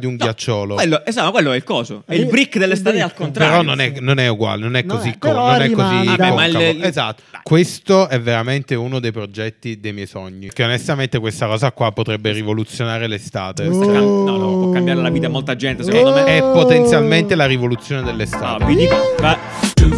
di 0.00 0.06
un 0.06 0.16
ghiacciolo. 0.16 0.74
Quello, 0.74 1.04
esatto, 1.06 1.30
quello 1.30 1.52
è 1.52 1.56
il 1.56 1.62
coso. 1.62 2.02
È 2.06 2.14
il 2.14 2.22
Il- 2.22 2.26
brick 2.26 2.58
dell'estate 2.58 2.96
il 2.96 3.02
al 3.02 3.08
brick. 3.08 3.20
contrario. 3.22 3.50
Però 3.58 3.62
non 3.62 3.80
è, 3.80 3.92
non 4.00 4.18
è 4.18 4.26
uguale, 4.26 4.62
non 4.62 4.74
è 4.74 4.82
Non 4.82 4.96
così, 4.96 5.10
è- 5.10 5.18
co- 5.18 5.32
non 5.32 5.62
è 5.62 5.70
così. 5.70 6.04
Vabbè, 6.06 6.32
ma 6.32 6.44
il- 6.46 6.82
Esatto. 6.84 7.22
dai. 7.30 7.40
Questo 7.44 8.08
è 8.08 8.20
veramente 8.20 8.74
uno 8.74 8.98
dei 8.98 9.12
progetti 9.12 9.78
dei 9.78 9.92
miei 9.92 10.06
sogni. 10.08 10.48
Che 10.52 10.64
onestamente 10.64 11.18
questa 11.20 11.46
cosa 11.46 11.70
qua 11.70 11.92
potrebbe 11.92 12.32
rivoluzionare 12.32 13.06
l'estate. 13.06 13.66
Oh. 13.66 14.24
No, 14.24 14.36
no, 14.36 14.48
può 14.62 14.70
cambiare 14.70 15.00
la 15.00 15.10
vita 15.10 15.26
a 15.26 15.30
molta 15.30 15.54
gente, 15.54 15.84
secondo 15.84 16.12
me. 16.12 16.24
È 16.24 16.40
potenzialmente 16.40 17.34
la 17.36 17.46
rivoluzione 17.46 18.00
No, 18.00 18.06
dell'estate. 18.08 18.64
vi 18.64 18.74
dico, 18.74 18.96
va- 19.20 19.38
Two 19.74 19.88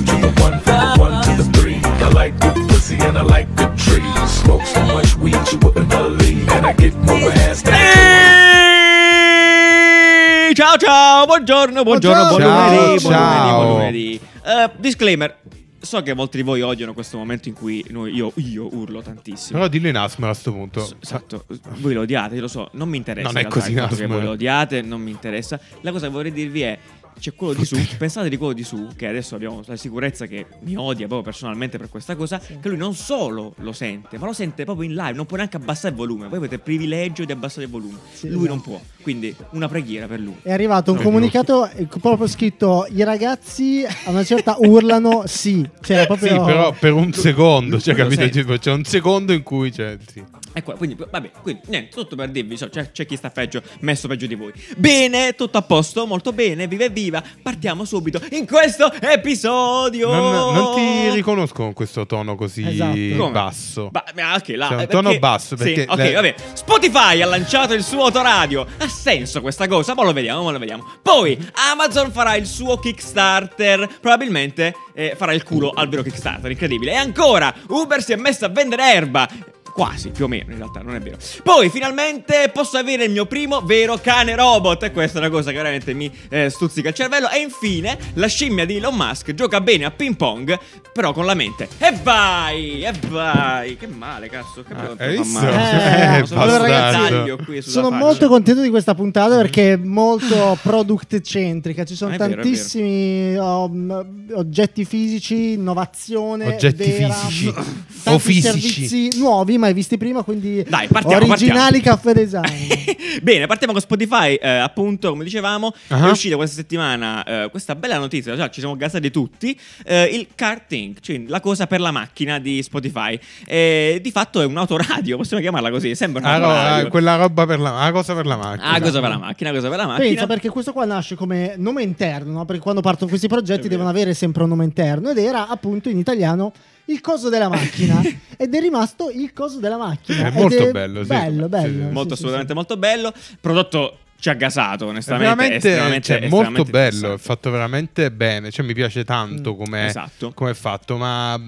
Ciao 10.54 10.76
ciao, 10.76 11.24
buongiorno, 11.24 11.82
buongiorno, 11.82 12.28
buon 12.28 12.42
lunedì, 12.42 12.74
buon 12.74 12.78
lunedì, 12.82 12.98
ciao. 13.00 13.62
buon 13.64 13.76
lunedì. 13.78 14.20
Eh, 14.44 14.70
disclaimer, 14.76 15.38
so 15.80 16.02
che 16.02 16.14
molti 16.14 16.36
di 16.36 16.42
voi 16.42 16.60
odiano 16.60 16.92
questo 16.92 17.16
momento 17.16 17.48
in 17.48 17.54
cui 17.54 17.82
noi- 17.90 18.12
io, 18.14 18.32
io 18.36 18.68
urlo 18.74 19.00
tantissimo. 19.00 19.58
Però 19.58 19.68
dillo 19.70 19.88
in 19.88 19.96
asmo 19.96 20.26
a 20.26 20.30
questo 20.30 20.52
punto. 20.52 20.84
S- 20.84 20.94
Esatto, 21.00 21.46
voi 21.78 21.94
lo 21.94 22.02
odiate, 22.02 22.34
io 22.34 22.42
lo 22.42 22.48
so, 22.48 22.68
non 22.72 22.88
mi 22.88 22.96
interessa. 22.98 23.28
Non 23.28 23.36
è 23.38 23.40
realtà 23.40 23.58
così 23.60 23.72
il 23.72 23.78
fatto 23.78 23.94
che 23.96 24.06
voi 24.06 24.22
lo 24.22 24.30
odiate, 24.30 24.82
non 24.82 25.00
mi 25.00 25.10
interessa. 25.10 25.58
La 25.80 25.90
cosa 25.90 26.06
che 26.06 26.12
vorrei 26.12 26.32
dirvi 26.32 26.60
è. 26.62 26.78
C'è 27.18 27.34
quello 27.34 27.54
di 27.54 27.64
su, 27.64 27.76
pensate 27.98 28.28
di 28.28 28.36
quello 28.36 28.52
di 28.52 28.64
su, 28.64 28.88
che 28.96 29.06
adesso 29.06 29.34
abbiamo 29.36 29.62
la 29.66 29.76
sicurezza 29.76 30.26
che 30.26 30.46
mi 30.62 30.74
odia 30.76 31.06
proprio 31.06 31.22
personalmente 31.22 31.78
per 31.78 31.88
questa 31.88 32.16
cosa, 32.16 32.38
che 32.40 32.68
lui 32.68 32.76
non 32.76 32.94
solo 32.94 33.54
lo 33.58 33.72
sente, 33.72 34.18
ma 34.18 34.26
lo 34.26 34.32
sente 34.32 34.64
proprio 34.64 34.88
in 34.88 34.96
live, 34.96 35.12
non 35.12 35.26
può 35.26 35.36
neanche 35.36 35.56
abbassare 35.56 35.90
il 35.90 35.94
volume. 35.94 36.26
Voi 36.28 36.38
avete 36.38 36.56
il 36.56 36.60
privilegio 36.60 37.24
di 37.24 37.30
abbassare 37.30 37.64
il 37.66 37.70
volume. 37.70 37.98
Sì, 38.12 38.28
lui 38.28 38.38
esatto. 38.46 38.48
non 38.54 38.60
può. 38.60 38.80
Quindi 39.02 39.34
una 39.50 39.68
preghiera 39.68 40.06
per 40.06 40.18
lui. 40.20 40.36
È 40.42 40.52
arrivato 40.52 40.90
un 40.90 40.96
No, 40.98 41.02
comunicato 41.04 41.68
eh, 41.68 41.86
proprio 42.00 42.26
scritto: 42.26 42.86
I 42.90 43.04
ragazzi 43.04 43.84
a 43.86 44.10
una 44.10 44.24
certa 44.24 44.56
urlano 44.58 45.22
sì. 45.26 45.68
Cioè, 45.80 46.00
Sì, 46.00 46.06
proprio. 46.06 46.44
però 46.44 46.72
per 46.72 46.92
un 46.92 47.12
secondo, 47.12 47.78
cioè, 47.80 47.94
capito? 47.94 48.58
C'è 48.58 48.72
un 48.72 48.84
secondo 48.84 49.32
in 49.32 49.42
cui 49.42 49.70
c'è. 49.70 49.96
Sì. 50.10 50.22
Ecco, 50.54 50.72
quindi, 50.74 50.96
vabbè, 51.10 51.30
quindi, 51.42 51.62
niente, 51.68 51.90
tutto 51.96 52.14
per 52.16 52.28
dirvi, 52.30 52.56
so, 52.56 52.68
c'è, 52.68 52.90
c'è 52.92 53.06
chi 53.06 53.16
sta 53.16 53.30
peggio, 53.30 53.62
messo 53.80 54.06
peggio 54.08 54.26
di 54.26 54.34
voi. 54.34 54.52
Bene, 54.76 55.34
tutto 55.34 55.58
a 55.58 55.62
posto, 55.62 56.06
molto 56.06 56.32
bene, 56.32 56.66
viva 56.66 56.84
e 56.84 56.90
viva. 56.90 57.22
Partiamo 57.42 57.84
subito 57.84 58.20
in 58.30 58.46
questo 58.46 58.92
episodio. 59.00 60.12
Non, 60.12 60.54
non 60.54 60.74
ti 60.74 61.10
riconosco 61.14 61.54
con 61.62 61.72
questo 61.72 62.06
tono 62.06 62.34
così 62.36 62.66
Esatto. 62.66 63.30
Basso. 63.30 63.88
Ba- 63.90 64.04
ma 64.14 64.32
anche 64.32 64.56
là, 64.56 64.66
Cioè, 64.66 64.76
un 64.76 64.82
eh, 64.82 64.86
tono 64.88 65.02
perché- 65.04 65.18
basso, 65.18 65.56
sì, 65.56 65.62
perché 65.64 65.86
ok, 65.88 65.96
le- 65.98 66.12
vabbè. 66.12 66.34
Spotify 66.52 67.22
ha 67.22 67.26
lanciato 67.26 67.72
il 67.74 67.82
suo 67.82 68.04
autoradio. 68.04 68.66
Ha 68.78 68.88
senso 68.88 69.40
questa 69.40 69.66
cosa? 69.66 69.94
Ma 69.94 70.04
lo 70.04 70.12
vediamo, 70.12 70.42
ma 70.44 70.50
lo 70.50 70.58
vediamo. 70.58 70.86
Poi 71.02 71.38
Amazon 71.70 72.10
farà 72.12 72.34
il 72.36 72.46
suo 72.46 72.76
Kickstarter. 72.78 73.88
Probabilmente 74.00 74.74
eh, 74.94 75.14
farà 75.16 75.32
il 75.32 75.42
culo 75.42 75.70
al 75.74 75.88
vero 75.88 76.02
Kickstarter. 76.02 76.50
Incredibile. 76.50 76.92
E 76.92 76.96
ancora, 76.96 77.54
Uber 77.68 78.02
si 78.02 78.12
è 78.12 78.16
messo 78.16 78.44
a 78.44 78.48
vendere 78.48 78.92
erba. 78.92 79.28
Quasi, 79.72 80.10
più 80.10 80.24
o 80.26 80.28
meno, 80.28 80.50
in 80.52 80.58
realtà, 80.58 80.80
non 80.82 80.94
è 80.94 81.00
vero. 81.00 81.16
Poi, 81.42 81.70
finalmente, 81.70 82.50
posso 82.52 82.76
avere 82.76 83.04
il 83.04 83.10
mio 83.10 83.24
primo 83.26 83.60
vero 83.62 83.98
cane 84.02 84.34
robot. 84.36 84.82
E 84.82 84.92
questa 84.92 85.18
è 85.18 85.20
una 85.22 85.30
cosa 85.30 85.50
che 85.50 85.56
veramente 85.56 85.94
mi 85.94 86.10
eh, 86.28 86.50
stuzzica 86.50 86.90
il 86.90 86.94
cervello. 86.94 87.30
E 87.30 87.38
infine, 87.40 87.96
la 88.14 88.26
scimmia 88.26 88.66
di 88.66 88.76
Elon 88.76 88.94
Musk 88.94 89.32
gioca 89.32 89.60
bene 89.62 89.86
a 89.86 89.90
ping 89.90 90.14
pong, 90.16 90.58
però 90.92 91.12
con 91.14 91.24
la 91.24 91.32
mente. 91.34 91.68
E 91.78 91.92
vai, 92.02 92.82
e 92.84 92.92
vai. 93.08 93.76
Che 93.78 93.86
male, 93.86 94.28
cazzo. 94.28 94.62
Che 94.62 94.74
Ah, 94.74 94.94
hai 94.98 95.16
visto? 95.16 95.40
male. 95.40 96.18
Eh, 96.20 96.26
Sono 96.26 96.56
ragazzi, 96.58 97.44
qui 97.44 97.62
sulla 97.62 97.72
Sono 97.72 97.88
faccia. 97.90 98.04
molto 98.04 98.28
contento 98.28 98.60
di 98.60 98.68
questa 98.68 98.94
puntata 98.94 99.36
perché 99.36 99.72
è 99.72 99.76
molto 99.76 100.58
product 100.62 101.20
centrica. 101.22 101.84
Ci 101.84 101.94
sono 101.94 102.14
Ah, 102.14 102.18
vero, 102.18 102.34
tantissimi 102.42 103.36
um, 103.36 104.26
oggetti 104.34 104.84
fisici, 104.84 105.52
innovazione. 105.52 106.46
Oggetti 106.46 106.90
vera, 106.90 107.12
fisici. 107.14 107.52
tanti 107.52 108.10
O 108.10 108.18
fisici. 108.18 108.60
servizi 108.88 109.20
mai 109.62 109.72
visti 109.74 109.96
prima. 109.96 110.22
Quindi 110.22 110.64
Dai, 110.68 110.88
partiamo, 110.88 111.24
originali 111.26 111.80
caffè 111.80 112.12
design. 112.12 112.68
Bene, 113.22 113.46
partiamo 113.46 113.72
con 113.72 113.80
Spotify. 113.82 114.34
eh, 114.34 114.48
appunto, 114.48 115.10
come 115.10 115.24
dicevamo, 115.24 115.72
Ah. 115.88 116.08
è 116.08 116.10
uscita 116.10 116.36
questa 116.36 116.56
settimana 116.56 117.24
eh, 117.24 117.48
questa 117.50 117.74
bella 117.74 117.98
notizia. 117.98 118.36
Cioè, 118.36 118.48
ci 118.50 118.60
siamo 118.60 118.76
gasati 118.76 119.10
tutti. 119.10 119.58
eh, 119.84 120.04
il 120.04 120.28
karting, 120.34 120.96
cioè 121.00 121.22
la 121.26 121.40
cosa 121.40 121.66
per 121.66 121.80
la 121.80 121.90
macchina 121.90 122.38
di 122.38 122.62
Spotify. 122.62 123.18
Eh, 123.46 123.98
di 124.02 124.10
fatto 124.10 124.40
è 124.40 124.44
un 124.44 124.56
autoradio, 124.56 125.16
possiamo 125.16 125.42
chiamarla 125.42 125.70
così. 125.70 125.94
Sembra 125.94 126.20
un 126.22 126.26
Ah, 126.26 126.34
autoradio. 126.34 126.86
ah, 126.86 126.90
quella 126.90 127.16
roba 127.16 127.46
per 127.46 127.60
la, 127.60 127.80
ah, 127.80 127.92
cosa 127.92 128.14
per 128.14 128.26
la 128.26 128.36
macchina. 128.36 128.70
Ah, 128.72 128.80
cosa 128.80 129.00
per 129.00 129.08
la 129.10 129.18
macchina, 129.18 129.50
cosa 129.52 129.68
per 129.68 129.76
la 129.78 129.86
macchina. 129.86 130.08
Pensa 130.08 130.26
perché 130.26 130.48
questo 130.48 130.72
qua 130.72 130.84
nasce 130.84 131.14
come 131.14 131.54
nome 131.56 131.82
interno, 131.82 132.32
no? 132.32 132.44
perché 132.44 132.60
quando 132.62 132.80
partono 132.80 133.08
questi 133.08 133.28
progetti 133.28 133.68
devono 133.68 133.88
avere 133.88 134.14
sempre 134.14 134.42
un 134.42 134.48
nome 134.50 134.64
interno 134.64 135.10
ed 135.10 135.18
era 135.18 135.48
appunto 135.48 135.88
in 135.88 135.98
italiano 135.98 136.52
il 136.86 137.00
coso 137.00 137.28
della 137.28 137.48
macchina 137.48 138.00
ed 138.36 138.54
è 138.54 138.60
rimasto 138.60 139.10
il 139.10 139.32
coso 139.32 139.58
della 139.58 139.76
macchina. 139.76 140.24
È 140.24 140.26
Ed 140.28 140.34
molto 140.34 140.70
bello, 140.70 141.02
sì. 141.02 141.08
Bello, 141.08 141.48
bello. 141.48 141.86
sì. 141.88 141.92
molto 141.92 142.00
Sì, 142.00 142.06
sì, 142.08 142.12
assolutamente 142.14 142.54
molto 142.54 142.76
bello. 142.76 143.12
Prodotto 143.40 143.98
ci 144.18 144.28
ha 144.28 144.34
gasato, 144.34 144.86
È 144.86 144.88
onestamente. 144.88 145.28
veramente 145.34 145.56
estremamente, 145.68 146.06
cioè, 146.06 146.28
molto 146.28 146.60
estremamente 146.62 146.70
bello, 147.00 147.14
è 147.14 147.18
fatto 147.18 147.50
veramente 147.50 148.10
bene. 148.12 148.50
Cioè, 148.50 148.64
mi 148.64 148.72
piace 148.74 149.04
tanto 149.04 149.52
Mm, 149.54 149.56
come 149.58 149.86
esatto. 149.86 150.32
è 150.48 150.54
fatto. 150.54 150.96
Ma 150.96 151.40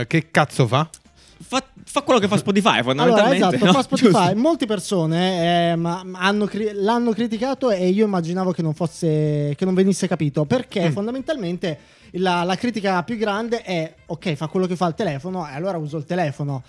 eh, 0.00 0.04
che 0.08 0.28
cazzo 0.30 0.66
fa? 0.66 0.88
Fa, 1.40 1.62
fa 1.84 2.02
quello 2.02 2.18
che 2.18 2.26
fa 2.26 2.36
Spotify, 2.36 2.78
Allora, 2.80 2.82
fondamentalmente. 2.82 3.36
esatto, 3.54 3.64
no? 3.66 3.72
fa 3.72 3.82
Spotify. 3.86 4.10
Giusto. 4.10 4.36
Molte 4.36 4.66
persone 4.66 5.70
eh, 5.70 5.76
ma- 5.76 6.04
hanno 6.14 6.46
cri- 6.46 6.72
l'hanno 6.74 7.12
criticato 7.12 7.70
e 7.70 7.88
io 7.88 8.04
immaginavo 8.06 8.50
che 8.50 8.62
non 8.62 8.74
fosse 8.74 9.54
che 9.56 9.64
non 9.64 9.74
venisse 9.74 10.08
capito 10.08 10.44
perché 10.44 10.88
Mm. 10.88 10.92
fondamentalmente 10.92 11.78
la, 12.12 12.42
la 12.42 12.56
critica 12.56 13.02
più 13.02 13.16
grande 13.16 13.62
è 13.62 13.94
ok, 14.06 14.34
fa 14.34 14.46
quello 14.46 14.66
che 14.66 14.76
fa 14.76 14.86
il 14.86 14.94
telefono 14.94 15.48
e 15.48 15.54
allora 15.54 15.76
uso 15.78 15.96
il 15.96 16.04
telefono. 16.04 16.62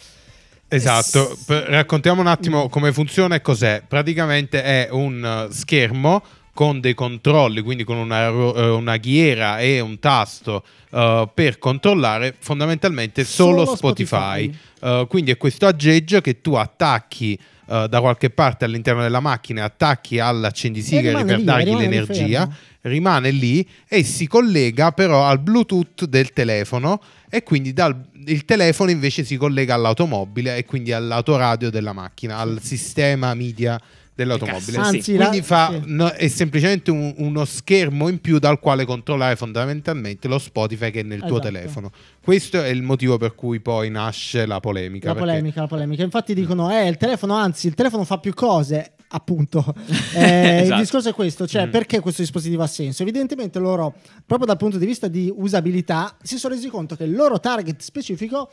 Esatto, 0.67 1.35
S- 1.35 1.65
raccontiamo 1.65 2.21
un 2.21 2.27
attimo 2.27 2.69
come 2.69 2.93
funziona 2.93 3.35
e 3.35 3.41
cos'è. 3.41 3.81
Praticamente 3.87 4.61
è 4.63 4.87
un 4.91 5.47
uh, 5.47 5.51
schermo 5.51 6.21
con 6.53 6.79
dei 6.79 6.93
controlli, 6.93 7.61
quindi 7.61 7.83
con 7.83 7.97
una, 7.97 8.27
eh, 8.27 8.69
una 8.69 8.97
ghiera 8.97 9.59
e 9.59 9.79
un 9.79 9.97
tasto 9.97 10.63
uh, 10.89 11.29
per 11.33 11.57
controllare 11.57 12.35
fondamentalmente 12.37 13.23
solo, 13.23 13.63
Solo 13.63 13.75
Spotify. 13.77 14.51
Spotify. 14.53 15.01
Uh, 15.01 15.07
quindi 15.07 15.31
è 15.31 15.37
questo 15.37 15.65
aggeggio 15.65 16.21
che 16.21 16.41
tu 16.41 16.55
attacchi 16.55 17.39
uh, 17.69 17.87
da 17.87 18.01
qualche 18.01 18.29
parte 18.29 18.65
all'interno 18.65 19.01
della 19.01 19.19
macchina, 19.19 19.63
attacchi 19.63 20.19
all'accendisigari 20.19 21.23
per 21.23 21.37
lì, 21.37 21.43
dargli 21.43 21.75
l'energia 21.75 22.39
fermo. 22.41 22.55
rimane 22.81 23.31
lì 23.31 23.67
e 23.87 24.03
si 24.03 24.27
collega 24.27 24.91
però 24.91 25.25
al 25.25 25.39
Bluetooth 25.39 26.05
del 26.05 26.33
telefono 26.33 27.01
e 27.29 27.43
quindi 27.43 27.71
dal, 27.73 27.95
il 28.25 28.43
telefono 28.43 28.89
invece 28.89 29.23
si 29.23 29.37
collega 29.37 29.75
all'automobile 29.75 30.57
e 30.57 30.65
quindi 30.65 30.91
all'autoradio 30.91 31.69
della 31.69 31.93
macchina, 31.93 32.37
al 32.37 32.59
sistema 32.61 33.33
media 33.33 33.79
dell'automobile. 34.23 34.77
Anzi, 34.77 35.15
Quindi 35.15 35.37
la- 35.37 35.43
fa, 35.43 35.71
sì. 35.71 35.81
no, 35.85 36.07
è 36.09 36.27
semplicemente 36.27 36.91
un- 36.91 37.13
uno 37.17 37.45
schermo 37.45 38.07
in 38.09 38.19
più 38.19 38.39
dal 38.39 38.59
quale 38.59 38.85
controllare 38.85 39.35
fondamentalmente 39.35 40.27
lo 40.27 40.37
Spotify 40.39 40.91
che 40.91 40.99
è 41.01 41.03
nel 41.03 41.19
tuo 41.19 41.39
Esatto. 41.39 41.41
telefono. 41.41 41.91
Questo 42.21 42.61
è 42.61 42.67
il 42.67 42.81
motivo 42.81 43.17
per 43.17 43.33
cui 43.35 43.59
poi 43.59 43.89
nasce 43.89 44.45
la 44.45 44.59
polemica. 44.59 45.07
La 45.07 45.13
perché- 45.13 45.27
polemica, 45.29 45.61
la 45.61 45.67
polemica. 45.67 46.03
Infatti 46.03 46.33
dicono, 46.33 46.69
eh, 46.71 46.87
il 46.87 46.97
telefono, 46.97 47.33
anzi, 47.35 47.67
il 47.67 47.73
telefono 47.73 48.03
fa 48.03 48.17
più 48.19 48.33
cose. 48.33 48.93
Appunto, 49.11 49.65
Eh, 50.13 50.57
il 50.57 50.63
Esatto. 50.65 50.79
discorso 50.81 51.09
è 51.09 51.13
questo: 51.13 51.47
cioè, 51.47 51.65
Mm. 51.65 51.71
perché 51.71 51.99
questo 51.99 52.21
dispositivo 52.21 52.61
ha 52.61 52.67
senso? 52.67 53.01
Evidentemente, 53.01 53.57
loro, 53.57 53.95
proprio 54.25 54.45
dal 54.45 54.57
punto 54.57 54.77
di 54.77 54.85
vista 54.85 55.07
di 55.07 55.33
usabilità, 55.35 56.15
si 56.21 56.37
sono 56.37 56.53
resi 56.53 56.67
conto 56.69 56.95
che 56.95 57.05
il 57.05 57.15
loro 57.15 57.39
target 57.39 57.81
specifico, 57.81 58.51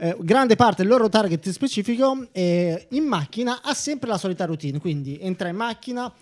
eh, 0.00 0.16
grande 0.20 0.56
parte 0.56 0.82
del 0.82 0.90
loro 0.90 1.08
target 1.08 1.48
specifico, 1.50 2.26
eh, 2.32 2.86
in 2.90 3.04
macchina 3.04 3.60
ha 3.62 3.74
sempre 3.74 4.08
la 4.08 4.18
solita 4.18 4.44
routine. 4.46 4.78
Quindi 4.80 5.18
entra 5.20 5.48
in 5.48 5.56
macchina. 5.56 6.12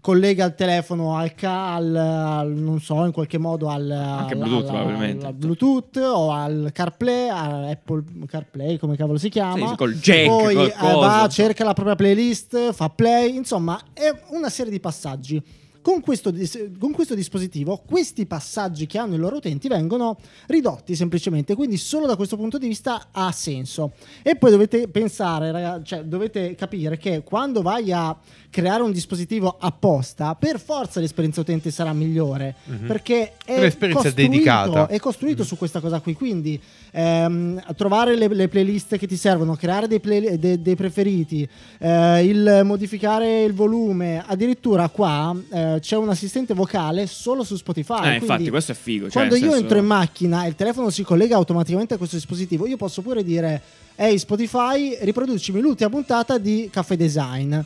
Collega 0.00 0.44
il 0.44 0.54
telefono 0.54 1.16
al, 1.16 1.34
ca- 1.34 1.74
al- 1.74 2.52
non 2.54 2.78
so, 2.80 3.04
in 3.04 3.10
qualche 3.10 3.36
modo 3.36 3.68
al, 3.68 3.90
Anche 3.90 4.34
al- 4.34 4.38
Bluetooth, 4.38 4.68
al- 4.68 4.74
probabilmente. 4.76 5.26
al 5.26 5.34
Bluetooth 5.34 5.96
o 5.96 6.30
al 6.30 6.70
CarPlay, 6.72 7.28
Apple 7.72 8.04
CarPlay, 8.28 8.78
come 8.78 8.94
cavolo 8.96 9.18
si 9.18 9.28
chiama. 9.28 9.70
Sì, 9.70 9.74
col 9.74 9.94
jack, 9.94 10.26
Poi 10.28 10.54
col 10.54 10.66
eh, 10.66 10.94
va, 10.94 11.26
cerca 11.28 11.64
la 11.64 11.72
propria 11.72 11.96
playlist, 11.96 12.72
fa 12.74 12.88
play, 12.90 13.34
insomma, 13.34 13.76
è 13.92 14.14
una 14.28 14.48
serie 14.50 14.70
di 14.70 14.78
passaggi. 14.78 15.42
Con 15.80 16.00
questo, 16.00 16.32
con 16.78 16.92
questo 16.92 17.14
dispositivo, 17.14 17.82
questi 17.86 18.26
passaggi 18.26 18.86
che 18.86 18.98
hanno 18.98 19.14
i 19.14 19.18
loro 19.18 19.36
utenti 19.36 19.68
vengono 19.68 20.18
ridotti 20.46 20.94
semplicemente, 20.94 21.54
quindi 21.54 21.76
solo 21.76 22.06
da 22.06 22.16
questo 22.16 22.36
punto 22.36 22.58
di 22.58 22.66
vista 22.68 23.08
ha 23.10 23.30
senso. 23.32 23.92
E 24.22 24.36
poi 24.36 24.50
dovete 24.50 24.88
pensare, 24.88 25.50
ragazzi, 25.50 25.84
cioè 25.84 26.02
dovete 26.02 26.54
capire 26.54 26.98
che 26.98 27.22
quando 27.22 27.62
vai 27.62 27.92
a 27.92 28.16
creare 28.50 28.82
un 28.82 28.92
dispositivo 28.92 29.56
apposta, 29.58 30.34
per 30.34 30.58
forza 30.58 31.00
l'esperienza 31.00 31.40
utente 31.42 31.70
sarà 31.70 31.92
migliore, 31.92 32.54
perché 32.86 33.34
è 33.44 33.60
L'esperienza 33.60 34.04
costruito, 34.04 34.30
dedicata. 34.32 34.86
è 34.88 34.98
costruito 34.98 35.44
su 35.44 35.56
questa 35.56 35.80
cosa 35.80 36.00
qui, 36.00 36.14
quindi 36.14 36.60
ehm, 36.92 37.62
trovare 37.76 38.16
le, 38.16 38.28
le 38.28 38.48
playlist 38.48 38.96
che 38.96 39.06
ti 39.06 39.16
servono, 39.16 39.54
creare 39.54 39.86
dei, 39.86 40.00
play- 40.00 40.36
de- 40.38 40.60
dei 40.62 40.76
preferiti, 40.76 41.46
eh, 41.78 42.24
il 42.24 42.62
modificare 42.64 43.42
il 43.42 43.52
volume, 43.52 44.24
addirittura 44.26 44.88
qua 44.88 45.36
eh, 45.50 45.67
c'è 45.80 45.96
un 45.96 46.08
assistente 46.08 46.54
vocale 46.54 47.06
solo 47.06 47.44
su 47.44 47.56
Spotify. 47.56 48.08
Eh, 48.08 48.14
infatti, 48.14 48.48
questo 48.48 48.72
è 48.72 48.74
figo. 48.74 49.04
cioè, 49.04 49.12
quando 49.12 49.34
io 49.34 49.42
senso- 49.42 49.56
entro 49.56 49.78
in 49.78 49.84
macchina 49.86 50.44
e 50.44 50.48
il 50.48 50.54
telefono 50.54 50.90
si 50.90 51.02
collega 51.02 51.36
automaticamente 51.36 51.94
a 51.94 51.96
questo 51.96 52.16
dispositivo, 52.16 52.66
io 52.66 52.76
posso 52.76 53.02
pure 53.02 53.22
dire: 53.22 53.60
Ehi 53.96 54.18
Spotify, 54.18 54.96
riproducimi 55.00 55.60
l'ultima 55.60 55.90
puntata 55.90 56.38
di 56.38 56.68
Caffè 56.72 56.96
Design. 56.96 57.58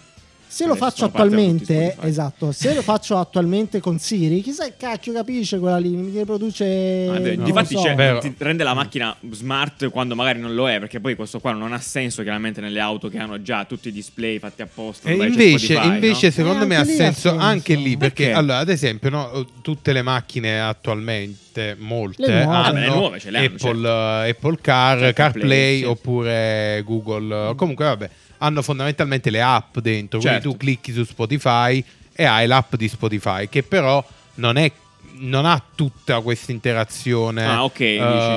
Se 0.52 0.66
lo 0.66 0.74
faccio 0.74 1.06
attualmente, 1.06 1.96
esatto, 2.02 2.52
se 2.52 2.74
lo 2.74 2.82
faccio 2.82 3.16
attualmente 3.16 3.80
con 3.80 3.98
Siri, 3.98 4.42
chissà 4.42 4.66
che 4.66 4.74
cacchio 4.76 5.14
capisce 5.14 5.58
quella 5.58 5.78
lì, 5.78 5.88
mi 5.88 6.10
riproduce. 6.18 7.08
Ah, 7.08 7.18
non 7.18 7.42
difatti 7.42 7.74
so. 7.74 8.18
ti 8.20 8.34
rende 8.36 8.62
la 8.62 8.74
macchina 8.74 9.16
smart 9.30 9.88
quando 9.88 10.14
magari 10.14 10.40
non 10.40 10.54
lo 10.54 10.68
è, 10.68 10.78
perché 10.78 11.00
poi 11.00 11.14
questo 11.14 11.40
qua 11.40 11.52
non 11.52 11.72
ha 11.72 11.80
senso 11.80 12.22
chiaramente 12.22 12.60
nelle 12.60 12.80
auto 12.80 13.08
che 13.08 13.16
hanno 13.16 13.40
già 13.40 13.64
tutti 13.64 13.88
i 13.88 13.92
display 13.92 14.38
fatti 14.38 14.60
apposta. 14.60 15.08
E 15.08 15.14
invece, 15.14 15.72
Spotify, 15.72 15.94
invece 15.94 16.26
no? 16.26 16.32
secondo 16.32 16.66
me 16.66 16.76
ha 16.76 16.84
senso, 16.84 17.30
senso. 17.30 17.36
anche 17.38 17.74
lì 17.74 17.96
perché, 17.96 18.24
Perché? 18.24 18.38
allora 18.38 18.58
ad 18.58 18.68
esempio 18.68 19.08
no, 19.08 19.46
tutte 19.62 19.94
le 19.94 20.02
macchine 20.02 20.60
attualmente 20.60 21.51
molte 21.78 22.26
Le 22.26 22.44
nuove. 22.44 22.56
hanno 22.56 22.66
Ah, 22.66 22.72
beh, 22.72 22.80
le 22.80 22.86
nuove 22.88 23.18
ce 23.20 23.28
Apple, 23.28 23.88
eh, 24.26 24.30
Apple 24.30 24.58
Car, 24.60 24.98
Certo, 24.98 25.14
CarPlay 25.14 25.42
Play, 25.46 25.78
sì. 25.78 25.84
oppure 25.84 26.82
Google 26.84 27.54
comunque 27.56 27.84
vabbè 27.84 28.10
hanno 28.38 28.62
fondamentalmente 28.62 29.30
le 29.30 29.40
app 29.40 29.78
dentro 29.78 30.18
quindi 30.18 30.38
Certo. 30.40 30.50
tu 30.50 30.56
clicchi 30.56 30.92
su 30.92 31.04
Spotify 31.04 31.82
e 32.12 32.24
hai 32.24 32.46
l'app 32.46 32.74
di 32.74 32.88
Spotify 32.88 33.48
che 33.48 33.62
però 33.62 34.04
non 34.36 34.56
è 34.56 34.70
non 35.14 35.44
ha 35.44 35.62
tutta 35.76 36.20
questa 36.20 36.50
interazione 36.52 37.44
Ah, 37.44 37.62
ok, 37.64 37.80
eh, 37.80 37.92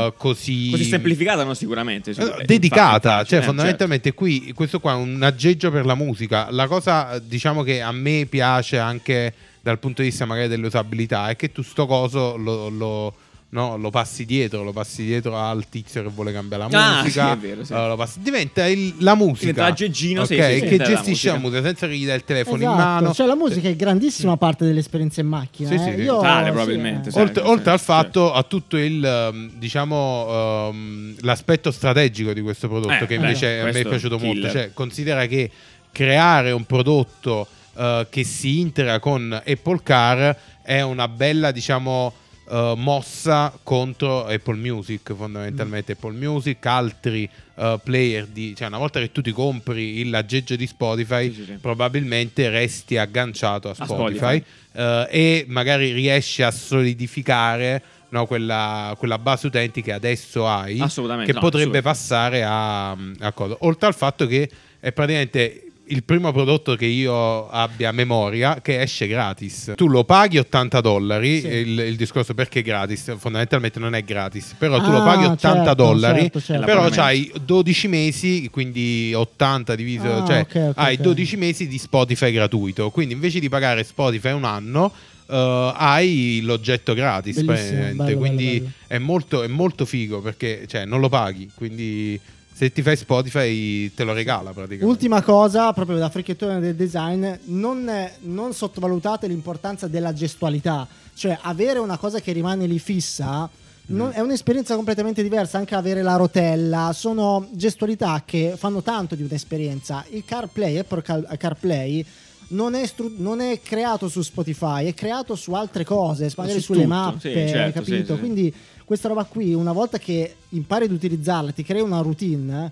dici. 0.09 0.13
così 0.17 0.69
Così 0.71 0.83
semplificata, 0.83 1.43
no? 1.43 1.53
Sicuramente. 1.55 2.11
eh, 2.11 2.13
sicur- 2.13 2.41
eh, 2.41 2.45
dedicata, 2.45 3.09
infatti, 3.11 3.29
cioè 3.29 3.39
eh, 3.39 3.43
fondamentalmente 3.43 4.13
qui 4.13 4.51
questo 4.53 4.79
qua 4.79 4.91
è 4.91 4.95
un 4.95 5.23
aggeggio 5.23 5.71
per 5.71 5.85
la 5.85 5.95
musica. 5.95 6.47
La 6.51 6.67
cosa 6.67 7.17
diciamo 7.17 7.63
che 7.63 7.81
a 7.81 7.91
me 7.91 8.27
piace 8.29 8.77
anche 8.77 9.33
dal 9.65 9.79
punto 9.79 10.03
di 10.03 10.09
vista 10.09 10.25
magari 10.25 10.47
dell'usabilità 10.47 11.29
è 11.29 11.35
che 11.35 11.51
tu 11.51 11.63
sto 11.63 11.87
coso 11.87 12.37
lo, 12.37 12.69
lo- 12.69 13.13
no, 13.49 13.77
lo 13.77 13.89
passi 13.89 14.23
dietro, 14.25 14.61
lo 14.63 14.71
passi 14.73 15.03
dietro 15.05 15.35
al 15.39 15.67
tizio 15.69 16.03
che 16.03 16.09
vuole 16.09 16.31
cambiare 16.31 16.67
la 16.69 16.77
Ah, 16.77 17.01
musica. 17.01 17.31
sì, 17.33 17.47
vero, 17.47 17.63
sì. 17.63 17.73
lo 17.73 17.95
passi- 17.95 18.19
diventa 18.21 18.67
il- 18.67 18.93
la 18.99 19.15
musica. 19.15 19.39
Diventa 19.47 19.61
l'aggeggino, 19.63 20.21
ok, 20.21 20.27
sì, 20.27 20.35
che 20.35 20.59
diventa 20.59 20.83
la 20.83 20.89
gestisce 20.89 21.27
la 21.29 21.33
musica. 21.37 21.49
musica 21.49 21.63
senza 21.63 21.87
che 21.87 21.95
gli 21.97 22.05
dai 22.05 22.15
il 22.17 22.23
telefono 22.25 22.57
Esatto, 22.57 22.71
in 22.71 22.77
mano. 22.77 23.13
Cioè, 23.15 23.25
la 23.27 23.35
musica 23.35 23.67
è 23.69 23.75
grandissima 23.75 24.37
parte 24.37 24.65
dell'esperienza 24.65 25.21
in 25.21 25.27
macchina. 25.27 25.69
Sì, 25.69 25.75
eh. 25.75 25.79
sì. 25.79 26.01
Io- 26.01 26.13
Totale, 26.15 26.45
sì, 26.45 26.51
probabilmente, 26.51 27.09
eh. 27.09 27.11
sì. 27.11 27.17
Oltre, 27.19 27.43
oltre 27.43 27.71
al 27.71 27.79
sì. 27.79 27.85
fatto 27.85 28.33
a 28.33 28.43
tutto 28.43 28.77
il 28.77 29.03
ehm, 29.03 29.51
diciamo 29.55 30.27
ehm, 30.69 31.15
l'aspetto 31.21 31.71
strategico 31.71 32.33
di 32.33 32.41
questo 32.41 32.67
prodotto 32.67 32.93
Eh, 32.93 32.99
che 32.99 33.05
beh, 33.07 33.15
invece 33.15 33.59
a 33.61 33.63
me 33.63 33.71
è 33.71 33.83
piaciuto 33.83 34.19
molto 34.19 34.33
killer. 34.33 34.51
cioè 34.51 34.71
considera 34.75 35.25
che 35.25 35.49
creare 35.91 36.51
un 36.51 36.65
prodotto 36.65 37.47
eh, 37.75 38.07
che 38.09 38.23
si 38.23 38.59
integra 38.59 38.99
con 38.99 39.31
Apple 39.33 39.79
Car 39.83 40.37
è 40.61 40.81
una 40.81 41.07
bella 41.07 41.51
diciamo 41.51 42.13
eh, 42.49 42.73
mossa 42.77 43.57
contro 43.63 44.25
Apple 44.25 44.55
Music 44.57 45.13
fondamentalmente 45.15 45.93
Mm. 45.93 45.95
Apple 45.97 46.17
Music 46.17 46.65
altri 46.65 47.27
eh, 47.55 47.79
player 47.83 48.25
di 48.27 48.53
cioè 48.55 48.67
una 48.67 48.77
volta 48.77 48.99
che 48.99 49.11
tu 49.11 49.21
ti 49.21 49.31
compri 49.31 49.99
il 49.99 50.09
l'aggeggio 50.11 50.55
di 50.55 50.67
Spotify 50.67 51.29
Sì, 51.29 51.35
sì, 51.35 51.45
sì. 51.45 51.51
probabilmente 51.53 52.49
resti 52.49 52.97
agganciato 52.97 53.69
a 53.69 53.71
A 53.77 53.85
Spotify, 53.85 54.15
Spotify. 54.17 54.43
eh, 54.73 55.07
e 55.09 55.45
magari 55.47 55.91
riesci 55.91 56.41
a 56.43 56.51
solidificare 56.51 57.81
no, 58.09 58.25
quella, 58.27 58.93
quella 58.97 59.17
base 59.17 59.47
utenti 59.47 59.81
che 59.81 59.91
adesso 59.91 60.47
hai, 60.47 60.79
che 61.25 61.33
no, 61.33 61.39
potrebbe 61.39 61.81
passare 61.81 62.43
a, 62.43 62.91
a 62.91 63.31
cosa. 63.33 63.57
Oltre 63.61 63.87
al 63.87 63.95
fatto 63.95 64.25
che 64.27 64.49
è 64.79 64.91
praticamente 64.91 65.64
il 65.87 66.03
primo 66.03 66.31
prodotto 66.31 66.75
che 66.75 66.85
io 66.85 67.47
abbia 67.49 67.89
a 67.89 67.91
memoria 67.91 68.59
che 68.61 68.81
esce 68.81 69.07
gratis. 69.07 69.73
Tu 69.75 69.87
lo 69.87 70.03
paghi 70.03 70.37
80 70.37 70.81
dollari, 70.81 71.41
Sì. 71.41 71.47
il, 71.47 71.79
il 71.79 71.95
discorso 71.95 72.33
perché 72.33 72.59
è 72.59 72.63
gratis, 72.63 73.15
fondamentalmente 73.17 73.79
non 73.79 73.93
è 73.95 74.03
gratis, 74.03 74.55
però 74.57 74.81
tu 74.81 74.89
lo 74.91 75.01
Ah, 75.01 75.05
paghi 75.05 75.25
80 75.25 75.37
certo, 75.65 75.73
dollari, 75.73 76.21
certo, 76.21 76.39
certo. 76.41 76.65
però 76.65 76.89
c'hai 76.89 77.31
12 77.43 77.87
mesi, 77.87 78.49
quindi 78.51 79.13
80 79.13 79.75
diviso, 79.75 80.11
Ah, 80.11 80.25
cioè 80.25 80.39
ok, 80.41 80.55
ok, 80.69 80.73
hai 80.77 80.95
ok. 80.95 81.01
12 81.01 81.37
mesi 81.37 81.67
di 81.67 81.77
Spotify 81.77 82.31
gratuito, 82.31 82.89
quindi 82.89 83.13
invece 83.13 83.39
di 83.39 83.49
pagare 83.49 83.83
Spotify 83.83 84.31
un 84.31 84.43
anno 84.45 84.91
eh, 85.27 85.73
hai 85.75 86.39
l'oggetto 86.43 86.93
gratis 86.93 87.41
bello, 87.41 88.17
quindi 88.17 88.45
bello, 88.45 88.59
bello. 88.59 88.71
È, 88.87 88.97
molto, 88.97 89.43
è 89.43 89.47
molto 89.47 89.85
figo 89.85 90.21
perché 90.21 90.65
cioè, 90.67 90.85
non 90.85 90.99
lo 90.99 91.09
paghi, 91.09 91.49
quindi 91.55 92.19
se 92.57 92.71
ti 92.71 92.81
fai 92.81 92.95
Spotify 92.95 93.93
te 93.93 94.05
lo 94.05 94.13
regala 94.13 94.51
praticamente. 94.51 94.85
Ultima 94.85 95.21
cosa, 95.21 95.73
proprio 95.73 95.97
da 95.97 96.09
fricchettone 96.09 96.61
del 96.61 96.75
design, 96.75 97.27
non, 97.45 97.91
non 98.21 98.53
sottovalutate 98.53 99.27
l'importanza 99.27 99.87
della 99.87 100.13
gestualità, 100.13 100.87
cioè 101.15 101.37
avere 101.41 101.79
una 101.79 101.97
cosa 101.97 102.21
che 102.21 102.31
rimane 102.31 102.65
lì 102.65 102.79
fissa. 102.79 103.49
non- 103.87 104.09
è 104.13 104.19
un'esperienza 104.19 104.73
completamente 104.75 105.21
diversa, 105.21 105.57
anche 105.59 105.75
avere 105.75 106.01
la 106.01 106.15
rotella, 106.15 106.91
sono 106.91 107.47
gestualità 107.51 108.23
che 108.25 108.53
fanno 108.57 108.81
tanto 108.81 109.13
di 109.13 109.21
un'esperienza. 109.21 110.03
Il 110.09 110.23
CarPlay, 110.25 110.77
Apple 110.79 111.01
Car- 111.03 111.37
CarPlay, 111.37 112.03
non 112.47 112.73
è, 112.73 112.83
stru- 112.87 113.13
non 113.19 113.41
è 113.41 113.59
creato 113.61 114.07
su 114.07 114.21
Spotify, 114.23 114.85
è 114.85 114.93
creato 114.95 115.35
su 115.35 115.53
altre 115.53 115.83
cose, 115.83 116.31
magari 116.35 116.59
Su 116.59 116.73
sulle 116.73 116.83
tutto, 116.85 116.93
mappe, 116.95 117.19
sì, 117.19 117.49
certo, 117.51 117.79
capito? 117.81 118.05
sì, 118.05 118.13
sì. 118.13 118.19
Quindi 118.19 118.53
questa 118.85 119.07
roba 119.07 119.23
qui, 119.25 119.53
una 119.53 119.71
volta 119.71 119.97
che 119.97 120.35
impari 120.49 120.85
ad 120.85 120.91
utilizzarla, 120.91 121.51
ti 121.51 121.63
crea 121.63 121.83
una 121.83 122.01
routine, 122.01 122.71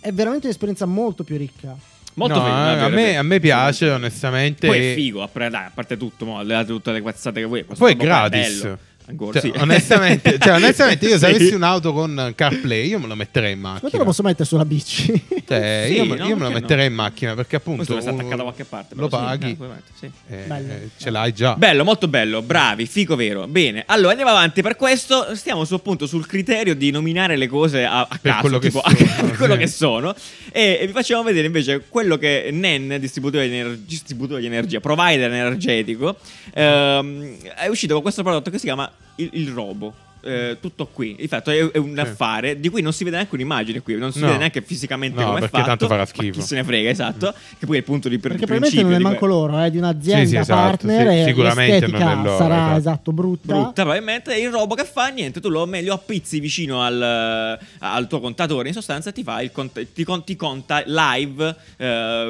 è 0.00 0.12
veramente 0.12 0.46
un'esperienza 0.46 0.86
molto 0.86 1.24
più 1.24 1.36
ricca. 1.36 1.76
Molto 2.14 2.38
No, 2.38 2.44
figo, 2.44 2.56
eh, 2.56 2.60
è 2.60 2.74
vero, 2.74 2.84
a, 2.84 2.88
è 2.88 2.90
me, 2.90 3.16
a 3.16 3.22
me 3.22 3.38
piace 3.38 3.90
onestamente. 3.90 4.66
Poi 4.66 4.78
è 4.78 4.94
figo, 4.94 5.22
a, 5.22 5.28
pre- 5.28 5.50
dai, 5.50 5.66
a 5.66 5.70
parte 5.72 5.96
tutto, 5.96 6.24
mo, 6.24 6.44
tutte 6.64 6.92
le 6.92 7.02
cazzate 7.02 7.40
che 7.40 7.46
vuoi. 7.46 7.64
Poi 7.64 7.92
è 7.92 7.96
gratis. 7.96 8.62
bello. 8.62 8.78
Ancora, 9.08 9.40
Cioè, 9.40 9.50
sì. 9.50 9.58
onestamente, 9.58 10.36
cioè, 10.38 10.52
onestamente, 10.56 11.06
io 11.06 11.16
se 11.18 11.26
Sì. 11.28 11.34
avessi 11.34 11.54
un'auto 11.54 11.94
con 11.94 12.32
CarPlay, 12.34 12.88
io 12.88 12.98
me 12.98 13.06
lo 13.06 13.14
metterei 13.14 13.52
in 13.54 13.60
Ma 13.60 13.74
te 13.76 13.80
macchina. 13.84 13.98
lo 14.02 14.04
posso 14.08 14.22
mettere 14.22 14.44
sulla 14.44 14.66
bici? 14.66 15.24
Cioè, 15.46 15.84
Sì, 15.88 15.94
io, 15.94 16.04
me- 16.04 16.16
no, 16.16 16.26
io 16.26 16.36
me 16.36 16.42
lo 16.42 16.48
perché 16.48 16.52
no? 16.52 16.60
metterei 16.60 16.86
in 16.88 16.92
macchina 16.92 17.34
perché 17.34 17.56
appunto 17.56 17.84
Questo 17.84 17.94
deve 17.94 18.10
attaccato 18.10 18.36
da 18.36 18.42
qualche 18.42 18.64
parte. 18.64 18.94
lo 18.96 19.08
paghi, 19.08 19.46
eh, 19.46 19.56
mettere, 19.58 19.82
sì. 19.98 20.10
eh, 20.28 20.36
Bello. 20.46 20.72
eh, 20.72 20.88
ce 20.98 21.08
l'hai 21.10 21.32
già. 21.32 21.54
Bello, 21.54 21.84
molto 21.84 22.06
bello, 22.06 22.42
bravi, 22.42 22.84
fico 22.86 23.16
vero. 23.16 23.46
Bene, 23.46 23.84
allora 23.86 24.10
andiamo 24.10 24.30
avanti. 24.30 24.60
Per 24.60 24.76
questo 24.76 25.34
stiamo 25.34 25.64
su, 25.64 25.72
appunto 25.72 26.06
sul 26.06 26.26
criterio 26.26 26.74
di 26.74 26.90
nominare 26.90 27.36
le 27.36 27.46
cose 27.46 27.84
a, 27.86 28.00
a 28.00 28.06
Per 28.20 28.30
caso, 28.30 28.40
quello 28.42 28.58
che 28.58 28.68
tipo, 28.68 28.82
sono, 28.86 29.10
a 29.32 29.36
quello 29.38 29.56
che 29.56 29.66
sono. 29.68 30.14
E, 30.52 30.78
e 30.82 30.86
vi 30.86 30.92
facciamo 30.92 31.22
vedere 31.22 31.46
invece 31.46 31.82
quello 31.88 32.18
che 32.18 32.50
NEN, 32.52 32.98
distributore 33.00 33.48
di, 33.48 33.56
ener- 33.56 33.78
distributore 33.78 34.40
di 34.40 34.46
energia, 34.46 34.80
provider 34.80 35.32
energetico, 35.32 36.16
ehm, 36.52 37.36
è 37.56 37.66
uscito 37.68 37.94
con 37.94 38.02
questo 38.02 38.22
prodotto 38.22 38.50
che 38.50 38.58
si 38.58 38.64
chiama 38.66 38.90
il, 39.16 39.30
il 39.32 39.48
Robo. 39.50 39.94
Eh, 40.20 40.56
tutto 40.60 40.88
qui, 40.92 41.14
infatti 41.20 41.50
è, 41.52 41.70
è 41.70 41.78
un 41.78 41.92
Sì. 41.94 42.00
affare 42.00 42.58
di 42.58 42.68
cui 42.70 42.82
non 42.82 42.92
si 42.92 43.04
vede 43.04 43.14
neanche 43.16 43.36
un'immagine 43.36 43.80
qui, 43.82 43.96
non 43.96 44.10
si 44.10 44.18
No. 44.18 44.26
vede 44.26 44.38
neanche 44.38 44.62
fisicamente 44.62 45.20
No, 45.20 45.26
come 45.26 45.36
è 45.36 45.40
perché 45.42 45.56
fatto, 45.58 45.68
tanto 45.68 45.86
farà 45.86 46.00
ma 46.00 46.06
schifo. 46.06 46.40
chi 46.40 46.44
se 46.44 46.54
ne 46.56 46.64
frega, 46.64 46.90
esatto, 46.90 47.32
che 47.56 47.66
poi 47.66 47.76
è 47.76 47.78
il 47.78 47.84
punto 47.84 48.08
di, 48.08 48.18
per, 48.18 48.32
Perché 48.32 48.44
di 48.44 48.50
probabilmente 48.50 48.82
non 48.82 48.90
è 48.90 48.96
principio 48.96 49.26
manco 49.26 49.26
loro, 49.26 49.58
è 49.64 49.70
di 49.70 49.78
un'azienda 49.78 50.24
Sì, 50.24 50.28
sì, 50.30 50.36
esatto, 50.36 50.60
partner 50.60 51.18
sì, 51.22 51.24
sicuramente 51.28 51.86
non 51.86 52.02
è 52.02 52.14
loro, 52.16 52.36
sarà 52.36 52.54
esatto. 52.56 52.78
esatto 52.78 53.12
brutta. 53.12 53.52
brutta 53.54 53.72
probabilmente 53.82 54.34
il 54.36 54.50
robo 54.50 54.74
che 54.74 54.84
fa 54.84 55.06
niente 55.06 55.40
tu 55.40 55.48
lo, 55.50 55.64
meglio 55.66 55.94
appizzi 55.94 56.40
vicino 56.40 56.82
al, 56.82 57.56
al 57.78 58.06
tuo 58.08 58.18
contatore 58.18 58.66
in 58.68 58.74
sostanza 58.74 59.12
ti 59.12 59.22
fa 59.22 59.40
il 59.40 59.52
cont- 59.52 59.86
ti, 59.94 60.02
con- 60.02 60.24
ti 60.24 60.34
conta 60.34 60.82
live 60.84 61.54
eh, 61.76 61.86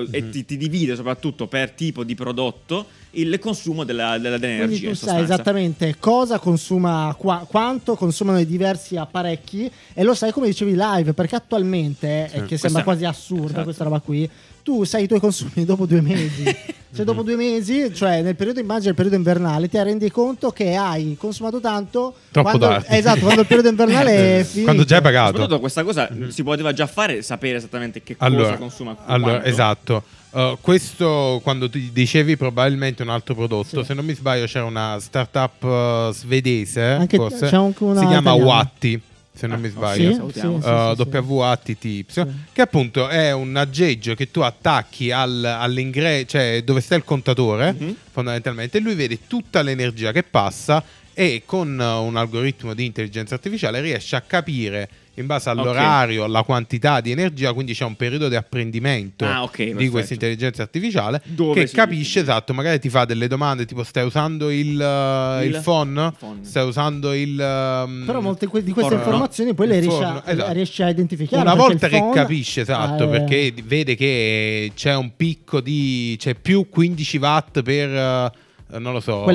Mhm. 0.07 0.09
e 0.11 0.29
ti, 0.29 0.45
ti 0.45 0.57
divide 0.59 0.95
soprattutto 0.95 1.47
per 1.47 1.71
tipo 1.71 2.05
di 2.05 2.15
prodotto 2.15 2.87
il 3.13 3.39
consumo 3.39 3.85
della, 3.85 4.19
della- 4.19 4.37
dell'energia 4.39 4.67
Quindi 4.67 4.89
tu 4.89 4.95
sai 4.95 4.97
sostanza. 4.97 5.33
esattamente 5.35 5.97
cosa 5.99 6.39
consuma, 6.39 7.15
qua- 7.19 7.45
quanto 7.49 7.95
consumano 7.97 8.39
i 8.39 8.47
diversi 8.47 8.97
apparecchi 8.97 9.71
e 9.95 10.03
lo 10.03 10.15
sai 10.15 10.31
come 10.33 10.47
dicevi 10.49 10.75
live, 10.77 11.13
perché 11.15 11.37
attualmente, 11.37 12.31
eh, 12.33 12.45
che 12.45 12.57
sembra 12.59 12.83
quasi 12.83 13.05
assurda 13.05 13.47
esatto. 13.47 13.65
questa 13.65 13.85
roba 13.85 14.01
qui, 14.01 14.29
tu 14.63 14.85
sai 14.85 15.05
i 15.05 15.07
tuoi 15.09 15.21
consumi 15.21 15.65
dopo 15.65 15.87
due 15.87 16.03
mesi. 16.03 16.45
cioè 16.95 17.05
dopo 17.05 17.23
due 17.23 17.37
mesi, 17.37 17.95
cioè 17.95 18.21
nel 18.23 18.35
periodo 18.37 18.61
immagina 18.61 18.91
il 18.91 18.95
periodo 18.95 19.17
invernale, 19.17 19.69
ti 19.69 19.83
rendi 19.83 20.11
conto 20.11 20.51
che 20.51 20.75
hai 20.75 21.17
consumato 21.19 21.61
tanto 21.61 22.15
Troppo 22.31 22.49
quando, 22.51 22.67
tardi. 22.69 22.87
Esatto, 22.97 23.21
quando 23.21 23.41
il 23.41 23.47
periodo 23.47 23.69
invernale 23.71 24.41
è 24.41 24.45
finito. 24.45 24.65
Quando 24.65 24.85
già 24.85 24.97
hai 24.97 25.03
pagato. 25.03 25.31
soprattutto 25.31 25.61
questa 25.61 25.83
cosa 25.83 26.11
si 26.29 26.43
poteva 26.43 26.73
già 26.75 26.87
fare 26.87 27.23
sapere 27.23 27.57
esattamente 27.57 28.03
che 28.03 28.17
cosa 28.17 28.31
Allora, 28.31 28.57
consuma 28.59 28.97
allora 29.07 29.31
quanto. 29.33 29.49
esatto. 29.49 30.03
Uh, 30.31 30.59
questo 30.61 31.41
quando 31.43 31.71
ti 31.71 31.91
dicevi 31.91 32.37
probabilmente 32.37 33.03
un 33.03 33.09
altro 33.09 33.35
prodotto, 33.35 33.81
Sì. 33.81 33.87
se 33.87 33.95
non 33.95 34.05
mi 34.05 34.15
sbaglio 34.15 34.45
c'era 34.45 34.67
una 34.67 34.99
startup 35.01 35.63
uh, 35.63 36.13
svedese, 36.13 36.83
Anche- 36.83 37.17
forse, 37.17 37.47
c'è 37.49 37.57
anche 37.57 37.83
una 37.83 38.01
si 38.01 38.07
chiama 38.07 38.33
italiana. 38.33 38.45
Watti, 38.47 39.01
se 39.33 39.47
non 39.47 39.57
Ah, 39.57 39.61
mi 39.61 39.69
sbaglio. 39.71 40.11
Sì, 40.31 40.39
Uh, 40.47 40.95
sì, 40.95 41.11
sì. 41.11 41.17
WATTY, 41.19 42.05
Sì. 42.09 42.23
che 42.53 42.61
appunto 42.61 43.09
è 43.09 43.33
un 43.33 43.57
aggeggio 43.57 44.15
che 44.15 44.31
tu 44.31 44.41
attacchi 44.41 45.11
al, 45.11 45.43
all'ingresso, 45.45 46.27
cioè 46.27 46.63
dove 46.63 46.83
sta 46.83 46.95
il 46.95 47.05
contatore, 47.05 47.75
Mhm. 47.79 47.97
fondamentalmente, 48.11 48.77
e 48.79 48.81
lui 48.83 48.95
vede 48.95 49.21
tutta 49.27 49.63
l'energia 49.63 50.13
che 50.13 50.25
passa 50.25 50.85
e 51.15 51.43
con 51.47 51.69
un 51.79 52.17
algoritmo 52.17 52.75
di 52.75 52.85
intelligenza 52.85 53.35
artificiale 53.35 53.81
riesce 53.81 54.15
a 54.15 54.21
capire 54.21 54.89
in 55.21 55.27
base 55.27 55.51
all'orario, 55.51 56.25
alla 56.25 56.43
quantità 56.43 57.01
di 57.01 57.11
energia, 57.11 57.53
quindi 57.53 57.75
c'è 57.75 57.85
un 57.85 57.97
periodo 57.97 58.29
di 58.29 58.37
apprendimento 58.37 59.25
Ah, 59.25 59.43
ok, 59.43 59.57
di 59.57 59.65
perfetto. 59.71 59.91
questa 59.91 60.13
intelligenza 60.15 60.63
artificiale 60.63 61.21
Dove 61.25 61.65
che 61.65 61.71
capisce 61.71 62.21
esatto, 62.21 62.55
magari 62.55 62.79
ti 62.79 62.89
fa 62.89 63.05
delle 63.05 63.27
domande 63.29 63.65
tipo 63.67 63.83
stai 63.83 64.05
usando 64.05 64.51
il, 64.51 64.77
uh, 64.79 65.43
Il- 65.45 65.55
il 65.55 65.61
phone? 65.63 66.13
phone. 66.19 66.45
Stai 66.45 66.67
usando 66.67 67.13
il... 67.13 67.31
um, 67.39 68.05
Però 68.07 68.21
molte 68.21 68.47
que- 68.47 68.63
di 68.63 68.73
queste 68.73 68.91
forno, 68.97 69.05
no? 69.05 69.11
informazioni 69.11 69.55
poi 69.55 69.67
le 69.67 69.83
forno, 69.83 70.23
a, 70.25 70.31
esatto. 70.31 70.53
riesce 70.53 70.83
a 70.85 70.89
identificare. 70.91 71.43
Una 71.43 71.55
volta 71.55 71.89
che 71.89 71.99
phone- 71.99 72.15
capisce, 72.15 72.61
esatto, 72.63 73.05
eh, 73.05 73.09
perché 73.09 73.55
vede 73.65 73.95
che 73.97 74.73
c'è 74.75 74.95
un 74.95 75.13
picco 75.17 75.61
di... 75.61 76.17
c'è 76.19 76.35
più 76.35 76.69
15 76.69 77.17
watt 77.19 77.63
per... 77.63 77.89
eh, 77.91 78.31
non 78.79 78.93
lo 78.93 79.01
so, 79.01 79.23
per 79.25 79.35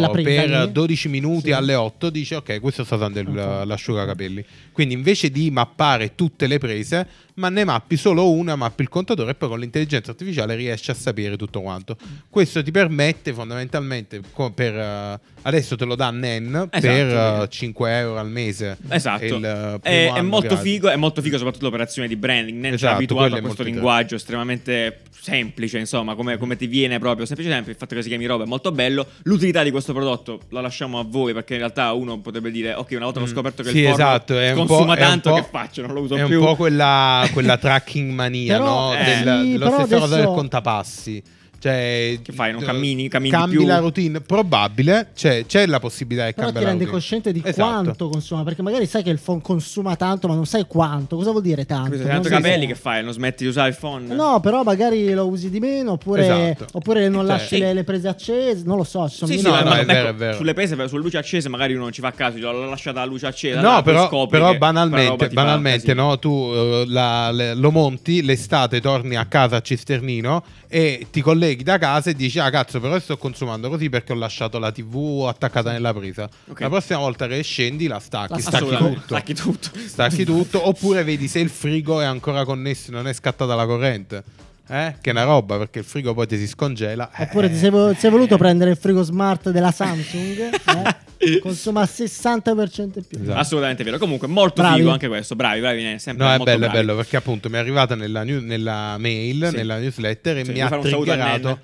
lì? 0.65 0.71
12 0.71 1.09
minuti 1.09 1.45
Sì. 1.47 1.51
alle 1.51 1.73
8 1.75 2.09
dice 2.09 2.35
ok, 2.35 2.59
questo 2.59 2.83
sta 2.83 2.95
usando 2.95 3.19
il- 3.19 3.27
Ok. 3.27 3.65
l'asciugacapelli. 3.65 4.45
Quindi 4.71 4.93
invece 4.93 5.29
di 5.31 5.49
mappare 5.49 6.13
tutte 6.15 6.45
le 6.47 6.57
prese, 6.59 7.07
ma 7.35 7.49
ne 7.49 7.63
mappi 7.63 7.97
solo 7.97 8.31
una, 8.31 8.55
mappi 8.55 8.81
il 8.83 8.89
contatore 8.89 9.31
e 9.31 9.35
poi 9.35 9.49
con 9.49 9.59
l'intelligenza 9.59 10.11
artificiale 10.11 10.55
riesci 10.55 10.91
a 10.91 10.93
sapere 10.93 11.35
tutto 11.37 11.61
quanto. 11.61 11.95
Questo 12.29 12.61
ti 12.63 12.71
permette 12.71 13.33
fondamentalmente 13.33 14.21
per... 14.53 14.75
eh, 14.75 15.19
adesso 15.43 15.75
te 15.75 15.85
lo 15.85 15.95
dà 15.95 16.09
NEN 16.11 16.67
per 16.69 16.85
Esatto. 16.85 17.43
eh, 17.43 17.49
5 17.49 17.97
euro 17.97 18.19
al 18.19 18.29
mese. 18.29 18.77
Esatto, 18.89 19.23
È 19.23 19.27
il, 19.27 19.45
eh, 19.45 19.79
è, 19.81 20.13
è 20.13 20.21
molto 20.21 20.55
figo, 20.57 20.89
è 20.89 20.95
molto 20.95 21.21
figo 21.21 21.37
soprattutto 21.37 21.65
l'operazione 21.65 22.07
di 22.07 22.15
branding. 22.15 22.59
Nen 22.59 22.69
ci 22.71 22.75
Esatto, 22.75 22.93
ha 22.93 22.95
abituato 22.97 23.35
a 23.35 23.37
è 23.37 23.41
questo 23.41 23.63
linguaggio 23.63 24.15
estremamente 24.15 25.01
semplice, 25.23 25.79
insomma, 25.79 26.15
come, 26.15 26.37
come 26.37 26.57
ti 26.57 26.67
viene 26.67 26.99
proprio 26.99 27.25
semplice 27.25 27.49
sempre 27.49 27.71
il 27.71 27.77
fatto 27.77 27.95
che 27.95 28.01
si 28.01 28.09
chiami 28.09 28.25
roba 28.25 28.43
è 28.43 28.47
molto 28.47 28.71
bello. 28.71 29.07
L'utilità 29.23 29.63
di 29.63 29.71
questo 29.71 29.93
prodotto 29.93 30.41
la 30.49 30.59
lasciamo 30.61 30.99
a 30.99 31.05
voi 31.07 31.31
perché 31.33 31.53
in 31.53 31.59
realtà 31.59 31.93
uno 31.93 32.19
potrebbe 32.19 32.51
dire 32.51 32.73
ok, 32.73 32.91
una 32.91 33.05
volta 33.05 33.19
che 33.19 33.25
ho 33.25 33.29
Mm. 33.29 33.33
scoperto 33.33 33.63
che 33.63 33.69
Sì, 33.69 33.79
il 33.79 33.87
esatto, 33.87 34.37
è 34.37 34.51
consuma 34.53 34.95
è 34.95 34.99
tanto 34.99 35.33
che 35.33 35.43
faccio, 35.49 35.81
non 35.81 35.93
lo 35.93 36.01
uso 36.01 36.15
È 36.15 36.25
più. 36.25 36.39
un 36.39 36.45
po' 36.45 36.55
quella, 36.55 37.22
quella 37.31 37.57
tracking 37.57 38.11
mania, 38.11 38.57
Però, 38.57 38.93
no? 38.93 38.95
eh, 38.97 39.03
Del- 39.23 39.41
sì, 39.45 39.57
lo 39.57 39.65
stesso 39.67 39.87
cosa 39.87 40.05
del 40.07 40.13
adesso- 40.13 40.31
contapassi. 40.33 41.23
Cioè, 41.63 42.19
Che 42.21 42.33
fai, 42.33 42.51
non 42.51 42.61
cammini- 42.61 43.07
cammini 43.07 43.31
cambi 43.31 43.55
più? 43.55 43.65
la 43.65 43.77
routine? 43.77 44.19
Probabile, 44.19 45.11
c'è, 45.15 45.45
c'è 45.45 45.65
la 45.65 45.79
possibilità 45.79 46.25
di 46.25 46.33
Però 46.33 46.47
ti 46.47 46.51
cambiare 46.51 46.73
la 46.75 46.79
rendi 46.79 46.91
cosciente 46.93 47.31
di 47.31 47.41
Esatto. 47.41 47.81
quanto 47.83 48.09
consuma, 48.09 48.43
perché 48.43 48.61
magari 48.61 48.85
sai 48.85 49.01
che 49.01 49.09
il 49.11 49.17
phone 49.17 49.39
consuma 49.41 49.95
tanto, 49.95 50.27
ma 50.27 50.35
non 50.35 50.45
sai 50.45 50.65
quanto. 50.67 51.15
Cosa 51.15 51.31
vuol 51.31 51.41
dire 51.41 51.65
tanto? 51.65 51.91
Questo 51.91 52.05
tanto 52.05 52.27
capelli 52.27 52.67
che 52.67 52.75
fai? 52.75 53.01
Non 53.01 53.13
smetti 53.13 53.43
di 53.45 53.49
usare 53.49 53.69
il 53.69 53.77
phone? 53.79 54.13
No, 54.13 54.41
però 54.41 54.63
magari 54.63 55.09
lo 55.13 55.25
usi 55.25 55.49
di 55.49 55.61
meno, 55.61 55.93
oppure, 55.93 56.23
Esatto. 56.51 56.67
oppure 56.73 57.07
non 57.07 57.21
Cioè- 57.25 57.29
lasci 57.37 57.57
le, 57.59 57.71
le 57.73 57.83
prese 57.85 58.09
accese. 58.09 58.63
Non 58.65 58.75
lo 58.75 58.83
so. 58.83 59.07
Ci 59.07 59.15
sono 59.15 59.31
Sì, 59.31 59.37
sì, 59.37 59.43
No, 59.45 59.55
no, 59.55 59.63
ma- 59.63 59.79
è 59.79 59.85
vero, 59.85 59.99
ecco, 59.99 60.09
è 60.09 60.15
vero. 60.15 60.35
Sulle 60.35 60.53
prese, 60.53 60.87
sulle 60.89 61.01
luci 61.01 61.15
accese, 61.15 61.47
magari 61.47 61.71
uno 61.75 61.83
non 61.83 61.93
ci 61.93 62.01
fa 62.01 62.11
caso, 62.11 62.37
l'ho 62.39 62.65
lasciata 62.67 62.99
la 62.99 63.05
luce 63.05 63.25
accesa. 63.27 63.61
No, 63.61 63.81
però, 63.83 64.07
scopri 64.09 64.37
però 64.37 64.51
che 64.51 64.57
banalmente, 64.57 65.27
ti 65.29 65.33
banalmente 65.33 65.93
no, 65.93 66.19
tu 66.19 66.51
eh, 66.53 66.83
la- 66.87 67.31
le- 67.31 67.55
lo 67.55 67.71
monti, 67.71 68.21
l'estate 68.21 68.81
torni 68.81 69.15
a 69.15 69.23
casa 69.27 69.55
a 69.55 69.61
Cisternino 69.61 70.43
e 70.67 71.07
ti 71.09 71.21
colleghi 71.21 71.51
da 71.61 71.77
casa 71.77 72.09
e 72.09 72.15
dici, 72.15 72.39
ah 72.39 72.49
cazzo, 72.49 72.79
però 72.79 72.97
sto 72.99 73.17
consumando 73.17 73.69
così 73.69 73.89
perché 73.89 74.13
ho 74.13 74.15
lasciato 74.15 74.57
la 74.57 74.71
TV 74.71 75.25
attaccata 75.27 75.71
nella 75.71 75.93
presa. 75.93 76.27
Ok. 76.47 76.59
La 76.61 76.69
prossima 76.69 76.99
volta 76.99 77.27
che 77.27 77.41
scendi 77.43 77.85
la 77.87 77.99
stacchi, 77.99 78.33
La 78.33 78.39
stacchi 78.39 78.75
tutto. 78.75 79.01
Stacchi 79.05 79.33
tutto. 79.33 79.69
Stacchi 79.85 80.25
tutto, 80.25 80.67
oppure 80.67 81.03
vedi 81.03 81.27
se 81.27 81.39
il 81.39 81.49
frigo 81.49 82.01
è 82.01 82.05
ancora 82.05 82.45
connesso, 82.45 82.91
non 82.91 83.07
è 83.07 83.13
scattata 83.13 83.53
la 83.53 83.65
corrente. 83.65 84.23
Eh? 84.67 84.95
Che 85.01 85.09
è 85.09 85.11
una 85.11 85.23
roba 85.23 85.57
perché 85.57 85.79
il 85.79 85.85
frigo 85.85 86.13
poi 86.13 86.25
ti 86.25 86.37
si 86.37 86.47
scongela. 86.47 87.11
Eh. 87.15 87.23
Oppure 87.23 87.49
ti 87.49 87.57
sei, 87.57 87.71
sei 87.97 88.09
voluto 88.09 88.37
prendere 88.37 88.71
il 88.71 88.77
frigo 88.77 89.03
smart 89.03 89.49
della 89.49 89.71
Samsung? 89.71 90.39
eh? 90.39 91.01
Consuma 91.41 91.83
60% 91.83 92.81
in 92.81 92.91
più. 93.07 93.19
Esatto. 93.21 93.39
Assolutamente 93.39 93.83
vero. 93.83 93.97
Comunque, 93.97 94.27
molto 94.27 94.61
Bravi. 94.61 94.79
figo 94.79 94.89
anche 94.91 95.07
questo. 95.07 95.35
Bravi, 95.35 95.59
bravi. 95.61 95.99
Sempre 95.99 96.25
No, 96.25 96.31
è 96.31 96.37
molto 96.37 96.51
bello, 96.51 96.65
è 96.65 96.69
bravi. 96.69 96.85
bello 96.85 96.97
perché 96.97 97.15
appunto 97.17 97.49
mi 97.49 97.55
è 97.55 97.59
arrivata 97.59 97.95
nella, 97.95 98.23
new- 98.23 98.41
nella 98.41 98.97
mail, 98.97 99.47
Sì. 99.49 99.55
nella 99.55 99.77
newsletter 99.77 100.37
e 100.39 100.45
Sì, 100.45 100.51
mi 100.51 100.61
ha 100.61 100.67
triggerato. 100.69 101.59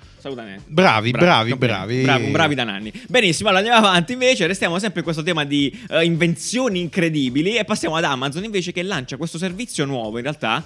Bravi, 0.66 1.10
bravi, 1.10 1.54
bravi. 1.56 2.02
Bravi, 2.02 2.24
un 2.24 2.32
bravi 2.32 2.54
da 2.54 2.64
Nanni. 2.64 2.92
Benissimo, 3.08 3.48
allora 3.48 3.64
andiamo 3.64 3.86
avanti 3.86 4.12
invece. 4.12 4.46
Restiamo 4.46 4.78
sempre 4.78 4.98
in 4.98 5.04
questo 5.04 5.22
tema 5.22 5.44
di 5.44 5.74
eh, 5.90 6.04
invenzioni 6.04 6.80
incredibili 6.80 7.56
e 7.56 7.64
passiamo 7.64 7.96
ad 7.96 8.04
Amazon 8.04 8.44
invece 8.44 8.72
che 8.72 8.82
lancia 8.82 9.16
questo 9.16 9.36
servizio 9.38 9.84
nuovo 9.84 10.16
in 10.18 10.22
realtà. 10.22 10.62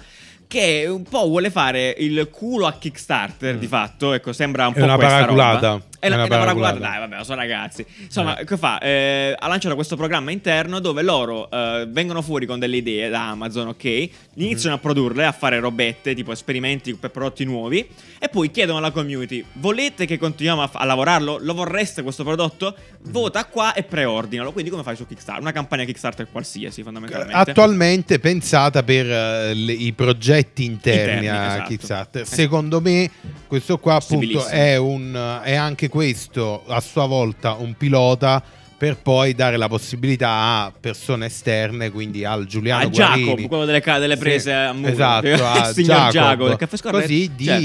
Che 0.47 0.85
un 0.87 1.03
po' 1.03 1.27
vuole 1.27 1.49
fare 1.49 1.95
il 1.97 2.29
culo 2.31 2.67
a 2.67 2.73
Kickstarter 2.73 3.57
di 3.57 3.67
fatto. 3.67 4.13
Ecco, 4.13 4.31
sembra 4.33 4.67
un 4.67 4.73
È 4.73 4.77
po' 4.77 4.83
una 4.83 4.95
questa 4.95 5.13
paraculata. 5.15 5.67
roba. 5.69 5.83
È, 6.05 6.13
una 6.13 6.23
è 6.23 6.27
una 6.27 6.37
paraculata, 6.37 6.79
dai, 6.79 6.99
vabbè, 6.99 7.23
sono 7.23 7.39
ragazzi. 7.39 7.85
Insomma, 7.99 8.37
Eh. 8.37 8.45
che 8.45 8.57
fa? 8.57 8.79
Eh, 8.79 9.35
ha 9.37 9.47
lanciato 9.47 9.75
questo 9.75 9.95
programma 9.95 10.31
interno 10.31 10.79
dove 10.79 11.01
loro 11.01 11.49
eh, 11.49 11.85
vengono 11.89 12.21
fuori 12.21 12.45
con 12.45 12.59
delle 12.59 12.77
idee 12.77 13.09
da 13.09 13.29
Amazon, 13.29 13.67
ok? 13.67 14.09
Iniziano 14.35 14.75
a 14.75 14.79
produrle, 14.79 15.25
a 15.25 15.31
fare 15.31 15.59
robette, 15.59 16.13
tipo 16.13 16.31
esperimenti 16.31 16.93
per 16.95 17.11
prodotti 17.11 17.43
nuovi, 17.45 17.87
e 18.19 18.29
poi 18.29 18.51
chiedono 18.51 18.77
alla 18.77 18.91
community: 18.91 19.43
volete 19.53 20.05
che 20.05 20.17
continuiamo 20.17 20.61
a, 20.61 20.67
fa- 20.67 20.79
a 20.79 20.85
lavorarlo? 20.85 21.37
Lo 21.41 21.53
vorreste 21.53 22.03
questo 22.03 22.23
prodotto? 22.23 22.75
Vota 23.03 23.45
qua 23.45 23.73
e 23.73 23.83
preordinalo. 23.83 24.51
Quindi, 24.51 24.69
come 24.71 24.83
fai 24.83 24.95
su 24.95 25.05
Kickstarter? 25.05 25.41
Una 25.41 25.51
campagna 25.51 25.83
Kickstarter 25.83 26.27
qualsiasi, 26.31 26.83
fondamentalmente. 26.83 27.33
Attualmente 27.33 28.19
pensata 28.19 28.83
per 28.83 29.05
eh, 29.09 29.53
le- 29.53 29.71
i 29.73 29.93
progetti 29.93 30.63
interni, 30.65 30.93
Interni, 31.25 31.27
a 31.27 31.45
esatto. 31.47 31.69
Kickstarter. 31.69 32.21
Esatto. 32.21 32.35
Secondo 32.41 32.81
me, 32.81 33.09
questo 33.47 33.77
qua 33.77 33.95
appunto 33.95 34.45
è, 34.47 34.75
un, 34.77 35.39
è 35.43 35.55
anche 35.55 35.87
questo 35.95 36.65
a 36.67 36.81
sua 36.81 37.05
volta 37.05 37.53
un 37.53 37.73
pilota 37.77 38.43
per 38.77 38.97
poi 38.97 39.33
dare 39.33 39.55
la 39.57 39.67
possibilità 39.69 40.29
a 40.29 40.73
persone 40.77 41.27
esterne, 41.27 41.89
quindi 41.91 42.25
al 42.25 42.45
Giuliano 42.45 42.83
a 42.83 42.87
Guarini. 42.87 43.47
quello 43.47 43.63
delle, 43.65 43.81
delle 43.81 44.15
Sì, 44.15 44.19
prese 44.19 44.53
a 44.53 44.73
muro. 44.73 44.91
esatto, 44.91 45.27
a 45.45 45.73
signor 45.73 46.09
Jacob 46.11 46.47
del 46.49 46.57
caffè 46.57 46.77
scorretto. 46.77 47.01
così 47.07 47.31
di, 47.35 47.45
Cioè, 47.45 47.55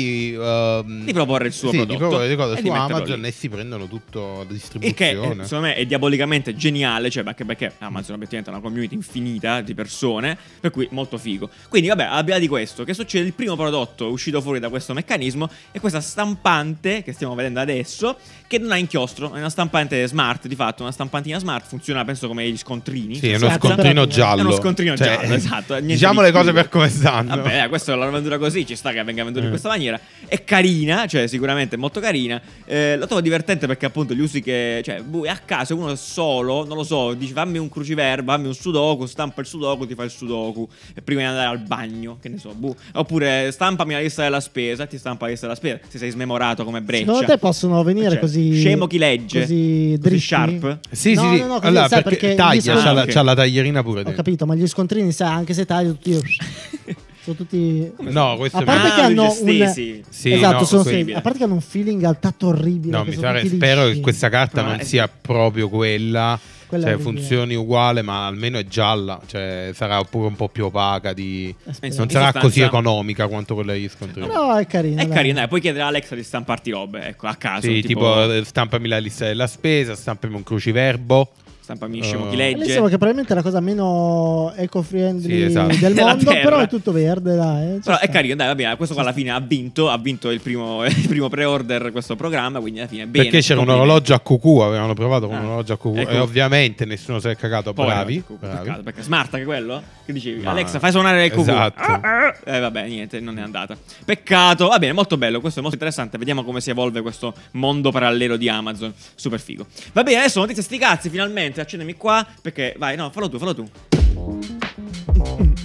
ehm, 0.84 1.04
di 1.04 1.12
proporre 1.12 1.46
il 1.48 1.52
suo 1.52 1.70
sì, 1.70 1.76
prodotto 1.78 1.92
di 1.92 1.98
proporre 1.98 2.28
le 2.28 2.36
cose 2.36 2.58
e 2.58 2.60
su 2.62 2.68
Amazon 2.68 3.20
lì. 3.20 3.26
e 3.26 3.30
si 3.32 3.48
prendono 3.48 3.88
tutto 3.88 4.36
la 4.38 4.44
che 4.44 4.52
distribuzione. 4.54 5.42
eh, 5.42 5.44
secondo 5.46 5.66
me 5.66 5.74
è 5.74 5.84
diabolicamente 5.86 6.54
geniale, 6.54 7.10
cioè 7.10 7.24
anche 7.26 7.44
perché 7.44 7.72
Amazon 7.78 8.14
obiettivamente 8.14 8.50
è 8.50 8.54
una 8.54 8.62
community 8.62 8.94
infinita 8.94 9.60
di 9.62 9.74
persone, 9.74 10.38
per 10.60 10.70
cui 10.70 10.86
molto 10.92 11.18
figo. 11.18 11.50
Quindi 11.68 11.88
vabbè, 11.88 12.04
al 12.04 12.22
di 12.24 12.30
là 12.30 12.38
di 12.38 12.48
questo, 12.48 12.84
che 12.84 12.94
succede? 12.94 13.26
Il 13.26 13.32
primo 13.34 13.56
prodotto 13.56 14.08
uscito 14.10 14.40
fuori 14.40 14.60
da 14.60 14.68
questo 14.68 14.94
meccanismo 14.94 15.48
è 15.72 15.80
questa 15.80 16.00
stampante 16.00 17.02
che 17.02 17.12
stiamo 17.12 17.34
vedendo 17.34 17.58
adesso, 17.60 18.16
che 18.46 18.58
non 18.58 18.70
ha 18.72 18.76
inchiostro, 18.76 19.34
è 19.34 19.38
una 19.38 19.50
stampante 19.50 20.06
smart, 20.06 20.46
di 20.46 20.54
fatto, 20.54 20.82
una 20.82 20.92
stampantina 21.00 21.38
smart, 21.38 21.66
funziona 21.66 22.04
penso 22.04 22.26
come 22.28 22.46
gli 22.50 22.56
scontrini. 22.58 23.14
Sì, 23.14 23.26
è 23.30 23.36
in 23.36 23.36
uno 23.36 23.48
sostanza. 23.50 23.68
scontrino 23.74 24.06
giallo. 24.06 24.40
È 24.40 24.44
uno 24.44 24.52
scontrino 24.54 24.96
Cioè, 24.96 25.18
giallo, 25.20 25.34
esatto. 25.34 25.72
niente 25.74 25.92
Diciamo 25.94 26.20
di 26.20 26.26
le 26.26 26.32
cose 26.32 26.44
più. 26.52 26.54
per 26.54 26.68
come 26.68 26.88
stanno. 26.90 27.36
Vabbè, 27.36 27.64
eh, 27.64 27.68
questa 27.68 27.92
è 27.92 27.96
la 27.96 28.10
venduta 28.10 28.36
così, 28.38 28.66
ci 28.66 28.76
sta 28.76 28.92
che 28.92 29.02
venga 29.02 29.22
venduta 29.24 29.40
in 29.40 29.46
Eh. 29.46 29.50
questa 29.50 29.68
maniera. 29.68 29.98
È 30.26 30.44
carina, 30.44 31.06
cioè 31.06 31.26
sicuramente 31.26 31.76
molto 31.78 32.00
carina. 32.00 32.40
Eh, 32.66 32.96
lo 32.98 33.06
trovo 33.06 33.22
divertente 33.22 33.66
perché 33.66 33.86
appunto 33.86 34.12
gli 34.14 34.20
usi 34.20 34.42
che, 34.42 34.82
cioè, 34.84 35.02
è 35.02 35.28
a 35.28 35.38
caso 35.44 35.74
uno 35.74 35.90
è 35.92 35.96
solo, 35.96 36.64
non 36.66 36.76
lo 36.76 36.84
so, 36.84 37.14
dici 37.14 37.32
fammi 37.32 37.56
un 37.58 37.68
cruciverba, 37.70 38.34
fammi 38.34 38.46
un 38.48 38.54
sudoku, 38.54 39.06
stampa 39.06 39.40
il 39.40 39.46
sudoku, 39.46 39.86
ti 39.86 39.94
fa 39.94 40.04
il 40.04 40.10
sudoku 40.10 40.68
e 40.94 41.00
prima 41.00 41.20
di 41.22 41.26
andare 41.28 41.48
al 41.48 41.58
bagno, 41.60 42.18
che 42.20 42.28
ne 42.28 42.38
so, 42.38 42.52
boh. 42.54 42.76
Oppure 42.94 43.50
stampami 43.52 43.92
la 43.94 44.00
lista 44.00 44.22
della 44.22 44.40
spesa, 44.40 44.84
ti 44.86 44.98
stampa 44.98 45.24
la 45.24 45.30
lista 45.30 45.46
della 45.46 45.58
spesa, 45.58 45.78
se 45.88 45.96
sei 45.98 46.10
smemorato 46.10 46.64
come 46.64 46.82
breccia. 46.82 47.04
Secondo 47.06 47.26
te 47.26 47.38
possono 47.38 47.82
venire 47.82 48.10
Cioè, 48.10 48.18
così. 48.18 48.58
Scemo 48.58 48.86
chi 48.86 48.98
legge. 48.98 49.40
Così 49.40 49.96
dritti? 49.98 50.18
sharp. 50.20 50.78
Sì, 50.92 51.14
No, 51.14 51.22
sì, 51.22 51.36
sì. 51.36 51.40
no, 51.42 51.46
no, 51.46 51.54
così, 51.54 51.66
allora, 51.66 51.88
sai, 51.88 52.02
perché, 52.02 52.18
perché 52.18 52.34
taglia, 52.34 52.74
gli 52.74 52.82
c'ha, 52.82 52.92
la, 52.92 53.04
c'ha 53.06 53.22
la 53.22 53.34
taglierina 53.34 53.82
pure 53.82 54.00
Ho 54.00 54.04
dentro. 54.04 54.22
capito, 54.22 54.46
ma 54.46 54.54
gli 54.54 54.66
scontrini, 54.66 55.12
sai, 55.12 55.28
anche 55.32 55.54
se 55.54 55.64
tagli 55.64 55.88
tutti. 55.88 56.18
sono 57.22 57.36
tutti. 57.36 57.92
No, 57.98 58.36
questo 58.36 58.58
A 58.58 58.60
è 58.62 58.64
parte 58.64 58.88
Ah, 58.88 58.94
che 58.94 59.00
hanno 59.02 59.24
un. 59.24 59.72
Sì, 60.08 60.32
esatto, 60.32 60.58
no, 60.58 60.64
sono 60.64 60.82
stesi. 60.82 61.12
A 61.12 61.20
parte 61.20 61.38
che 61.38 61.44
hanno 61.44 61.54
un 61.54 61.60
feeling 61.60 62.02
al 62.02 62.18
tatto 62.18 62.48
orribile. 62.48 62.96
No, 62.96 63.04
mi 63.04 63.14
pare, 63.14 63.46
spero 63.46 63.86
che 63.86 64.00
questa 64.00 64.28
carta 64.28 64.62
No, 64.62 64.68
non 64.70 64.80
è- 64.80 64.84
sia 64.84 65.08
proprio 65.08 65.68
quella. 65.68 66.38
Quella 66.70 66.86
cioè, 66.86 66.98
funzioni 66.98 67.56
uguale, 67.56 68.00
ma 68.00 68.28
almeno 68.28 68.56
è 68.56 68.64
gialla. 68.64 69.20
Cioè, 69.26 69.72
sarà 69.74 70.00
pure 70.04 70.28
un 70.28 70.36
po' 70.36 70.48
più 70.48 70.66
opaca. 70.66 71.12
Di... 71.12 71.52
Aspetta. 71.64 71.96
Non 71.96 72.08
sarà 72.08 72.26
sostanza- 72.26 72.40
così 72.46 72.60
economica 72.60 73.26
quanto 73.26 73.54
quella 73.54 73.72
degli 73.72 73.88
scontrini. 73.88 74.28
No, 74.28 74.56
è 74.56 74.68
carina. 74.68 75.02
È 75.02 75.06
dai. 75.06 75.14
carina, 75.14 75.40
dai, 75.40 75.48
puoi 75.48 75.60
chiedere 75.60 75.82
a 75.82 75.88
Alexa 75.88 76.14
di 76.14 76.22
stamparti 76.22 76.70
robe, 76.70 77.08
ecco, 77.08 77.26
a 77.26 77.34
caso. 77.34 77.66
Sì, 77.66 77.82
tipo, 77.82 78.32
eh, 78.32 78.44
stampami 78.44 78.86
la 78.86 78.98
lista 78.98 79.24
della 79.24 79.48
spesa, 79.48 79.96
stampami 79.96 80.36
un 80.36 80.44
cruciverbo. 80.44 81.32
Stampamissimo, 81.74 82.28
chi 82.28 82.34
Uh, 82.34 82.38
legge. 82.38 82.56
Bellissimo 82.58 82.82
che 82.84 82.90
probabilmente 82.98 83.32
è 83.32 83.36
la 83.36 83.42
cosa 83.42 83.60
meno 83.60 84.52
eco-friendly 84.56 85.28
Sì, 85.36 85.42
esatto. 85.42 85.76
del 85.76 85.94
mondo, 85.98 86.30
però 86.30 86.58
è 86.58 86.68
tutto 86.68 86.92
verde, 86.92 87.36
dai. 87.36 87.74
eh, 87.76 87.78
Però 87.82 87.96
è 87.96 88.02
sta. 88.04 88.08
carino, 88.12 88.34
dai, 88.34 88.46
va 88.48 88.54
bene. 88.54 88.76
Questo 88.76 88.94
qua 88.94 89.02
alla 89.04 89.12
fine 89.12 89.30
ha 89.30 89.40
vinto. 89.40 89.88
Ha 89.90 89.98
vinto 89.98 90.30
il 90.30 90.40
primo, 90.40 90.84
il 90.86 91.06
primo 91.08 91.28
pre-order 91.28 91.92
questo 91.92 92.16
programma. 92.16 92.60
Quindi 92.60 92.80
alla 92.80 92.88
fine 92.88 93.06
bene. 93.06 93.24
Perché 93.24 93.40
c'era 93.40 93.60
un 93.60 93.68
orologio 93.68 94.14
a 94.14 94.20
cucù, 94.20 94.58
avevano 94.58 94.94
provato 94.94 95.26
con 95.26 95.36
Ah, 95.36 95.40
un 95.40 95.46
orologio 95.46 95.72
a 95.74 95.76
cucù 95.76 95.98
ecco. 95.98 96.10
e 96.10 96.18
ovviamente 96.18 96.84
nessuno 96.84 97.18
si 97.20 97.28
è 97.28 97.36
cagato, 97.36 97.72
Poi, 97.72 97.86
bravi. 97.86 98.16
ecco, 98.16 98.36
bravi. 98.38 98.58
peccato, 98.64 98.82
perché 98.82 99.02
smart 99.02 99.34
anche 99.34 99.46
quello? 99.46 99.82
Che 100.04 100.12
dicevi? 100.12 100.42
Ma- 100.42 100.50
Alexa, 100.50 100.78
fai 100.78 100.90
suonare 100.90 101.24
il 101.24 101.30
cucù. 101.30 101.42
Esatto. 101.42 101.80
Ah, 101.82 102.00
ah. 102.02 102.34
Eh, 102.44 102.58
vabbè, 102.60 102.86
niente, 102.88 103.20
non 103.20 103.38
è 103.38 103.42
andata. 103.42 103.76
Peccato. 104.04 104.68
Va 104.68 104.78
bene, 104.78 104.92
molto 104.92 105.16
bello. 105.16 105.40
Questo 105.40 105.58
è 105.58 105.62
molto 105.62 105.76
interessante. 105.76 106.18
Vediamo 106.18 106.42
come 106.44 106.60
si 106.60 106.70
evolve 106.70 107.00
questo 107.00 107.34
mondo 107.52 107.90
parallelo 107.90 108.36
di 108.36 108.48
Amazon. 108.48 108.92
Super 109.14 109.40
figo. 109.40 109.66
Va 109.92 110.02
bene, 110.02 110.18
adesso 110.18 110.40
notizie 110.40 110.62
sti 110.62 110.78
cazzi, 110.78 111.08
finalmente. 111.10 111.59
Accendimi 111.60 111.94
qua. 111.94 112.26
Perché, 112.40 112.74
vai, 112.78 112.96
no, 112.96 113.10
fallo 113.10 113.28
tu, 113.28 113.38
fallo 113.38 113.54
tu. 113.54 113.68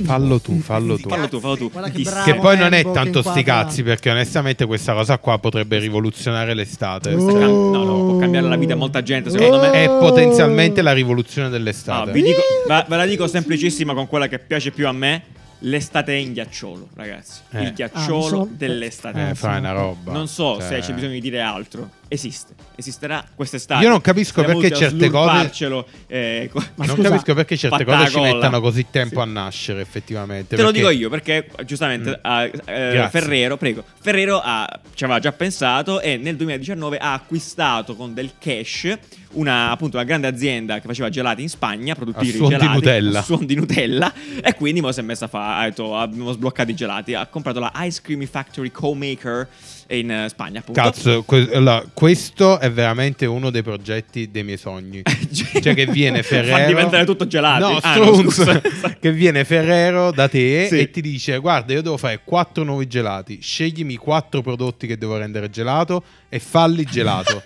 Fallo 0.04 0.40
tu, 0.40 0.60
fallo 0.60 0.98
tu. 0.98 1.10
Fallo 1.10 1.28
tu, 1.28 1.40
fallo 1.40 1.58
tu. 1.58 1.72
Guarda 1.72 1.90
che 1.90 2.02
bravo. 2.02 2.24
Che 2.32 2.36
poi 2.36 2.58
non 2.58 2.74
è 2.74 2.84
che 2.84 2.92
tanto 2.92 3.22
sti 3.22 3.40
inquadra. 3.40 3.64
cazzi, 3.64 3.84
perché 3.84 4.10
onestamente 4.10 4.66
questa 4.66 4.94
cosa 4.94 5.18
qua 5.18 5.40
potrebbe 5.40 5.80
rivoluzionare 5.80 6.54
l'estate. 6.54 7.14
Oh. 7.14 7.26
Cam- 7.26 7.72
no, 7.72 7.84
no, 7.84 8.06
può 8.06 8.18
cambiare 8.18 8.48
la 8.48 8.58
vita 8.58 8.74
a 8.74 8.76
molta 8.76 9.02
gente, 9.02 9.30
secondo 9.30 9.60
me. 9.60 9.72
È 9.72 9.88
potenzialmente 9.88 10.82
la 10.82 10.92
rivoluzione 10.92 11.48
No, 11.48 11.54
dell'estate. 11.54 12.12
vi 12.12 12.22
dico, 12.22 12.42
ve 12.68 12.96
la 12.96 13.06
dico 13.06 13.28
semplicissima 13.28 13.94
con 13.94 14.08
quella 14.08 14.28
che 14.28 14.40
piace 14.40 14.72
più 14.72 14.88
a 14.88 14.92
me. 14.92 15.24
L'estate 15.66 16.14
è 16.14 16.18
in 16.18 16.34
ghiacciolo, 16.34 16.90
ragazzi. 16.96 17.40
Eh. 17.52 17.64
Il 17.64 17.74
ghiacciolo 17.74 18.26
Ah, 18.26 18.30
sono- 18.30 18.50
dell'estate. 18.52 19.30
Eh, 19.30 19.36
fai 19.36 19.58
una 19.58 19.72
roba. 19.72 20.12
Non 20.12 20.28
so 20.28 20.58
Cioè- 20.60 20.68
se 20.68 20.80
c'è 20.88 20.94
bisogno 20.94 21.14
di 21.14 21.22
dire 21.22 21.42
altro. 21.42 21.90
Esiste. 22.08 22.54
Esisterà 22.76 23.26
quest'estate. 23.34 23.84
Io 23.84 23.90
non 23.90 24.00
capisco 24.00 24.42
Saremo 24.42 24.60
perché 24.60 24.76
a 24.76 24.78
certe 24.78 25.10
cose- 25.10 25.86
eh, 26.06 26.50
co- 26.54 26.60
Ma 26.76 26.86
non 26.86 26.96
scusa, 26.96 27.10
capisco 27.10 27.34
perché 27.34 27.58
certe 27.58 27.84
cose 27.84 28.10
ci 28.10 28.20
mettano 28.20 28.62
così 28.62 28.86
tempo 28.92 29.16
Sì. 29.24 29.28
a 29.28 29.32
nascere, 29.32 29.82
effettivamente. 29.82 30.56
Te 30.56 30.62
lo 30.62 30.72
perché- 30.72 30.88
dico 30.88 30.92
io 30.92 31.10
perché 31.10 31.48
giustamente 31.66 32.12
Mm. 32.12 32.14
ah, 32.22 32.44
eh. 32.44 33.08
Ferrero, 33.10 33.58
prego, 33.58 33.84
Ferrero 34.00 34.40
ha- 34.44 34.80
ci 34.94 35.04
aveva 35.04 35.18
già 35.20 35.32
pensato 35.32 36.00
e 36.00 36.18
nel 36.18 36.36
2019 36.36 36.98
ha 37.00 37.14
acquistato 37.14 37.96
con 37.96 38.14
del 38.14 38.34
cash 38.38 38.96
una, 39.32 39.72
appunto, 39.72 39.98
una 39.98 40.06
grande 40.06 40.28
azienda 40.28 40.76
che 40.80 40.86
faceva 40.88 41.10
gelati 41.10 41.42
in 41.42 41.50
Spagna, 41.50 41.96
produttori 41.96 42.28
A 42.30 42.32
di 42.32 42.38
suon 42.38 42.50
di 42.50 42.56
gelati, 42.58 42.74
Nutella. 42.76 43.20
a 43.20 43.24
suon 43.24 43.46
di 43.46 43.56
Nutella 43.56 44.14
e 44.42 44.54
quindi 44.54 44.80
mo 44.80 44.92
si 44.94 45.00
è 45.00 45.04
messa 45.04 45.26
a 45.26 45.28
fare, 45.28 45.55
ha 45.56 45.64
detto 45.66 45.98
abbiamo 45.98 46.32
sbloccato 46.32 46.72
i 46.72 46.76
gelati, 46.76 47.14
ha 47.14 47.26
comprato 47.28 47.60
la 47.60 47.72
Ice 47.78 48.02
Cream 48.02 48.26
Factory 48.26 48.72
Co-Maker 48.72 49.48
in 49.90 50.10
eh, 50.12 50.30
Spagna 50.30 50.60
appunto. 50.60 50.82
Cazzo, 50.82 51.24
que- 51.24 51.50
allora, 51.54 51.84
questo 51.94 52.60
è 52.60 52.72
veramente 52.72 53.26
uno 53.26 53.50
dei 53.52 53.62
progetti 53.64 54.32
dei 54.32 54.44
miei 54.44 54.58
sogni. 54.58 55.02
cioè 55.62 55.74
che 55.76 55.86
viene 55.86 56.22
Ferrero 56.24 56.58
Fa 56.58 56.66
diventare 56.66 57.06
tutto 57.06 57.28
gelati. 57.28 57.62
No, 57.62 57.80
Ah, 57.82 57.96
no, 57.98 58.24
che 59.00 59.12
viene 59.12 59.44
Ferrero 59.46 60.12
da 60.12 60.28
te 60.28 60.68
Sì. 60.70 60.80
e 60.80 60.90
ti 60.90 61.02
dice 61.02 61.38
"Guarda, 61.38 61.74
io 61.74 61.82
devo 61.82 61.98
fare 61.98 62.22
quattro 62.24 62.64
nuovi 62.64 62.88
gelati. 62.88 63.40
Sceglimi 63.42 63.96
quattro 63.96 64.42
prodotti 64.42 64.88
che 64.88 64.98
devo 64.98 65.18
rendere 65.18 65.50
gelato 65.50 66.04
e 66.30 66.40
falli 66.40 66.84
gelato". 66.86 67.44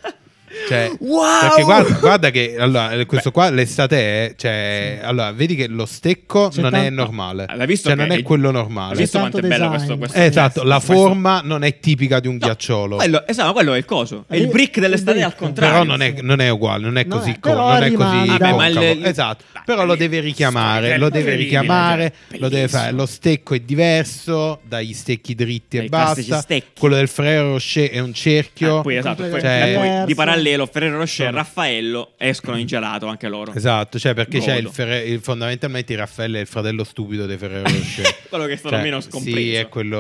Cioè, 0.67 0.91
Wow! 0.99 1.41
Perché 1.41 1.61
guarda, 1.63 1.93
guarda 1.99 2.29
che 2.31 2.55
allora, 2.57 2.91
eh, 2.91 3.05
questo 3.05 3.31
qua 3.31 3.49
l'estate 3.49 3.97
è, 3.97 4.33
cioè, 4.35 4.99
allora, 5.03 5.31
vedi 5.31 5.55
che 5.55 5.67
lo 5.67 5.85
stecco 5.85 6.49
C'è 6.49 6.61
non 6.61 6.73
è 6.73 6.83
tanto- 6.85 6.93
normale. 7.03 7.45
L'hai 7.55 7.67
visto 7.67 7.89
cioè, 7.89 7.97
non 7.97 8.11
è 8.11 8.17
è- 8.17 8.21
quello 8.23 8.47
Hai 8.47 8.53
normale. 8.53 8.95
visto 8.95 9.17
tanto 9.19 9.39
quanto 9.39 9.53
è 9.53 9.57
bello 9.57 9.69
questo, 9.69 9.97
questo 9.97 10.17
Eh, 10.17 10.23
esatto, 10.25 10.63
la 10.63 10.75
questo- 10.75 10.93
forma 10.93 11.41
non 11.43 11.63
è 11.63 11.79
tipica 11.79 12.19
di 12.19 12.27
un 12.27 12.37
ghiacciolo. 12.37 12.95
Quello, 12.97 13.25
esatto, 13.27 13.47
ma 13.47 13.53
quello 13.53 13.73
è 13.73 13.77
il 13.77 13.85
coso. 13.85 14.25
È 14.27 14.35
il 14.35 14.43
Il- 14.43 14.47
brick 14.49 14.79
dell'estate 14.79 15.17
il 15.17 15.23
al 15.23 15.29
brick. 15.29 15.43
contrario. 15.43 15.71
Però 15.73 15.83
non 15.85 16.01
è, 16.01 16.15
non 16.21 16.39
è 16.41 16.49
uguale, 16.49 16.83
non 16.83 16.97
è 16.97 17.03
Non 17.03 17.17
così, 17.19 17.31
è- 17.31 17.39
co- 17.39 17.53
non 17.53 17.83
è 17.83 17.91
così 17.91 18.25
Vabbè, 18.27 18.53
ma 18.53 18.67
il- 18.67 19.05
esatto. 19.05 19.43
dai, 19.53 19.61
Però 19.65 19.85
lo 19.85 19.95
deve 19.95 20.19
richiamare, 20.19 20.97
lo 20.97 21.09
deve 21.09 21.35
richiamare, 21.35 22.13
cioè, 22.29 22.39
lo 22.39 22.49
deve 22.49 22.67
fare. 22.67 22.91
Lo 22.91 23.05
stecco 23.05 23.53
è 23.53 23.59
diverso 23.59 24.59
dagli 24.67 24.93
stecchi 24.93 25.35
dritti 25.35 25.77
e 25.77 25.87
basta. 25.89 26.41
stecchi. 26.41 26.79
Quello 26.79 26.95
del 26.95 27.07
Ferrero 27.07 27.51
Rocher 27.51 27.89
è 27.91 27.99
un 27.99 28.13
cerchio. 28.13 28.79
Ah, 28.79 28.81
poi, 28.81 28.97
esatto, 28.97 29.23
diverso. 29.23 30.05
di 30.05 30.15
parallelo 30.15 30.37
Ferrero 30.67 30.97
Rocher 30.97 31.27
e 31.27 31.31
Raffaello 31.31 32.13
escono 32.17 32.57
in 32.57 32.65
gelato 32.65 33.07
anche 33.07 33.27
loro. 33.27 33.53
Esatto, 33.53 33.97
cioè 33.99 34.13
perché 34.13 34.39
c'è 34.39 34.55
il, 34.55 34.63
Godo. 34.63 34.73
Ferre- 34.73 35.01
il- 35.03 35.19
fondamentalmente 35.21 35.93
il 35.93 35.99
Raffaello 35.99 36.37
è 36.37 36.39
il 36.41 36.47
fratello 36.47 36.83
stupido 36.83 37.25
dei 37.25 37.37
Ferrero 37.37 37.63
Rocher. 37.63 38.15
Quello 38.29 38.45
che 38.45 38.53
è 38.53 38.55
stato 38.55 38.75
Cioè, 38.75 38.83
meno 38.83 39.01
scompreso. 39.01 39.37
Sì, 39.37 39.53
è 39.53 39.67
quello, 39.69 39.97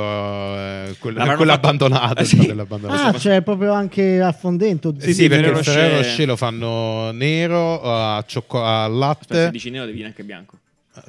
eh, 0.55 0.95
quello, 0.99 1.15
è 1.15 1.19
L'avranno 1.19 1.35
quello 1.37 1.51
fatto- 1.53 1.67
abbandonato. 1.67 2.17
Eh, 2.19 2.21
il 2.21 2.27
sì. 2.27 2.35
fratello 2.37 2.61
abbandonato. 2.61 3.07
Ah, 3.07 3.19
c'è 3.19 3.41
proprio 3.41 3.73
anche 3.73 4.21
a 4.21 4.31
fondente. 4.31 4.91
Sì, 4.99 5.07
sì, 5.07 5.13
sì, 5.13 5.27
perché 5.27 5.43
Ferrero 5.43 5.59
il 5.59 5.65
Ferrero 5.65 5.87
Rocher- 5.97 6.05
Rocher 6.09 6.27
lo 6.27 6.35
fanno 6.35 7.11
nero, 7.11 7.81
a 7.81 8.23
cioccolato, 8.27 8.93
al 8.93 9.01
Aspetta, 9.01 9.33
se 9.33 9.39
latte. 9.39 9.51
dici 9.51 9.69
nero 9.69 9.85
devi 9.85 10.03
anche 10.03 10.23
bianco. 10.23 10.57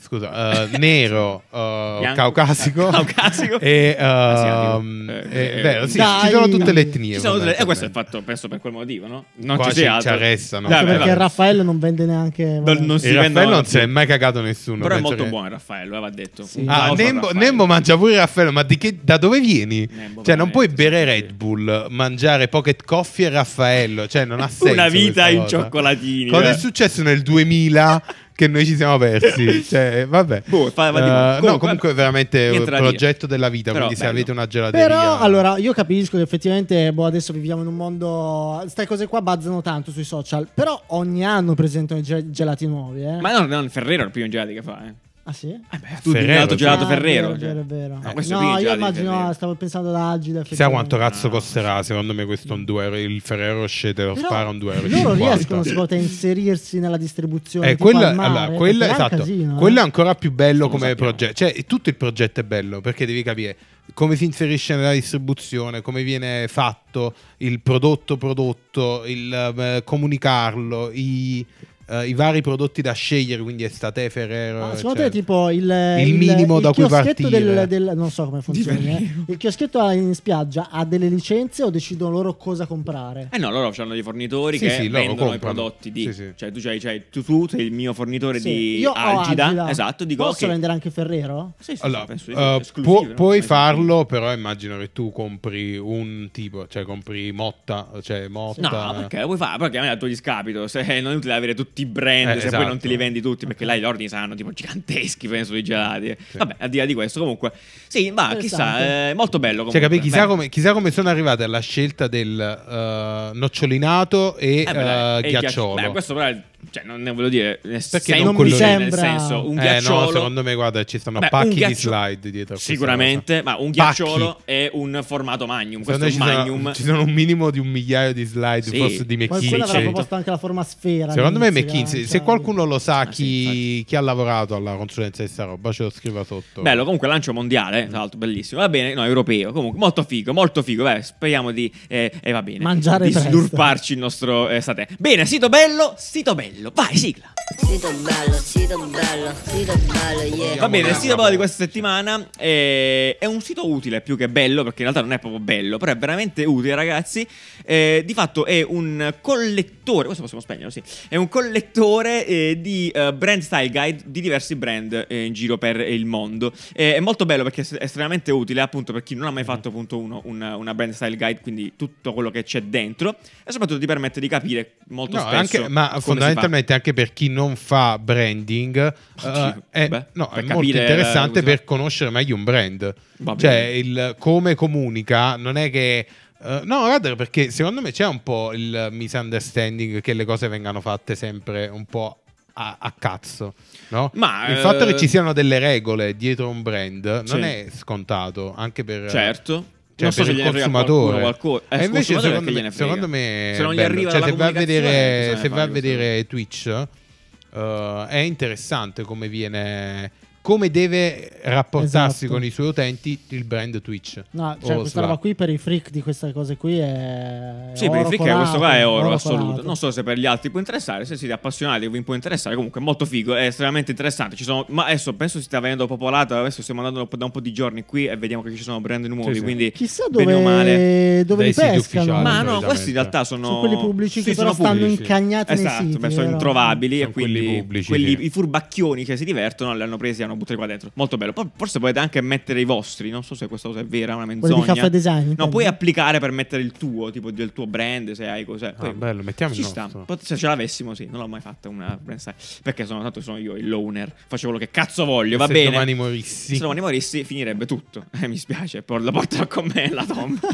Scusa, 0.01 0.69
eh, 0.71 0.79
nero, 0.79 1.43
eh, 1.51 1.97
Bianco. 2.01 2.15
caucasico, 2.15 2.87
Ah, 2.89 2.91
caucasico. 2.93 3.59
e 3.59 3.97
Asiatico. 3.99 4.79
ehm, 4.79 5.11
Eh, 5.11 5.27
eh, 5.31 5.59
eh, 5.59 5.63
vero, 5.63 5.87
sì, 5.89 5.97
dai. 5.97 6.21
ci 6.21 6.29
sono 6.31 6.49
tutte 6.49 6.73
le 6.73 6.81
etnie. 6.83 7.17
Tutte 7.17 7.27
e 7.27 7.31
questo 7.33 7.51
è 7.51 7.55
fondamentalmente. 7.57 7.91
fatto 7.91 8.23
penso 8.23 8.49
per 8.49 8.61
quel 8.61 8.73
motivo, 8.73 9.07
no? 9.09 9.25
Non 9.37 9.57
Qua 9.57 9.65
ci 9.67 9.71
ci- 9.73 9.77
sia 9.79 9.89
ci 10.01 10.09
altro. 10.09 10.13
arrestano. 10.13 10.69
Dai, 10.69 10.85
perché 10.85 10.99
vabbè. 11.07 11.15
Raffaello 11.17 11.63
non 11.65 11.79
vende 11.81 12.05
neanche. 12.05 12.45
Non- 12.65 12.77
non 12.85 12.99
si 13.01 13.09
Il 13.09 13.15
Raffaello 13.15 13.51
non 13.55 13.65
si 13.65 13.79
è 13.79 13.87
mai 13.87 14.07
cagato 14.07 14.41
nessuno. 14.43 14.83
Però 14.83 14.95
è 14.97 15.01
molto 15.01 15.25
che- 15.25 15.29
buono 15.29 15.47
il 15.47 15.53
Raffaello, 15.53 15.97
eh, 15.97 16.01
va 16.01 16.11
detto. 16.11 16.45
Sì. 16.45 16.63
Ah, 16.67 16.93
Nembo. 16.95 17.31
Nembo 17.33 17.67
mangia 17.67 17.97
pure 17.97 18.13
il 18.13 18.19
Raffaello, 18.19 18.53
ma 18.53 18.63
di 18.63 18.77
che- 18.79 18.99
da 19.03 19.17
dove 19.17 19.41
vieni? 19.41 19.89
Nembo, 19.91 20.23
cioè, 20.23 20.37
non 20.37 20.51
puoi 20.51 20.69
bere. 20.69 21.05
Red 21.05 21.33
Bull, 21.33 21.87
mangiare 21.89 22.47
Pocket 22.49 22.85
Coffee 22.85 23.27
e 23.27 23.31
Raffaello. 23.31 24.07
Cioè, 24.07 24.25
non 24.25 24.41
ha 24.41 24.47
senso. 24.49 24.73
Una 24.73 24.89
vita 24.89 25.29
in 25.29 25.49
cioccolatini. 25.49 26.31
Cosa 26.31 26.51
eh. 26.51 26.55
è 26.55 26.57
successo 26.57 27.03
nel 27.03 27.23
2000 27.23 28.01
che 28.41 28.49
noi 28.49 28.65
ci 28.65 28.75
siamo 28.75 28.97
persi? 28.97 29.63
Cioè, 29.71 30.07
vabbè. 30.09 30.45
Boh, 30.47 30.71
fa- 30.71 30.91
va 30.91 31.01
di- 31.01 31.09
comunque, 31.09 31.49
no, 31.51 31.59
comunque 31.59 31.91
è 31.91 31.95
veramente 31.95 32.49
un 32.49 32.65
progetto 32.65 33.27
della 33.27 33.51
vita. 33.51 33.73
Però 33.73 33.85
quindi, 33.85 33.97
se 34.01 34.07
bello. 34.07 34.17
avete 34.17 34.31
una 34.33 34.47
gelateria, 34.47 34.87
Però 34.87 35.19
allora 35.19 35.59
io 35.59 35.75
capisco 35.75 36.17
che 36.17 36.23
effettivamente 36.23 36.91
boh, 36.93 37.05
adesso 37.05 37.35
viviamo 37.35 37.61
in 37.61 37.69
un 37.69 37.77
mondo. 37.77 38.59
Queste 38.63 38.87
cose 38.87 39.07
qua 39.09 39.21
bazzano 39.21 39.61
tanto 39.61 39.91
sui 39.91 40.05
social. 40.05 40.49
Però 40.53 40.81
ogni 40.89 41.25
anno 41.25 41.55
presentano 41.55 42.01
gelati 42.01 42.67
nuovi. 42.67 43.03
Eh? 43.03 43.21
Ma 43.21 43.39
no, 43.39 43.45
no, 43.45 43.69
Ferrero 43.69 44.03
è 44.03 44.07
il 44.07 44.11
primo 44.11 44.29
gelati 44.29 44.55
che 44.55 44.63
fa, 44.63 44.87
eh. 44.87 44.95
Ah 45.31 45.33
sì? 45.33 45.59
Tu 46.03 46.11
Ferrero, 46.11 46.27
gelato, 46.33 46.55
gelato 46.57 46.85
Ah, 46.85 46.87
Ferrero. 46.89 47.27
È 47.29 47.39
cioè. 47.39 47.39
vero, 47.39 47.61
è 47.61 47.65
vero. 47.65 47.99
No, 48.03 48.13
questo 48.13 48.35
è 48.35 48.37
il 48.37 48.43
no, 48.43 48.59
io 48.59 48.75
immagino, 48.75 49.33
stavo 49.33 49.55
pensando 49.55 49.89
ad 49.91 49.95
Agile. 49.97 50.43
Chissà 50.43 50.69
quanto 50.69 50.97
cazzo 50.99 51.27
No. 51.29 51.33
costerà. 51.35 51.83
Secondo 51.83 52.13
me, 52.13 52.25
questo 52.25 52.55
un 52.55 52.65
2 52.65 52.85
euro. 52.85 52.97
Il 52.99 53.21
Ferrero 53.21 53.61
Rocher 53.61 53.97
lo 53.99 54.15
spara 54.17 54.49
un 54.49 54.59
2 54.59 54.75
euro. 54.75 54.89
Loro 54.89 55.13
riescono 55.15 55.63
secondo 55.63 55.87
te, 55.89 55.95
a 55.97 55.99
inserirsi 55.99 56.79
nella 56.81 56.97
distribuzione. 56.97 57.71
Eh, 57.71 57.77
quello, 57.77 58.05
al 58.05 58.15
mare, 58.15 58.29
allora, 58.29 58.57
quello, 58.57 58.79
perché 58.79 58.79
là 58.79 58.87
è 58.87 59.07
esatto, 59.07 59.17
casino, 59.17 59.55
eh. 59.55 59.59
quello 59.59 59.79
è 59.79 59.83
ancora 59.83 60.15
più 60.15 60.33
bello 60.33 60.69
come 60.69 60.89
sappiamo. 60.89 61.13
progetto. 61.13 61.35
Cioè, 61.35 61.65
tutto 61.67 61.89
il 61.89 61.97
progetto 61.97 62.41
è 62.41 62.45
bello 62.45 62.81
perché 62.81 63.07
devi 63.07 63.23
capire 63.23 63.57
come 63.95 64.15
si 64.17 64.25
inserisce 64.25 64.77
nella 64.77 64.93
distribuzione, 64.93 65.81
come 65.81 66.03
viene 66.03 66.47
fatto 66.49 67.13
il 67.39 67.61
prodotto 67.61 68.17
prodotto, 68.17 69.03
il 69.07 69.33
eh, 69.33 69.83
comunicarlo, 69.85 70.91
i, 70.93 71.45
eh, 71.91 72.09
i 72.09 72.15
vari 72.15 72.41
prodotti 72.41 72.81
da 72.83 72.93
scegliere, 72.93 73.43
quindi 73.43 73.65
estate, 73.65 74.09
Ferrero. 74.11 74.61
Ma 74.61 74.77
secondo 74.77 75.01
cioè- 75.01 75.11
te, 75.11 75.19
tipo 75.19 75.51
il, 75.51 75.65
il 75.99 76.15
minimo 76.15 76.61
da 76.61 76.73
cui 76.73 76.87
partire. 76.87 77.29
Del, 77.31 77.67
del- 77.69 77.93
non 77.97 78.11
so 78.11 78.25
come 78.27 78.41
funziona. 78.43 78.79
eh. 78.79 79.09
Il 79.27 79.37
chioschetto 79.37 79.89
in 79.91 80.15
spiaggia 80.15 80.69
ha 80.71 80.85
delle 80.85 81.09
licenze 81.09 81.63
o 81.63 81.71
decidono 81.71 82.13
loro 82.13 82.37
cosa 82.37 82.67
comprare? 82.67 83.29
Eh 83.33 83.39
no, 83.39 83.51
loro 83.51 83.73
hanno 83.77 83.93
dei 83.93 84.03
fornitori 84.03 84.59
Sì, 84.59 84.65
che 84.67 84.71
sì, 84.73 84.89
loro 84.89 85.05
vendono 85.07 85.29
i 85.29 85.31
comprano. 85.39 85.55
prodotti 85.55 85.91
di... 85.93 86.03
Sì, 86.05 86.13
sì. 86.13 86.33
Cioè 86.37 86.53
tu, 86.53 86.61
c'hai, 86.61 86.79
c'hai- 86.79 87.03
tu, 87.11 87.23
tu 87.23 87.49
sei 87.49 87.67
il 87.67 87.73
mio 87.73 87.93
fornitore 87.93 88.39
Sì, 88.41 88.49
di 88.49 88.79
io 88.79 88.91
ho 88.91 88.95
Algida. 88.95 89.47
Agila. 89.47 89.71
Esatto, 89.71 90.05
dico 90.05 90.25
Posso 90.25 90.45
ok. 90.45 90.51
vendere 90.51 90.73
anche 90.73 90.91
Ferrero? 90.91 91.53
Sì, 91.59 91.77
sì, 91.77 91.85
Allora, 91.85 92.05
penso 92.05 92.31
di 92.31 92.37
sì, 92.37 92.43
eh, 92.43 92.59
esclusive, 92.61 92.95
può- 92.99 93.07
no? 93.09 93.15
puoi 93.15 93.43
farlo, 93.43 94.05
però 94.05 94.33
immagino 94.33 94.79
che 94.79 94.93
tu 94.93 95.11
compri 95.13 95.77
un 95.77 96.29
tipo, 96.33 96.67
cioè 96.69 96.83
compri 96.85 97.33
Motta, 97.33 97.89
cioè 98.03 98.29
Motta. 98.29 98.69
No, 98.87 98.95
perché 99.01 99.21
lo 99.21 99.27
puoi 99.27 99.39
fare? 99.39 99.59
Perché 99.59 99.79
a 99.79 99.81
me 99.83 99.89
è 99.89 99.91
a 99.91 99.97
tuo 99.97 100.09
discapito. 100.09 100.67
Se 100.69 101.01
non 101.01 101.13
è 101.13 101.15
utile 101.17 101.35
avere 101.35 101.55
tutti 101.55 101.80
i 101.81 101.87
brand, 101.87 102.31
Eh, 102.31 102.41
se 102.41 102.47
esatto. 102.47 102.57
poi 102.57 102.67
non 102.67 102.79
te 102.79 102.89
li 102.89 102.97
vendi 102.97 103.21
tutti, 103.21 103.47
perché 103.47 103.65
là 103.65 103.77
gli 103.77 103.85
ordini 103.85 104.09
saranno 104.09 104.35
tipo 104.35 104.53
giganteschi, 104.53 105.29
penso, 105.29 105.53
di 105.53 105.63
gelati. 105.63 106.17
Vabbè, 106.33 106.57
al 106.59 106.69
di 106.69 106.79
là 106.79 106.85
di 106.87 106.95
questo, 106.95 107.21
comunque. 107.21 107.53
Sì, 107.89 108.11
ma 108.11 108.35
chissà, 108.37 108.79
è 109.11 109.15
molto 109.15 109.39
bello. 109.39 109.65
Cioè, 109.65 109.73
Comunque. 109.73 109.81
capi, 109.81 110.01
chissà, 110.01 110.21
Beh, 110.23 110.27
come, 110.27 110.49
chissà 110.49 110.73
come 110.73 110.91
sono 110.91 111.09
arrivate 111.09 111.45
alla 111.45 111.61
scelta 111.61 112.07
del 112.09 112.39
eh, 112.41 113.31
nocciolinato 113.37 114.37
e 114.37 114.61
eh, 114.61 114.73
beh, 114.73 115.17
eh, 115.19 115.21
e 115.25 115.31
il 115.31 115.39
ghiacciolo. 115.39 115.75
Beh, 115.75 115.89
questo 115.91 116.15
però, 116.15 116.27
è- 116.27 116.43
cioè, 116.71 116.83
non 116.85 117.01
ne 117.03 117.11
voglio 117.13 117.29
dire. 117.29 117.61
Nel 117.63 117.83
Perché 117.91 118.13
senso, 118.13 118.25
non 118.33 118.49
cioè, 118.49 118.77
lì? 118.77 118.85
nel 118.85 118.93
senso, 118.95 119.49
un 119.49 119.59
Eh, 119.59 119.63
ghiacciolo. 119.63 120.01
no, 120.01 120.07
secondo 120.13 120.43
me, 120.43 120.55
guarda, 120.55 120.85
ci 120.85 120.99
stanno 120.99 121.19
Beh, 121.19 121.29
pacchi 121.29 121.49
di 121.51 121.55
ghiaccio- 121.57 121.75
slide 121.89 122.31
dietro. 122.31 122.55
questa 122.55 122.73
Sicuramente, 122.73 123.43
ma 123.43 123.57
un 123.57 123.71
Pacchi. 123.73 124.03
ghiacciolo 124.03 124.41
è 124.45 124.71
un 124.75 125.01
formato 125.05 125.47
magnum. 125.47 125.83
cosa. 125.83 125.99
Questo 125.99 126.11
Secondo 126.13 126.33
è 126.33 126.37
un 126.37 126.43
ci 126.45 126.49
magnum. 126.51 126.61
sono, 126.63 126.75
ci 126.75 126.83
sono 126.85 127.03
un 127.03 127.11
minimo 127.13 127.51
di 127.51 127.59
un 127.59 127.67
migliaio 127.69 128.13
di 128.13 128.25
slide, 128.25 128.63
Sì. 128.63 128.77
forse 128.79 129.07
di 129.07 129.17
Qualcuno 129.27 129.41
McKinsey. 129.51 129.61
avrà 129.61 129.81
proposto 129.81 130.15
anche 130.15 130.31
la 130.31 130.37
forma 130.39 130.63
sfera. 130.65 131.13
Secondo 131.13 131.39
me 131.39 131.51
McKinsey, 131.51 132.01
se 132.05 132.19
Lancia- 132.19 132.21
qualcuno 132.23 132.65
lo 132.65 132.79
sa 132.79 132.99
Ah, 133.01 133.05
sì, 133.13 133.23
chi, 133.23 133.85
chi 133.87 133.97
ha 133.97 134.01
lavorato 134.01 134.55
alla 134.55 134.75
consulenza 134.77 135.23
di 135.23 135.29
sta 135.29 135.45
roba, 135.45 135.73
ce 135.73 135.83
lo 135.85 135.91
scriva 135.91 136.23
sotto. 136.25 136.61
Bello, 136.63 136.85
comunque 136.85 137.09
lancio 137.09 137.33
mondiale, 137.33 137.87
tra 137.89 137.99
l'altro 137.99 138.19
bellissimo. 138.19 138.61
Va 138.61 138.69
bene, 138.69 138.95
no, 138.95 139.05
europeo. 139.05 139.53
Comunque 139.53 139.79
molto 139.79 140.03
figo, 140.05 140.33
molto 140.33 140.63
figo. 140.63 140.85
Beh, 140.85 141.03
speriamo 141.03 141.51
di 141.51 141.73
eh, 141.89 142.13
eh, 142.21 142.33
va 142.33 142.43
bene. 142.43 142.59
Mangiare 142.61 143.07
di 143.07 143.13
presto. 143.13 143.29
slurparci 143.31 143.93
il 143.95 143.99
nostro 143.99 144.49
eh, 144.49 144.61
satè. 144.61 144.87
Bene, 144.99 145.25
sito 145.27 145.49
bello, 145.49 145.95
sito 145.97 146.35
bello. 146.35 146.50
Vai, 146.73 146.97
sigla. 146.97 147.33
Sito 147.57 147.91
bello, 147.93 148.33
sito 148.35 148.79
bello, 148.87 149.35
sito 149.45 149.77
bello, 149.77 150.23
yeah. 150.23 150.57
Va 150.57 150.69
bene, 150.69 150.91
il 150.91 150.95
sito 150.95 151.17
bello 151.17 151.31
di 151.31 151.37
questa 151.37 151.65
settimana 151.65 152.29
eh, 152.39 153.17
è 153.19 153.25
un 153.27 153.41
sito 153.41 153.69
utile 153.69 154.01
più 154.03 154.17
che 154.17 154.29
bello, 154.29 154.63
perché 154.63 154.83
in 154.83 154.91
realtà 154.91 155.01
non 155.01 155.13
è 155.13 155.19
proprio 155.19 155.41
bello, 155.41 155.77
però 155.77 155.91
è 155.91 155.97
veramente 155.97 156.45
utile, 156.45 156.77
ragazzi. 156.77 157.27
Eh, 157.65 158.03
di 158.07 158.15
fatto 158.15 158.47
è 158.47 158.63
un 158.63 159.15
collettore, 159.21 160.05
questo 160.05 160.23
possiamo 160.23 160.43
spegnerlo, 160.43 160.71
sì. 160.71 160.83
È 161.09 161.17
un 161.17 161.29
collettore 161.29 162.25
eh, 162.25 162.59
di 162.61 162.89
eh, 162.89 163.13
brand 163.13 163.43
style 163.43 163.69
guide 163.69 164.03
di 164.07 164.21
diversi 164.21 164.55
brand 164.55 165.07
eh, 165.09 165.25
in 165.25 165.33
giro 165.33 165.59
per 165.59 165.81
il 165.81 166.07
mondo. 166.07 166.53
Eh, 166.73 166.95
è 166.95 167.01
molto 167.01 167.27
bello 167.27 167.43
perché 167.43 167.63
è 167.63 167.83
estremamente 167.83 168.31
utile, 168.31 168.61
appunto, 168.61 168.93
per 168.93 169.03
chi 169.03 169.17
non 169.17 169.27
ha 169.27 169.33
mai 169.33 169.45
fatto 169.45 169.69
appunto 169.69 169.99
uno, 169.99 170.21
una, 170.25 170.55
una 170.55 170.73
brand 170.73 170.93
style 170.93 171.17
guide, 171.17 171.41
quindi 171.41 171.73
tutto 171.75 172.13
quello 172.13 172.31
che 172.31 172.45
c'è 172.45 172.63
dentro, 172.63 173.17
e 173.45 173.51
soprattutto 173.51 173.81
ti 173.81 173.87
permette 173.87 174.21
di 174.21 174.29
capire 174.29 174.77
molto 174.89 175.17
No, 175.17 175.23
spesso. 175.23 175.37
anche- 175.37 175.69
ma 175.69 175.99
si 176.01 176.39
fondamentalmente 176.41 176.73
anche 176.73 176.93
per 176.93 177.13
chi 177.13 177.29
non 177.29 177.57
fa 177.57 177.99
branding 177.99 178.77
eh, 178.77 179.27
Oddio, 179.29 179.63
è, 179.71 179.89
beh, 179.89 180.07
no, 180.15 180.31
è 180.31 180.43
molto 180.43 180.77
interessante 180.77 181.39
eh, 181.41 181.43
per 181.43 181.65
conoscere 181.65 182.11
meglio 182.11 182.35
un 182.35 182.45
brand. 182.45 182.95
Cioè, 183.37 183.55
il 183.55 184.17
come 184.19 184.55
comunica 184.55 185.37
non 185.37 185.57
è 185.57 185.71
che. 185.71 186.07
eh, 186.43 186.61
no, 186.65 186.81
guarda, 186.81 187.15
perché 187.17 187.51
secondo 187.51 187.81
me 187.81 187.93
c'è 187.93 188.07
un 188.07 188.23
po' 188.23 188.53
il 188.53 188.89
misunderstanding 188.91 190.01
che 190.01 190.13
le 190.15 190.25
cose 190.25 190.49
vengano 190.49 190.81
fatte 190.81 191.15
sempre 191.15 191.69
un 191.69 191.85
po' 191.85 192.23
a, 192.55 192.77
a 192.81 192.93
cazzo. 192.99 193.55
No? 193.89 194.11
Ma, 194.15 194.49
il 194.49 194.57
fatto 194.59 194.85
eh, 194.85 194.93
che 194.93 194.99
ci 194.99 195.09
siano 195.09 195.33
delle 195.33 195.59
regole 195.59 196.17
dietro 196.17 196.49
un 196.49 196.63
brand 196.63 197.05
non 197.05 197.27
Sì. 197.27 197.41
è 197.41 197.67
scontato, 197.75 198.55
anche 198.57 198.85
per. 198.85 199.09
Certo. 199.11 199.79
Cioè, 200.01 200.05
non 200.05 200.13
so 200.13 200.25
se 200.25 200.31
il 200.31 200.43
consumatore. 200.43 201.21
qualcuno, 201.21 201.61
qualcosa. 201.61 201.65
e 201.69 201.85
invece 201.85 202.21
secondo 202.21 202.51
me, 202.51 202.71
secondo 202.71 203.09
me 203.09 203.53
se 203.55 203.63
non 203.63 203.75
gli 203.75 203.81
arriva 203.81 204.11
Cioè, 204.11 204.23
se 204.23 204.33
vai 204.33 204.49
a 204.49 204.53
vedere, 204.53 205.37
se 205.37 205.49
vai 205.49 205.61
a 205.61 205.67
vedere 205.67 206.27
Twitch 206.27 206.67
eh, 206.67 208.07
è 208.09 208.19
interessante 208.19 209.03
come 209.03 209.29
viene 209.29 210.11
come 210.43 210.71
deve 210.71 211.29
rapportarsi 211.43 212.25
Esatto. 212.25 212.33
con 212.33 212.45
i 212.45 212.51
suoi 212.51 212.69
utenti 212.69 213.19
il 213.29 213.45
brand 213.45 213.81
Twitch 213.83 214.23
No, 214.31 214.57
cioè 214.63 214.75
questa 214.77 214.89
Slack. 215.01 215.07
roba 215.07 215.17
qui 215.19 215.35
per 215.35 215.51
i 215.51 215.59
freak 215.59 215.91
di 215.91 216.01
queste 216.03 216.33
cose 216.33 216.57
qui 216.57 216.79
è 216.79 217.71
Sì, 217.75 217.89
per 217.91 217.99
oro 217.99 218.01
i 218.01 218.05
freak 218.07 218.21
colato, 218.23 218.39
questo 218.39 218.57
qua 218.59 218.77
è 218.77 218.87
oro, 218.87 219.13
assoluto. 219.13 219.45
colato. 219.45 219.63
Non 219.67 219.77
so 219.77 219.91
se 219.91 220.03
per 220.03 220.19
gli 220.19 220.27
altri 220.27 220.51
può 220.51 220.59
interessare, 220.59 221.05
se 221.05 221.17
siete 221.17 221.35
appassionati 221.35 221.89
vi 221.89 222.03
può 222.03 222.15
interessare, 222.15 222.55
comunque 222.55 222.81
è 222.81 222.85
molto 222.85 223.05
figo, 223.05 223.35
è 223.35 223.47
estremamente 223.47 223.91
interessante. 223.91 224.35
Ci 224.37 224.45
sono, 224.45 224.65
ma 224.71 224.87
adesso 224.87 225.13
penso 225.15 225.39
si 225.39 225.45
sta 225.45 225.61
venendo 225.61 225.87
popolato, 225.87 226.35
adesso 226.35 226.63
stiamo 226.63 226.81
andando 226.85 227.07
da 227.17 227.25
un 227.25 227.31
po' 227.31 227.41
di 227.41 227.53
giorni 227.53 227.85
qui 227.85 228.07
e 228.07 228.17
vediamo 228.17 228.43
che 228.43 228.55
ci 228.57 228.63
sono 228.63 228.81
brand 228.81 229.05
nuovi, 229.07 229.33
Sì, 229.33 229.39
sì. 229.39 229.43
quindi 229.43 229.71
Chissà 229.73 230.09
bene 230.11 230.33
o 230.35 230.41
male. 230.41 230.73
dove, 230.73 231.25
dove 231.27 231.45
li 231.45 231.53
pescano. 231.53 231.79
ufficiali. 231.79 232.23
Ma 232.23 232.43
no, 232.43 232.61
questi 232.61 232.89
in 232.89 232.95
realtà 232.95 233.25
sono 233.25 233.47
Sono 233.47 233.59
quelli 233.61 233.77
pubblici 233.77 234.21
Sì, 234.23 234.31
che 234.31 234.35
però 234.37 234.53
stanno 234.53 234.79
pubblici. 234.81 235.03
incagnati 235.03 235.55
nei 235.55 235.65
Esatto, 235.65 235.85
siti, 235.85 235.99
beh, 235.99 236.11
sono 236.11 236.31
introvabili 236.31 236.99
Sono 236.99 237.09
e 237.09 237.13
quindi 237.13 237.33
quelli 237.41 237.59
pubblici, 237.61 237.89
quelli- 237.89 238.17
sì. 238.17 238.25
i 238.25 238.31
furbacchioni 238.31 239.05
che 239.05 239.17
si 239.17 239.25
divertono 239.25 239.75
li 239.75 239.83
hanno 239.83 239.97
presi 239.97 240.23
e 240.23 240.25
hanno 240.31 240.39
buttati 240.39 240.57
qua 240.57 240.67
dentro. 240.67 240.91
Molto 240.95 241.17
bello. 241.17 241.33
Poi 241.33 241.49
forse 241.57 241.79
potete 241.79 241.99
anche 241.99 242.21
mettere 242.21 242.61
i 242.61 242.65
vostri, 242.65 243.11
non 243.11 243.23
so 243.23 243.35
se 243.35 243.47
questa 243.49 243.69
cosa 243.69 243.81
è 243.81 243.85
vera, 243.85 244.15
una 244.17 244.25
menzogna. 244.27 244.61
di 244.61 244.67
caffè 244.67 244.91
design. 244.91 245.15
No, 245.25 245.31
intendi? 245.31 245.51
puoi 245.51 245.67
applicare 245.67 246.19
per 246.19 246.31
mettere 246.31 246.63
il 246.63 246.73
tuo, 246.73 247.11
tipo 247.11 247.31
del 247.31 247.53
tuo 247.53 247.67
brand, 247.67 248.13
se 248.13 248.27
hai 248.29 248.45
cos'è. 248.45 248.69
Ah, 248.69 248.73
Poi- 248.81 248.93
bello, 248.93 249.23
mettiamo 249.23 249.53
Ci 249.55 249.61
il 249.61 249.67
sta. 249.67 249.83
nostro. 249.93 250.19
Se 250.23 250.37
ce 250.37 250.47
l'avessimo, 250.47 250.95
sì, 250.95 251.07
non 251.11 251.21
l'ho 251.21 251.29
mai 251.29 251.41
fatta 251.41 251.69
una 251.69 251.99
brand 252.01 252.21
style. 252.21 252.37
Perché 252.63 252.87
sono 252.87 253.03
tanto 253.03 253.21
sono 253.21 253.39
io 253.39 253.55
il 253.57 253.69
loner. 253.69 254.13
Faccio 254.27 254.45
quello 254.49 254.59
che 254.59 254.71
cazzo 254.71 255.05
voglio, 255.05 255.37
va 255.39 255.47
se 255.47 255.53
bene. 255.53 255.71
domani 255.71 255.95
morissi 255.95 256.55
Se 256.55 256.61
domani 256.61 256.81
morissi, 256.81 257.25
finirebbe 257.25 257.67
tutto. 257.67 258.07
Eh, 258.23 258.29
mi 258.29 258.37
spiace, 258.37 258.83
poi 258.83 259.03
lo 259.03 259.13
porterò 259.13 259.47
con 259.47 259.71
me 259.75 259.89
la 259.91 260.05
tomba. 260.05 260.47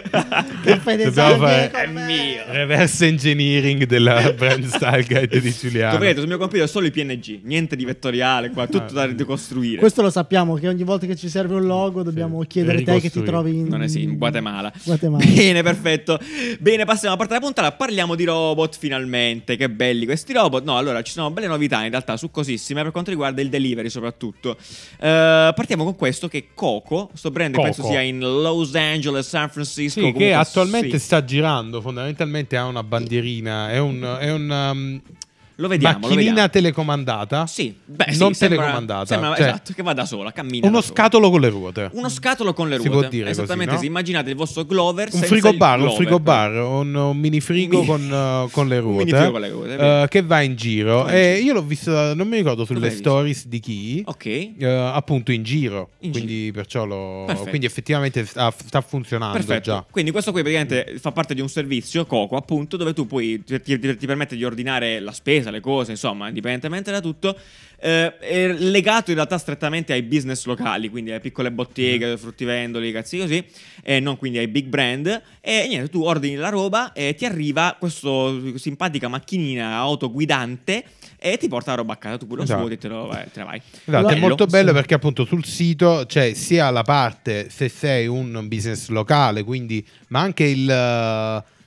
Caffè 0.64 0.96
design 0.96 1.42
È 1.44 1.86
mio. 1.86 2.42
reverse 2.46 3.06
engineering 3.06 3.84
della 3.84 4.32
brand 4.32 4.64
style 4.64 5.04
guide 5.04 5.40
di 5.40 5.50
Giuliano 5.60 5.98
Vedete, 5.98 6.20
sul 6.20 6.28
mio 6.28 6.38
computer 6.38 6.68
solo 6.68 6.86
i 6.86 6.90
PNG, 6.90 7.40
niente 7.42 7.76
di 7.76 7.84
vettoriale 7.84 8.50
qua, 8.50 8.66
tutto 8.66 8.94
da 8.94 9.06
ricostruire. 9.20 9.78
Questo 9.78 10.02
lo 10.02 10.10
sappiamo 10.10 10.54
che 10.54 10.68
ogni 10.68 10.82
volta 10.82 11.06
che 11.06 11.16
ci 11.16 11.28
serve 11.28 11.54
un 11.54 11.66
logo 11.66 12.02
dobbiamo 12.02 12.40
Sì. 12.42 12.46
chiedere 12.48 12.82
te 12.82 13.00
che 13.00 13.10
ti 13.10 13.22
trovi 13.22 13.58
in 13.58 13.66
Non 13.66 13.82
è 13.82 13.88
sì, 13.88 14.02
in 14.02 14.16
Guatemala. 14.16 14.72
Guatemala. 14.84 15.24
Bene, 15.24 15.62
perfetto. 15.62 16.18
Bene, 16.58 16.84
passiamo 16.84 17.14
a 17.14 17.16
parte 17.16 17.34
della 17.34 17.44
puntata. 17.44 17.72
Parliamo 17.72 18.14
di 18.14 18.24
robot 18.24 18.76
finalmente. 18.76 19.56
Che 19.56 19.70
belli 19.70 20.04
questi 20.04 20.32
robot. 20.32 20.64
No, 20.64 20.76
allora 20.76 21.02
ci 21.02 21.12
sono 21.12 21.30
belle 21.30 21.46
novità 21.46 21.84
in 21.84 21.90
realtà 21.90 22.16
succosissime 22.16 22.82
per 22.82 22.92
quanto 22.92 23.10
riguarda 23.10 23.40
il 23.40 23.48
delivery, 23.48 23.88
soprattutto. 23.90 24.56
Eh, 24.98 25.52
partiamo 25.54 25.84
con 25.84 25.96
questo: 25.96 26.28
che 26.28 26.48
Coco, 26.54 27.10
sto 27.14 27.30
brand 27.30 27.54
che 27.54 27.60
Coco. 27.60 27.72
penso 27.72 27.90
sia 27.90 28.00
in 28.00 28.18
Los 28.20 28.74
Angeles, 28.74 29.28
San 29.28 29.48
Francisco. 29.50 30.00
Sì, 30.00 30.12
che 30.12 30.32
attualmente 30.32 30.98
sì. 30.98 31.04
sta 31.04 31.24
girando, 31.24 31.80
fondamentalmente 31.80 32.56
ha 32.56 32.64
una 32.64 32.82
bandierina, 32.82 33.70
è 33.70 33.78
un, 33.78 34.16
è 34.20 34.32
un 34.32 34.50
um, 34.50 35.00
Lo 35.60 35.68
vediamo, 35.68 35.94
lo 35.94 36.00
macchinina 36.00 36.28
vediamo. 36.30 36.48
telecomandata. 36.50 37.46
Sì, 37.46 37.74
beh, 37.84 38.06
sì, 38.12 38.18
non 38.18 38.32
sembra- 38.34 38.58
telecomandata. 38.58 39.06
Sembra, 39.06 39.34
cioè, 39.36 39.46
esatto, 39.48 39.72
che 39.74 39.82
va 39.82 39.92
da 39.92 40.06
sola, 40.06 40.32
cammina. 40.32 40.66
uno 40.66 40.76
da 40.76 40.82
sola. 40.82 40.94
scatolo 40.96 41.30
con 41.30 41.40
le 41.40 41.48
ruote. 41.48 41.90
Uno 41.92 42.08
scatolo 42.08 42.52
con 42.54 42.68
le 42.68 42.78
Si 42.78 42.86
ruote. 42.86 43.00
può 43.00 43.08
dire 43.10 43.24
così, 43.26 43.40
Esattamente, 43.40 43.74
no? 43.74 43.80
sì. 43.80 43.86
Immaginate 43.86 44.30
il 44.30 44.36
vostro 44.36 44.64
Glover 44.64 45.06
Un 45.06 45.12
senza 45.12 45.26
frigo 45.26 45.52
bar, 45.54 45.74
un 45.78 45.84
Glover, 45.86 45.96
frigo 45.96 46.20
però. 46.20 46.36
bar, 46.36 46.52
un, 46.62 46.94
un 46.94 47.16
mini 47.18 47.40
frigo 47.40 47.80
Un 47.80 47.86
con, 47.86 48.10
uh, 48.10 48.50
con 48.50 48.68
le 48.68 48.78
Un 48.78 48.82
ruote. 48.82 49.10
frigo 49.10 49.30
con 49.30 49.40
le 49.40 49.48
ruote, 49.50 49.74
uh, 49.74 50.08
che 50.08 50.22
va 50.22 50.40
in 50.40 50.56
giro. 50.56 51.02
Va 51.04 51.10
in 51.10 51.16
E 51.16 51.34
giro. 51.36 51.46
io 51.46 51.52
l'ho 51.54 51.62
visto, 51.62 52.14
non 52.14 52.26
mi 52.28 52.36
ricordo 52.36 52.64
sulle 52.64 52.78
Dove 52.80 52.90
stories 52.92 53.46
di 53.46 53.60
chi. 53.60 54.02
Ok. 54.06 54.50
uh, 54.58 54.64
appunto 54.64 55.30
in 55.32 55.42
giro, 55.42 55.90
In 56.00 56.10
quindi 56.12 56.50
perciò 56.54 56.84
lo. 56.86 57.24
Perfetto. 57.26 57.48
Quindi 57.50 57.66
effettivamente 57.66 58.24
sta, 58.24 58.50
sta 58.56 58.80
funzionando 58.80 59.36
Perfetto. 59.36 59.60
già. 59.70 59.84
Quindi 59.90 60.10
questo 60.10 60.32
qui 60.32 60.40
praticamente 60.42 60.96
fa 60.98 61.12
parte 61.12 61.34
di 61.34 61.40
un 61.42 61.48
servizio, 61.48 62.06
Coco, 62.06 62.36
appunto, 62.36 62.76
dove 62.78 62.92
tu 62.94 63.06
puoi 63.06 63.42
ti, 63.44 63.60
ti- 63.60 63.78
ti 63.96 64.06
permette 64.06 64.36
di 64.36 64.44
ordinare 64.44 65.00
la 65.00 65.12
spesa, 65.50 65.52
le 65.52 65.60
cose, 65.60 65.90
insomma, 65.90 66.28
indipendentemente 66.28 66.90
da 66.90 67.00
tutto. 67.00 67.36
eh, 67.82 68.18
è 68.18 68.46
legato 68.52 69.08
in 69.08 69.16
realtà 69.16 69.38
strettamente 69.38 69.94
ai 69.94 70.02
business 70.02 70.44
locali, 70.44 70.90
quindi 70.90 71.10
alle 71.12 71.20
piccole 71.20 71.50
botteghe, 71.50 72.18
fruttivendoli, 72.18 72.92
cazzi 72.92 73.16
così, 73.18 73.42
e 73.82 74.00
non 74.00 74.18
quindi 74.18 74.36
ai 74.36 74.48
big 74.48 74.66
brand. 74.66 75.06
E 75.40 75.66
niente, 75.66 75.88
tu 75.88 76.02
ordini 76.02 76.34
la 76.36 76.50
roba 76.50 76.92
e 76.92 77.14
ti 77.14 77.24
arriva 77.24 77.76
questa 77.78 78.08
simpatica 78.56 79.08
macchinina 79.08 79.76
autoguidante 79.76 80.84
e 81.18 81.38
ti 81.38 81.48
porta 81.48 81.70
la 81.70 81.78
roba 81.78 81.94
a 81.94 81.96
casa. 81.96 82.18
Tu 82.18 82.26
pure 82.26 82.40
lo 82.40 82.44
Esatto. 82.44 82.68
e 82.68 82.76
te, 82.76 82.88
lo 82.88 83.06
vai- 83.06 83.30
te 83.32 83.38
la 83.38 83.44
vai. 83.46 83.62
Esatto, 83.86 84.08
è 84.08 84.16
molto 84.18 84.44
bello 84.44 84.68
Sì. 84.68 84.74
perché 84.74 84.94
appunto 84.94 85.24
sul 85.24 85.44
sito 85.46 86.04
c'è 86.06 86.34
sia 86.34 86.68
la 86.68 86.82
parte 86.82 87.48
se 87.48 87.70
sei 87.70 88.06
un 88.06 88.46
business 88.46 88.88
locale, 88.88 89.42
quindi, 89.42 89.82
ma 90.08 90.20
anche 90.20 90.44
il, 90.44 90.66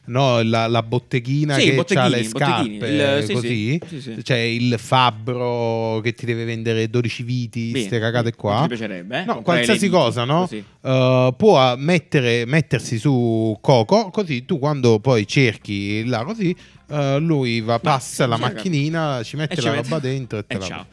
no, 0.06 0.42
la, 0.44 0.68
la 0.68 0.84
botteghina 0.84 1.56
Sì, 1.58 1.72
che 1.86 1.98
ha 1.98 2.08
le 2.08 2.24
scarpe, 2.24 2.88
Il- 2.88 3.24
sì, 3.26 3.34
così. 3.34 3.80
sì. 4.00 4.16
C'è 4.22 4.38
il 4.38 4.76
fabbro 4.78 6.00
che 6.02 6.13
ti 6.13 6.26
deve 6.26 6.44
vendere 6.46 6.89
12 6.89 7.24
viti, 7.24 7.72
queste 7.72 8.00
cagate 8.00 8.34
qua. 8.36 8.62
Ti 8.63 8.68
piacerebbe, 8.70 9.22
eh? 9.22 9.26
No, 9.26 9.42
qualsiasi 9.42 9.89
cosa, 9.89 10.24
no? 10.26 10.48
Uh, 10.82 11.34
può 11.38 11.76
mettere- 11.78 12.46
mettersi 12.46 12.98
su 12.98 13.58
Coco, 13.62 14.10
così 14.10 14.46
tu 14.46 14.60
quando 14.60 15.00
poi 15.00 15.26
cerchi 15.28 16.06
là 16.06 16.24
così, 16.24 16.56
uh, 16.88 17.18
lui 17.20 17.62
va, 17.62 17.80
passa 17.80 18.28
la 18.28 18.38
macchinina, 18.38 19.22
ci 19.24 19.36
mette 19.38 19.54
E 19.54 19.58
ci 19.58 19.63
la 19.66 19.72
mette- 19.72 19.84
roba 19.89 20.00
dentro 20.00 20.39
e 20.39 20.44
te 20.48 20.56
e 20.56 20.60
la 20.60 20.66
ciao. 20.66 20.86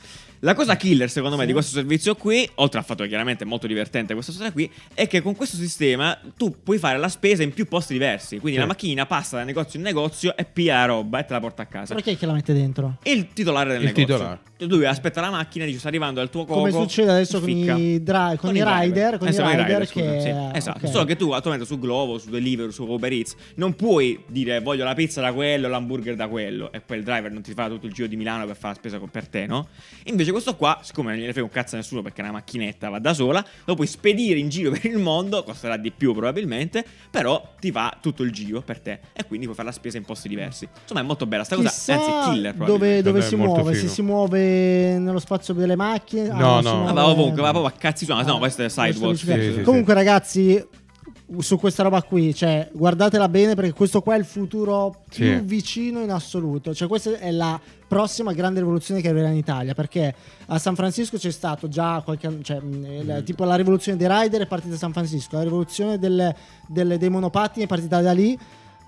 La 0.42 0.54
cosa 0.54 0.76
killer, 0.76 1.10
secondo 1.10 1.36
me, 1.36 1.42
Sì. 1.42 1.48
di 1.48 1.52
questo 1.52 1.72
servizio 1.72 2.14
qui, 2.14 2.48
oltre 2.56 2.78
al 2.78 2.84
fatto 2.84 3.02
che 3.02 3.08
chiaramente 3.08 3.44
è 3.44 3.46
molto 3.46 3.66
divertente 3.66 4.14
questa 4.14 4.32
storia 4.32 4.50
qui, 4.52 4.70
è 4.94 5.06
che 5.06 5.20
con 5.20 5.34
questo 5.36 5.56
sistema 5.56 6.18
tu 6.36 6.56
puoi 6.62 6.78
fare 6.78 6.96
la 6.98 7.08
spesa 7.08 7.42
in 7.42 7.52
più 7.52 7.66
posti 7.68 7.92
diversi. 7.92 8.38
Quindi 8.38 8.52
Sì. 8.54 8.58
la 8.60 8.66
macchina 8.66 9.04
passa 9.06 9.36
da 9.36 9.44
negozio 9.44 9.78
in 9.78 9.84
negozio 9.84 10.34
e 10.36 10.44
piglia 10.46 10.78
la 10.80 10.84
roba 10.86 11.18
e 11.18 11.24
te 11.26 11.32
la 11.34 11.40
porta 11.40 11.62
a 11.62 11.66
casa. 11.66 11.94
Però 11.94 12.00
chi 12.04 12.12
è 12.12 12.16
che 12.18 12.24
la 12.26 12.32
mette 12.32 12.52
dentro? 12.54 12.96
Il 13.02 13.32
titolare 13.34 13.70
del 13.72 13.80
Il 13.80 13.86
negozio. 13.86 14.06
titolare. 14.06 14.40
Lui 14.66 14.84
aspetta 14.84 15.20
la 15.20 15.30
macchina 15.30 15.64
e 15.64 15.68
dice 15.68 15.78
sta 15.80 15.88
arrivando 15.88 16.20
al 16.20 16.28
tuo 16.30 16.44
coco. 16.44 16.60
Come 16.60 16.70
succede 16.72 17.10
adesso 17.10 17.40
con 17.40 17.48
i, 17.48 18.02
dra- 18.02 18.34
con 18.36 18.54
i 18.54 18.60
driver. 18.60 18.80
rider, 18.82 19.18
con 19.18 19.28
Eh, 19.28 19.30
i 19.30 19.34
con 19.36 19.48
i 19.50 19.56
rider 19.56 19.86
scusa, 19.86 20.04
che- 20.12 20.20
sì, 20.20 20.56
esatto. 20.56 20.84
ok. 20.86 20.92
Solo 20.92 21.04
che 21.04 21.16
tu 21.16 21.30
attualmente 21.30 21.66
su 21.66 21.78
Glovo, 21.78 22.18
su 22.18 22.30
Deliveroo, 22.30 22.70
su 22.70 22.84
Uber 22.84 23.12
Eats 23.12 23.34
non 23.56 23.74
puoi 23.74 24.22
dire 24.26 24.60
voglio 24.60 24.84
la 24.84 24.94
pizza 24.94 25.20
da 25.20 25.32
quello, 25.32 25.68
l'hamburger 25.68 26.14
da 26.16 26.28
quello 26.28 26.70
e 26.72 26.80
poi 26.80 26.98
il 26.98 27.04
driver 27.04 27.30
non 27.32 27.42
ti 27.42 27.52
fa 27.52 27.68
tutto 27.68 27.86
il 27.86 27.92
giro 27.92 28.06
di 28.08 28.16
Milano 28.16 28.44
per 28.46 28.56
fare 28.56 28.74
la 28.74 28.78
spesa 28.78 28.98
con- 28.98 29.08
per 29.08 29.28
te, 29.28 29.46
no? 29.46 29.68
Invece 30.04 30.30
questo 30.32 30.54
qua, 30.56 30.78
siccome 30.82 31.10
non 31.10 31.18
gliene 31.20 31.32
frega 31.32 31.46
un 31.46 31.52
cazzo 31.52 31.74
a 31.76 31.78
nessuno 31.78 32.02
perché 32.02 32.20
è 32.20 32.24
una 32.24 32.32
macchinetta, 32.32 32.88
va 32.88 32.98
da 32.98 33.14
sola, 33.14 33.44
lo 33.64 33.74
puoi 33.74 33.86
spedire 33.86 34.38
in 34.38 34.48
giro 34.48 34.70
per 34.78 34.84
il 34.84 34.98
mondo, 34.98 35.42
costerà 35.42 35.76
di 35.76 35.90
più 35.90 36.12
probabilmente, 36.12 36.84
però 37.10 37.54
ti 37.60 37.70
fa 37.70 37.96
tutto 38.00 38.22
il 38.22 38.30
giro 38.30 38.60
per 38.60 38.80
te 38.80 38.98
e 39.12 39.24
quindi 39.24 39.44
puoi 39.46 39.56
fare 39.56 39.68
la 39.68 39.74
spesa 39.74 39.96
in 39.96 40.04
posti 40.04 40.28
diversi. 40.28 40.68
Insomma, 40.82 41.00
è 41.00 41.04
molto 41.04 41.26
bella 41.26 41.44
sta 41.44 41.56
cosa, 41.56 41.68
Chissà 41.68 41.94
anzi 41.94 42.30
killer 42.30 42.54
dove, 42.54 43.00
dove 43.02 43.22
si 43.22 43.36
muove, 43.36 43.72
figo. 43.74 43.86
se 43.86 43.88
si 43.88 44.02
muove 44.02 44.48
nello 44.98 45.18
spazio 45.18 45.54
delle 45.54 45.76
macchine. 45.76 46.30
Ah, 46.30 46.34
No, 46.36 46.58
si 46.58 46.64
no. 46.64 46.72
Ma 46.72 46.78
muove- 46.80 46.92
va 46.94 47.08
ovunque, 47.08 47.42
va 47.42 47.50
proprio 47.50 47.72
a 47.74 47.76
cazzi 47.78 48.04
suona, 48.04 48.22
no, 48.22 48.36
Ah, 48.36 48.38
questo 48.38 48.62
è 48.64 48.68
sidewalk. 48.68 49.16
Sì, 49.16 49.52
sì, 49.54 49.62
Comunque, 49.62 49.94
ragazzi, 49.94 50.64
su 51.38 51.58
questa 51.58 51.84
roba 51.84 52.02
qui, 52.02 52.34
cioè 52.34 52.68
guardatela 52.72 53.28
bene 53.28 53.54
perché 53.54 53.72
questo 53.72 54.00
qua 54.02 54.16
è 54.16 54.18
il 54.18 54.24
futuro 54.24 55.02
più 55.08 55.24
Sì. 55.26 55.40
vicino 55.44 56.00
in 56.02 56.10
assoluto. 56.10 56.74
Cioè 56.74 56.88
questa 56.88 57.16
è 57.18 57.30
la 57.30 57.58
prossima 57.86 58.32
grande 58.32 58.58
rivoluzione 58.60 59.00
che 59.00 59.08
arriverà 59.08 59.30
in 59.30 59.36
Italia 59.36 59.72
perché 59.74 60.12
a 60.46 60.58
San 60.58 60.74
Francisco 60.74 61.16
c'è 61.18 61.30
stato 61.30 61.68
già 61.68 62.00
qualche 62.04 62.26
anno, 62.26 62.42
cioè, 62.42 62.58
mh, 62.60 62.84
il- 62.84 63.22
tipo 63.24 63.44
la 63.44 63.54
rivoluzione 63.54 63.96
dei 63.96 64.08
rider 64.10 64.42
è 64.42 64.46
partita 64.46 64.72
da 64.72 64.78
San 64.78 64.92
Francisco, 64.92 65.36
la 65.36 65.44
rivoluzione 65.44 65.98
del- 66.00 66.34
del- 66.66 66.98
dei 66.98 67.08
monopattini 67.08 67.64
è 67.64 67.68
partita 67.68 68.00
da 68.00 68.12
lì. 68.12 68.36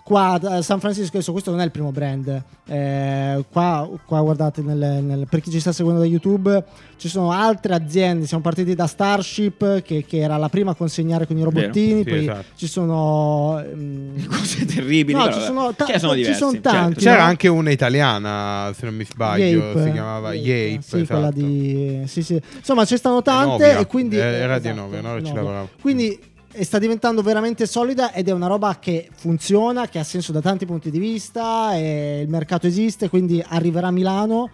Qua 0.05 0.33
a 0.43 0.63
San 0.63 0.81
Francisco, 0.81 1.17
adesso 1.17 1.31
questo 1.31 1.53
non 1.53 1.61
è 1.61 1.65
il 1.65 1.71
primo 1.71 1.93
brand. 1.93 2.43
Eh, 2.67 3.45
qua, 3.53 3.89
qua 4.05 4.21
guardate, 4.21 4.61
nel- 4.61 5.01
nel- 5.03 5.27
per 5.31 5.41
chi 5.41 5.51
ci 5.53 5.61
sta 5.61 5.71
seguendo 5.71 6.01
da 6.01 6.07
YouTube, 6.07 6.65
ci 6.97 7.09
sono 7.09 7.31
altre 7.31 7.73
aziende. 7.75 8.27
Siamo 8.27 8.43
partiti 8.43 8.75
da 8.75 8.89
Starship, 8.89 9.81
che, 9.83 10.05
che 10.05 10.19
era 10.19 10.37
la 10.39 10.49
prima 10.49 10.73
a 10.73 10.75
consegnare 10.75 11.25
con 11.27 11.39
i 11.39 11.43
robottini. 11.45 12.03
Sì, 12.03 12.11
poi 12.11 12.19
esatto. 12.19 12.45
ci 12.57 12.67
sono. 12.67 13.63
mm, 13.65 14.25
Cose 14.27 14.65
terribili. 14.65 15.17
No, 15.17 15.25
però, 15.25 15.37
ci 15.37 15.41
sono 15.45 15.73
ta- 15.75 15.87
ne 15.87 15.99
sono 16.01 16.15
ci 16.17 16.35
sono 16.35 16.53
certo. 16.53 16.69
tanti. 16.71 16.99
C'era 17.01 17.19
no? 17.19 17.23
anche 17.29 17.47
una 17.49 17.71
italiana, 17.71 18.73
se 18.77 18.85
non 18.87 18.97
mi 18.97 19.05
sbaglio, 19.05 19.45
Yape. 19.69 19.83
si 19.85 19.93
chiamava 19.93 20.35
Yape. 20.35 20.81
Sì, 20.83 21.07
quella 21.07 21.29
esatto. 21.29 21.35
di. 21.37 22.03
Sì, 22.07 22.23
sì. 22.23 22.43
Insomma, 22.57 22.85
ci 22.85 22.97
stanno 22.97 23.23
tante. 23.23 23.79
E 23.79 23.87
quindi. 23.87 24.17
Eh, 24.17 24.21
era 24.21 24.59
di 24.59 24.67
esatto, 24.67 24.81
Enovia, 24.81 25.01
no? 25.01 25.11
Ci 25.15 25.19
Enovia. 25.19 25.35
lavoravo. 25.35 25.69
Quindi 25.81 26.19
eh, 26.53 26.65
sta 26.65 26.79
diventando 26.79 27.23
veramente 27.23 27.67
solida 27.67 28.13
ed 28.13 28.29
è 28.29 28.33
una 28.33 28.47
roba 28.47 28.79
che 28.79 29.09
funziona, 29.15 29.89
che 29.89 29.99
ha 29.99 30.05
senso 30.05 30.33
da 30.33 30.41
tanti 30.41 30.67
punti 30.67 30.91
di 30.91 30.99
vista. 30.99 31.75
E 31.75 32.21
il 32.23 32.29
mercato 32.29 32.67
esiste, 32.67 33.09
quindi 33.09 33.43
arriverà 33.47 33.89
a 33.89 33.91
Milano. 33.91 34.51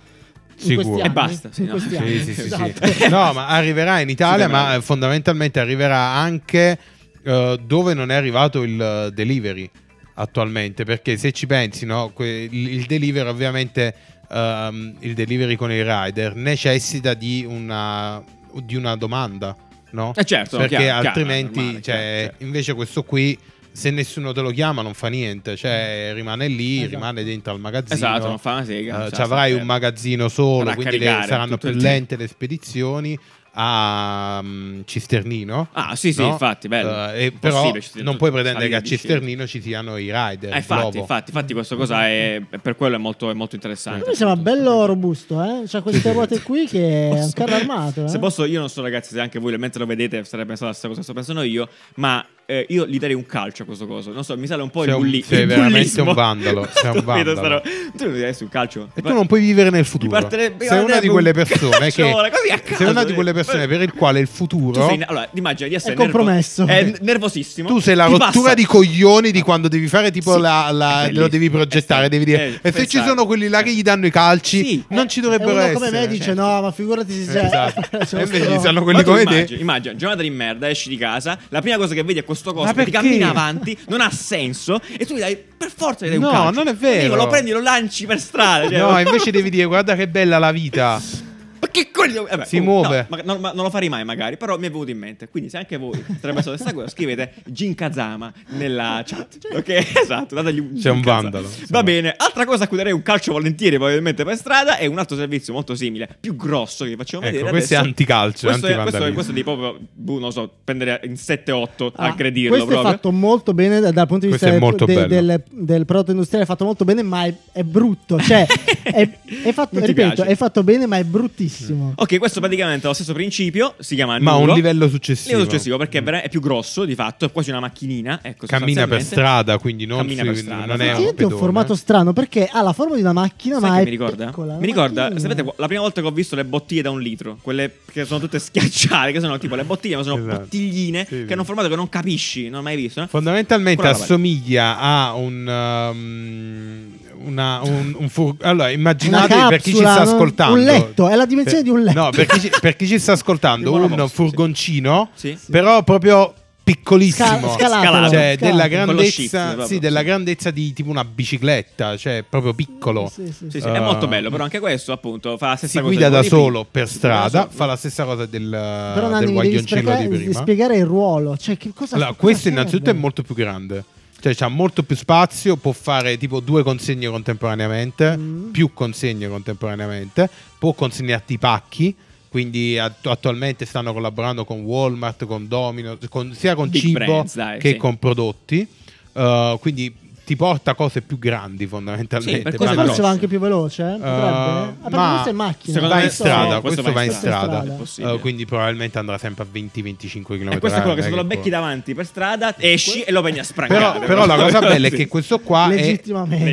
In 0.61 0.81
Sicuro. 0.81 1.03
E 1.03 1.11
basta, 1.11 1.51
sì, 1.53 1.65
no? 1.65 1.79
Sì, 1.79 1.89
sì. 1.89 2.41
Esatto. 2.43 2.81
No, 3.09 3.33
ma 3.33 3.49
arriverà 3.49 4.01
in 4.01 4.09
Italia, 4.09 4.49
ma 4.49 4.81
fondamentalmente 4.81 5.61
arriverà 5.61 5.99
anche 5.99 6.79
eh, 7.23 7.61
dove 7.65 7.95
non 7.95 8.11
è 8.11 8.15
arrivato 8.15 8.63
il 8.63 8.81
eh, 8.81 9.11
delivery 9.13 9.71
attualmente. 10.15 10.85
Perché 10.85 11.17
se 11.17 11.33
ci 11.33 11.47
pensi, 11.47 11.87
no, 11.87 12.13
il, 12.19 12.55
il 12.55 12.87
delivery 12.87 13.29
ovviamente 13.29 13.95
ehm, 14.31 14.97
il 15.01 15.15
delivery 15.15 15.57
con 15.57 15.73
il 15.73 15.85
rider 15.85 16.35
necessita 16.35 17.15
di 17.15 17.45
una, 17.49 18.23
di 18.63 18.77
una 18.77 18.97
domanda, 18.97 19.57
no? 19.91 20.13
Eh, 20.15 20.25
certo, 20.25 20.57
perché 20.59 20.77
chiaro, 20.77 21.01
chiaro, 21.01 21.07
altrimenti, 21.09 21.59
normale, 21.59 21.83
cioè, 21.83 21.95
chiaro, 21.95 22.09
certo. 22.29 22.45
invece 22.45 22.75
questo 22.75 23.03
qui. 23.05 23.39
Se 23.71 23.91
nessuno 23.93 24.33
te 24.33 24.41
lo 24.41 24.51
chiama 24.51 24.83
non 24.83 24.93
fa 24.93 25.07
niente, 25.07 25.55
cioè 25.55 26.11
rimane 26.13 26.49
lì, 26.49 26.79
Esatto. 26.79 26.91
rimane 26.97 27.23
dentro 27.23 27.53
al 27.53 27.61
magazzino. 27.61 27.95
Esatto, 27.95 28.27
non 28.27 28.39
fa 28.39 28.53
una 28.55 28.65
sega. 28.65 29.05
Eh, 29.07 29.09
Sa- 29.11 29.15
ci 29.17 29.21
avrai 29.23 29.53
un 29.53 29.63
magazzino 29.63 30.29
solo, 30.29 30.75
quindi 30.75 30.99
le- 30.99 31.23
saranno 31.29 31.59
più 31.59 31.71
lente 31.71 32.17
le 32.17 32.27
spedizioni 32.27 33.17
a 33.61 34.41
mm, 34.41 34.83
Cisternino. 34.85 35.69
Ah, 35.73 35.97
sì, 35.97 36.13
sì, 36.13 36.21
no? 36.21 36.29
infatti, 36.29 36.69
bello. 36.69 37.11
E 37.11 37.33
però 37.33 37.73
non 37.95 38.17
puoi 38.17 38.31
pretendere 38.31 38.69
che 38.69 38.77
a 38.77 38.83
Cisternino 38.83 39.49
ci 39.49 39.61
siano 39.61 39.97
i 39.97 40.13
rider. 40.13 40.53
Eh, 40.53 40.59
infatti, 40.59 40.81
Globo. 40.83 40.99
infatti, 40.99 41.31
infatti, 41.33 41.53
questa 41.55 41.75
cosa 41.75 42.07
è, 42.07 42.41
è 42.49 42.59
per 42.59 42.77
quello 42.77 42.95
è 42.95 42.99
molto, 42.99 43.31
è 43.31 43.35
molto 43.35 43.57
interessante. 43.57 44.11
Mi 44.11 44.15
sembra 44.15 44.37
bello 44.37 44.87
robusto, 44.87 45.43
eh? 45.43 45.65
C'ha 45.67 45.83
queste 45.83 46.13
ruote 46.13 46.41
qui 46.41 46.69
che 46.69 47.11
è 47.11 47.21
un 47.21 47.33
carro 47.33 47.57
armato. 47.57 48.05
Eh? 48.05 48.09
Se 48.09 48.21
posso, 48.21 48.45
io 48.45 48.61
non 48.61 48.69
so, 48.69 48.81
ragazzi, 48.81 49.13
se 49.13 49.21
anche 49.21 49.41
voi 49.41 49.59
mentre 49.59 49.81
lo 49.81 49.87
vedete 49.87 50.23
state 50.23 50.45
pensando 50.45 50.67
la 50.67 50.73
stessa 50.73 50.87
cosa 50.87 51.01
che 51.01 51.05
sto 51.05 51.15
pensando 51.15 51.43
io, 51.43 51.69
ma 51.97 52.25
eh, 52.51 52.65
io 52.71 52.87
gli 52.87 52.97
darei 52.99 53.15
un 53.15 53.27
calcio 53.27 53.65
a 53.65 53.67
questo 53.67 53.87
coso. 53.87 54.11
Non 54.11 54.25
so, 54.25 54.35
mi 54.39 54.47
sale 54.47 54.63
un 54.63 54.71
po' 54.71 54.81
Sei 54.81 54.89
il 54.89 54.95
un- 54.95 55.01
bulli- 55.03 55.23
sei 55.23 55.45
veramente 55.45 55.79
bullismo. 55.81 56.09
un 56.09 56.15
vandalo, 56.15 56.67
sei 56.73 56.91
un 56.97 57.05
vandalo. 57.05 57.63
Tu 57.95 58.09
mi 58.11 58.19
daresti 58.21 58.43
un 58.45 58.49
calcio? 58.49 58.89
E 58.95 59.03
tu 59.03 59.13
non 59.13 59.27
puoi 59.27 59.41
vivere 59.41 59.69
nel 59.69 59.85
futuro. 59.85 60.11
parterebbe- 60.13 60.65
Sei 60.67 60.83
una 60.83 60.99
di 60.99 61.09
quelle 61.09 61.33
persone 61.33 61.91
che 61.91 62.03
caso, 62.03 62.75
sei 62.77 62.87
una 62.89 63.05
di 63.05 63.13
eh. 63.13 63.15
quelle 63.15 63.33
persone 63.35 63.67
per 63.69 63.83
il 63.83 63.93
quale 63.93 64.21
il 64.21 64.29
Tu 64.29 64.33
futuro 64.35 64.89
sei, 64.89 65.03
allora, 65.07 65.29
immagina 65.35 65.69
di 65.69 65.75
essere 65.75 65.93
È 65.93 65.97
compromesso. 65.97 66.65
nervo- 66.65 66.97
è 66.97 67.01
nervosissimo. 67.03 67.69
Tu 67.69 67.81
sei 67.81 67.95
la 67.95 68.07
rottura 68.07 68.31
passa- 68.31 68.55
di 68.55 68.65
coglioni 68.65 69.31
di 69.31 69.43
quando 69.43 69.69
devi 69.69 69.87
fare 69.87 70.11
tipo 70.11 70.33
Sì, 70.37 70.41
la, 70.41 70.71
la- 70.71 71.09
lo 71.13 71.29
devi 71.29 71.51
progettare, 71.51 72.07
Eh, 72.07 72.09
devi 72.09 72.25
dire 72.25 72.47
eh, 72.63 72.69
e 72.69 72.73
se 72.73 72.87
ci 72.87 73.03
sono 73.05 73.27
quelli 73.27 73.49
là 73.49 73.61
che 73.63 73.73
gli 73.75 73.83
danno 73.83 74.07
i 74.07 74.11
calci, 74.11 74.65
Sì. 74.65 74.85
non 74.89 75.07
ci 75.07 75.19
E 75.19 75.23
dovrebbero 75.23 75.59
essere. 75.59 75.75
come 75.75 75.91
me 75.91 76.09
dice: 76.09 76.33
No, 76.33 76.63
ma 76.63 76.73
figurati 76.73 77.13
se. 77.25 77.41
Esatto. 77.41 77.81
E 78.17 78.23
invece 78.23 78.59
ci 78.59 78.73
Ma 78.73 78.81
quelli 78.81 79.03
come 79.03 79.25
te. 79.25 79.55
immagina, 79.59 79.95
giornata 79.97 80.23
di 80.23 80.31
merda, 80.31 80.67
esci 80.71 80.89
di 80.89 80.97
casa, 80.97 81.39
la 81.51 81.61
prima 81.61 81.77
cosa 81.77 81.93
che 81.93 82.03
vedi 82.03 82.21
è 82.21 82.25
questo 82.25 82.37
coso 82.43 82.73
che 82.73 82.85
ti 82.85 82.91
perché? 82.91 82.91
cammina 83.09 83.31
avanti, 83.31 83.77
non 83.89 84.01
ha 84.01 84.11
senso, 84.11 84.81
e 84.99 85.05
tu 85.07 85.15
gli 85.15 85.19
dai, 85.21 85.37
per 85.37 85.71
forza 85.75 86.07
gli 86.07 86.11
dai 86.11 86.19
No, 86.19 86.29
un 86.29 86.33
calcio. 86.35 86.51
non 86.63 86.69
è 86.69 86.75
vero. 86.75 87.03
Dico, 87.03 87.15
lo 87.17 87.27
prendi, 87.29 87.51
lo 87.51 87.61
lanci 87.61 88.07
per 88.07 88.19
strada. 88.21 88.69
cioè- 88.69 88.79
No, 88.79 88.99
invece 88.99 89.31
devi 89.31 89.51
dire 89.51 89.65
guarda 89.65 89.95
che 89.95 90.09
bella 90.09 90.39
la 90.39 90.53
vita. 90.53 91.01
Ma 91.69 91.71
che 91.71 91.91
coglione! 91.93 92.29
Vabbè, 92.31 92.45
Si 92.47 92.59
comunque, 92.59 92.89
muove. 92.89 93.07
no, 93.09 93.17
ma- 93.17 93.23
non, 93.25 93.41
ma 93.41 93.53
non 93.53 93.65
lo 93.65 93.71
farei 93.71 93.89
mai, 93.89 94.05
magari. 94.05 94.37
Però 94.37 94.57
mi 94.59 94.67
è 94.67 94.71
venuto 94.71 94.91
in 94.91 94.99
mente. 94.99 95.29
Quindi, 95.29 95.51
se 95.51 95.59
anche 95.59 95.77
voi 95.77 95.95
state 95.95 96.19
pensando 96.21 96.51
questa 96.51 96.73
cosa, 96.73 96.89
scrivete 96.89 97.33
Jin 97.47 97.75
Kazama 97.75 98.33
nella 98.51 99.03
chat. 99.05 99.39
Ok, 99.53 99.69
esatto. 100.03 100.35
Dategli 100.35 100.59
un 100.61 100.75
C'è 100.79 100.91
un 100.91 101.01
vandalo. 101.01 101.49
Va 101.69 101.83
bene. 101.83 102.15
Altra 102.17 102.45
cosa 102.45 102.65
a 102.65 102.69
cui 102.69 102.77
darei 102.77 102.93
un 102.93 103.03
calcio 103.03 103.33
volentieri, 103.33 103.77
probabilmente 103.77 104.25
per 104.25 104.37
strada, 104.37 104.77
è 104.77 104.87
un 104.87 104.99
altro 104.99 105.17
servizio 105.17 105.53
molto 105.53 105.75
simile, 105.75 106.09
più 106.21 106.35
grosso 106.37 106.85
che 106.85 106.91
vi 106.91 106.97
facciamo 106.97 107.23
Ecco, 107.25 107.33
vedere. 107.33 107.51
questo 107.51 107.75
è 107.75 107.77
adesso. 107.77 107.89
anticalcio, 107.91 108.47
Questo 108.49 108.67
è, 108.67 108.75
questo, 108.83 109.05
è, 109.05 109.13
questo 109.13 109.33
è 109.33 109.35
di 109.35 109.43
proprio, 109.43 109.79
boh, 109.93 110.19
non 110.19 110.33
so, 110.33 110.51
prendere 110.65 111.01
in 111.05 111.13
7-8 111.13 111.93
Ah, 111.97 112.07
aggredirlo 112.07 112.51
questo 112.51 112.67
proprio. 112.67 112.89
è 112.89 112.93
fatto 112.95 113.13
molto 113.13 113.55
bene 113.55 113.81
da- 113.81 113.91
dal 113.91 114.07
punto 114.07 114.25
di 114.27 114.31
Questo 114.31 114.47
vista 114.47 114.59
è 114.59 114.63
molto 114.63 114.85
de- 114.85 114.95
bello. 114.95 115.07
del, 115.09 115.43
del 115.51 115.85
prodotto 115.85 116.11
industriale, 116.13 116.45
è 116.45 116.47
fatto 116.47 116.65
molto 116.65 116.85
bene, 116.85 117.03
ma 117.03 117.25
è, 117.25 117.35
è 117.53 117.63
brutto. 117.63 118.19
Cioè, 118.21 118.47
è, 118.93 119.09
è 119.45 119.53
fatto, 119.53 119.85
ripeto, 119.85 120.25
è 120.25 120.35
fatto 120.37 120.63
bene, 120.63 120.87
ma 120.87 120.97
è 120.99 121.05
bruttissimo. 121.05 121.93
Ok, 121.97 122.19
questo 122.19 122.41
praticamente 122.41 122.85
è 122.85 122.89
lo 122.89 122.95
stesso 122.95 123.13
principio, 123.13 123.75
si 123.79 123.95
chiama 123.95 124.19
Ma 124.19 124.33
a 124.33 124.37
un 124.37 124.51
livello 124.51 124.89
successivo. 124.89 125.31
Livello 125.37 125.51
successivo 125.51 125.77
perché 125.77 125.99
è 125.99 126.03
vera- 126.03 126.23
è 126.23 126.29
più 126.29 126.41
grosso 126.41 126.85
di 126.85 126.95
fatto, 126.95 127.25
è 127.27 127.33
quasi 127.33 127.51
una 127.51 127.61
macchinina. 127.61 128.21
Ecco, 128.23 128.47
Cammina 128.47 128.87
per 128.87 129.03
strada, 129.03 129.59
quindi 129.59 129.87
non, 129.87 129.99
Cammina 129.99 130.23
per 130.25 130.35
sui- 130.35 130.43
strada, 130.45 130.67
non 130.67 130.81
è 130.81 130.95
un 130.95 131.05
un 131.07 131.15
pedone. 131.15 131.37
formato 131.37 131.75
strano 131.75 132.13
perché 132.13 132.49
ha 132.51 132.63
la 132.63 132.73
forma 132.73 132.95
di 132.95 133.01
una 133.01 133.13
macchina, 133.13 133.59
Sai 133.61 133.69
ma 133.71 133.77
che 133.77 133.81
è 133.83 133.85
mi 133.85 133.91
ricorda? 133.91 134.27
piccola, 134.27 134.57
mi 134.59 134.67
ricorda, 134.67 135.03
macchinina. 135.09 135.21
sapete, 135.35 135.53
la 135.57 135.67
prima 135.67 135.83
volta 135.83 136.01
che 136.01 136.07
ho 136.07 136.11
visto 136.11 136.35
le 136.37 136.45
bottiglie 136.45 136.83
da 136.83 136.91
un 136.91 137.01
litro, 137.01 137.39
quelle 137.43 137.79
che 137.91 138.05
sono 138.05 138.21
tutte 138.21 138.39
schiacciate, 138.39 139.13
che 139.13 139.21
sono 139.21 139.39
tipo 139.39 139.55
le 139.55 139.65
bottiglie, 139.65 139.97
ma 139.97 140.03
sono 140.03 140.17
Esatto. 140.23 140.39
bottigline 140.41 141.05
Sì, 141.09 141.25
che 141.25 141.33
hanno 141.33 141.41
un 141.41 141.47
formato 141.47 141.69
che 141.69 141.77
non 141.77 141.89
capisci, 141.89 142.45
non 142.49 142.59
hai 142.59 142.63
mai 142.63 142.77
visto. 142.77 143.01
no? 143.01 143.07
Fondamentalmente 143.07 143.77
Quella 143.77 143.93
roba 143.93 144.05
lì. 144.05 144.11
assomiglia 144.13 144.79
a 144.79 145.15
un. 145.15 145.47
um, 145.47 146.97
una, 147.25 147.61
un, 147.63 147.95
un 147.99 148.09
fur- 148.09 148.43
allora, 148.45 148.65
Una 148.65 148.73
immaginate 148.73 149.35
per 149.49 149.61
chi 149.61 149.71
ci 149.75 149.83
capsula, 149.83 149.93
sta 149.93 150.03
ascoltando. 150.15 150.55
un 150.59 150.65
letto, 150.65 151.09
è 151.09 151.15
la 151.15 151.27
dimensione 151.27 151.63
di 151.63 151.71
un 151.71 151.83
letto. 151.83 151.99
No, 152.01 152.11
per 152.11 152.27
chi, 152.27 152.41
ci, 152.41 152.51
per 152.61 152.77
chi 152.77 152.87
ci 152.87 152.99
sta 152.99 153.13
ascoltando, 153.13 153.73
un 153.75 153.89
posta, 153.89 154.07
furgoncino, 154.09 155.11
Sì. 155.15 155.37
però 155.51 155.83
proprio 155.83 156.33
piccolissimo. 156.63 157.39
Sca- 157.53 157.57
scalatelo, 157.59 157.95
cioè, 158.11 158.11
scalate. 158.11 158.37
della 158.37 158.69
grandezza, 158.69 159.45
proprio, 159.47 159.67
sì, 159.67 159.79
della 159.79 160.03
grandezza 160.03 160.51
di 160.51 160.73
tipo 160.75 160.91
una 160.91 161.03
bicicletta, 161.05 161.97
cioè 161.97 162.23
proprio 162.29 162.53
piccolo. 162.53 163.11
Sì, 163.13 163.27
sì, 163.29 163.33
Sì, 163.33 163.47
sì, 163.53 163.61
sì. 163.63 163.67
è 163.69 163.79
Uh, 163.79 163.83
molto 163.83 164.07
bello, 164.07 164.29
però 164.31 164.45
anche 164.45 164.61
questo 164.61 164.93
appunto 164.93 165.37
fa 165.39 165.49
la 165.49 165.57
stessa 165.57 165.73
Si 165.73 165.79
cosa. 165.79 165.89
guida 165.95 166.09
da 166.11 166.23
solo 166.23 166.67
per 166.71 166.87
strada, 166.89 167.49
fa 167.51 167.65
la 167.65 167.77
stessa 167.77 168.05
cosa 168.05 168.27
del, 168.27 168.49
Però 168.51 169.09
del 169.09 169.19
devi 169.21 169.33
guaglioncino 169.33 169.67
spiegare, 169.81 170.03
di 170.03 170.09
devi 170.11 170.25
prima. 170.25 170.41
spiegare 170.41 170.77
il 170.77 170.85
ruolo. 170.85 171.37
Cioè, 171.39 171.57
che 171.57 171.71
cosa 171.75 171.95
Allora, 171.97 172.13
questo 172.13 172.49
innanzitutto 172.49 172.91
è 172.91 172.93
molto 172.95 173.23
più 173.23 173.35
grande. 173.35 173.85
Cioè, 174.21 174.35
c'ha 174.35 174.49
molto 174.49 174.83
più 174.83 174.97
spazio, 174.97 175.57
può 175.57 175.71
fare 175.73 176.17
tipo 176.19 176.41
due 176.41 176.63
consegne 176.65 177.09
contemporaneamente, 177.09 178.17
Mm. 178.17 178.51
più 178.51 178.73
consegne 178.75 179.29
contemporaneamente, 179.29 180.29
può 180.59 180.73
consegnarti 180.73 181.35
i 181.35 181.39
pacchi. 181.39 181.95
Quindi 182.29 182.77
att- 182.79 183.07
attualmente 183.07 183.65
stanno 183.65 183.93
collaborando 183.93 184.45
con 184.45 184.61
Walmart, 184.61 185.25
con 185.25 185.49
Domino, 185.49 185.97
con- 186.11 186.35
sia 186.35 186.55
con 186.55 186.69
Big 186.69 186.83
cibo 186.83 186.99
brands, 186.99 187.37
dai, 187.37 187.59
che 187.59 187.71
sì. 187.73 187.77
con 187.77 187.97
prodotti. 187.99 188.67
Uh, 189.13 189.59
quindi 189.59 189.93
ti 190.29 190.37
porta 190.37 190.75
cose 190.75 191.01
più 191.01 191.19
grandi 191.19 191.67
fondamentalmente. 191.67 192.37
Sì, 192.37 192.43
per 192.43 192.55
Questo 192.57 192.75
Vanno- 192.75 192.89
forse 192.89 193.01
va 193.01 193.09
anche 193.09 193.27
più 193.29 193.39
veloce, 193.39 193.83
eh? 193.83 193.93
Potrebbe? 193.93 194.11
ah, 194.11 194.75
perché 194.83 194.97
ma 194.97 195.09
questo 195.09 195.29
è 195.29 195.31
in 195.31 195.37
macchina. 195.37 195.73
secondo 195.73 195.95
va 195.95 196.03
in 196.03 196.11
sì, 196.11 196.15
strada, 196.17 196.61
questo 196.61 196.83
questo 196.83 196.93
va 196.93 197.03
in 197.03 197.13
strada. 197.13 198.13
Uh, 198.13 198.21
quindi 198.21 198.45
probabilmente 198.45 198.99
andrà 198.99 199.17
sempre 199.17 199.45
a 199.45 199.47
20-25 199.51 200.23
km 200.25 200.53
E 200.53 200.59
questo 200.59 200.81
è 200.81 200.83
quello 200.83 200.97
che 200.97 201.03
se 201.03 201.09
te 201.09 201.15
lo 201.15 201.25
becchi 201.25 201.49
davanti 201.49 201.95
per 201.95 202.05
strada, 202.05 202.55
esci 202.59 203.01
e 203.01 203.11
lo 203.11 203.23
prendi 203.23 203.39
a 203.39 203.43
sprangare. 203.43 204.01
Però, 204.01 204.07
però 204.07 204.27
la 204.27 204.37
cosa 204.37 204.61
bella 204.61 204.87
è 204.87 204.91
Sì. 204.91 204.97
che 204.97 205.09
questo 205.09 205.39
qua 205.39 205.71
è 205.73 205.99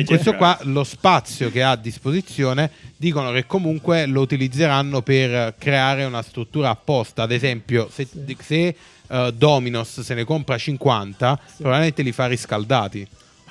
questo 0.06 0.34
qua 0.36 0.58
lo 0.62 0.82
spazio 0.82 1.50
che 1.50 1.62
ha 1.62 1.72
a 1.72 1.76
disposizione 1.76 2.70
dicono 2.96 3.30
che 3.32 3.44
comunque 3.44 4.06
lo 4.06 4.22
utilizzeranno 4.22 5.02
per 5.02 5.54
creare 5.58 6.04
una 6.04 6.22
struttura 6.22 6.70
apposta 6.70 7.24
ad 7.24 7.30
esempio 7.30 7.90
se, 7.92 8.08
se, 8.40 8.76
eh, 9.06 9.34
Dominos 9.36 10.00
se 10.00 10.14
ne 10.14 10.24
compra 10.24 10.56
50 10.56 11.38
probabilmente 11.58 12.00
li 12.00 12.12
fa 12.12 12.26
riscaldati 12.26 13.06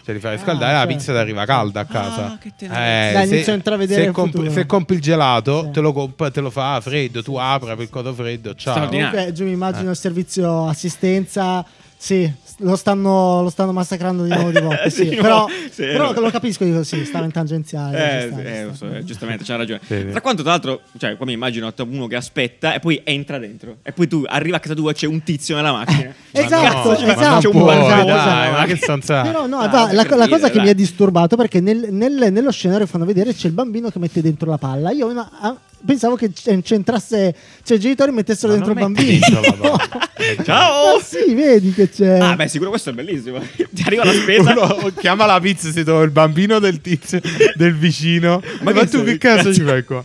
cioè 0.05 0.13
li 0.13 0.21
fa 0.21 0.31
riscaldare 0.31 0.71
Ah, 0.71 0.75
la 0.75 0.79
certo. 0.83 0.95
pizza 0.97 1.11
ti 1.13 1.17
arriva 1.17 1.45
calda 1.45 1.79
a 1.79 1.85
casa 1.85 2.25
Ah, 2.33 2.37
che 2.39 2.51
tenerezza. 2.55 3.17
Dai, 3.17 3.27
se, 3.27 3.33
inizio 3.33 3.51
a 3.51 3.55
intravedere 3.55 4.03
se 4.05 4.11
futuro. 4.13 4.51
se 4.51 4.65
compri 4.67 4.95
il 4.97 5.01
gelato 5.01 5.63
Sì. 5.63 5.71
te, 5.71 5.79
lo 5.81 5.91
comp- 5.93 6.31
te 6.31 6.41
lo 6.41 6.49
fa 6.51 6.79
freddo 6.81 7.23
tu 7.23 7.35
apri 7.35 7.67
per 7.69 7.79
il 7.81 7.89
codo 7.89 8.13
freddo 8.13 8.53
ciao. 8.55 8.87
Comunque, 8.87 9.31
giù 9.33 9.43
mi 9.43 9.49
Eh. 9.49 9.53
immagino 9.53 9.89
il 9.89 9.95
servizio 9.97 10.67
assistenza 10.67 11.65
Sì, 12.05 12.31
lo 12.59 12.75
stanno, 12.75 13.41
lo 13.41 13.49
stanno 13.49 13.71
massacrando 13.71 14.21
di 14.25 14.29
nuovo 14.29 14.51
di 14.51 14.59
volte. 14.61 14.91
Sì. 14.91 15.09
Di 15.09 15.15
Però, 15.15 15.47
sì, 15.71 15.81
però 15.81 16.13
lo 16.13 16.29
capisco, 16.29 16.63
dico 16.63 16.83
sì, 16.83 17.03
stava 17.03 17.25
in 17.25 17.31
tangenziale. 17.31 17.97
Eh, 17.97 18.27
sta, 18.27 18.35
sì, 18.35 18.45
eh, 18.45 18.67
so, 18.73 18.93
eh, 18.93 19.03
giustamente, 19.03 19.43
c'ha 19.43 19.55
ragione. 19.55 19.79
Sì, 19.83 19.95
sì. 20.01 20.09
Tra 20.11 20.21
quanto, 20.21 20.43
tra 20.43 20.51
l'altro, 20.51 20.81
cioè, 20.99 21.17
qua 21.17 21.25
mi 21.25 21.33
immagino 21.33 21.73
uno 21.75 22.05
che 22.05 22.15
aspetta 22.15 22.75
e 22.75 22.79
poi 22.79 23.01
entra 23.03 23.39
dentro. 23.39 23.77
E 23.81 23.91
poi 23.91 24.07
tu 24.07 24.21
arriva 24.23 24.57
a 24.57 24.59
casa 24.59 24.75
tua 24.75 24.91
e 24.91 24.93
c'è 24.93 25.07
un 25.07 25.23
tizio 25.23 25.55
nella 25.55 25.71
macchina. 25.71 26.13
Esatto, 26.35 26.89
ma 26.89 26.95
esatto, 27.13 27.39
C'è 27.39 27.47
un 27.47 27.51
puoi, 27.53 27.63
balcone, 27.75 28.05
dai, 28.05 28.51
ma 28.51 28.65
che 28.65 28.75
stronzata. 28.75 29.27
Però 29.27 29.47
no, 29.47 29.57
Ah, 29.61 29.67
va, 29.67 29.93
la, 29.93 30.03
per 30.03 30.17
la 30.17 30.27
cosa 30.27 30.47
che 30.49 30.55
dai. 30.57 30.63
mi 30.65 30.69
ha 30.69 30.75
disturbato 30.75 31.35
perché 31.35 31.59
nel- 31.61 31.87
nel- 31.91 32.27
nello 32.31 32.51
scenario 32.51 32.85
fanno 32.85 33.05
vedere 33.05 33.33
c'è 33.33 33.47
il 33.47 33.53
bambino 33.53 33.89
che 33.89 33.97
mette 33.97 34.21
dentro 34.21 34.47
la 34.49 34.57
palla. 34.59 34.91
Io 34.91 35.07
una- 35.07 35.57
pensavo 35.85 36.15
che 36.15 36.31
c'entrasse, 36.33 37.35
cioè 37.63 37.77
i 37.77 37.79
genitori 37.79 38.11
mettessero 38.11 38.49
Ma 38.49 38.53
dentro 38.63 38.73
il 38.73 38.79
bambino. 38.79 39.41
Ciao! 40.43 40.97
Ma 40.97 41.03
sì, 41.03 41.33
vedi 41.33 41.71
che 41.73 41.89
c'è. 41.89 42.17
Ah, 42.19 42.35
beh, 42.35 42.47
sicuro 42.47 42.69
questo 42.69 42.89
è 42.89 42.93
bellissimo. 42.93 43.39
Ti 43.55 43.83
arriva 43.85 44.03
la 44.05 44.13
spesa. 44.13 44.51
Uno 44.53 44.91
chiama 44.97 45.25
la 45.25 45.39
pizza 45.39 45.71
si 45.71 45.83
trova 45.83 46.03
il 46.03 46.11
bambino 46.11 46.59
del 46.59 46.81
tizio 46.81 47.19
del 47.55 47.75
vicino. 47.75 48.41
Ma, 48.61 48.71
che 48.71 48.87
tu 48.87 49.03
che 49.03 49.17
cazzo 49.17 49.53
ci 49.53 49.61
fai 49.61 49.83
qua? 49.83 50.03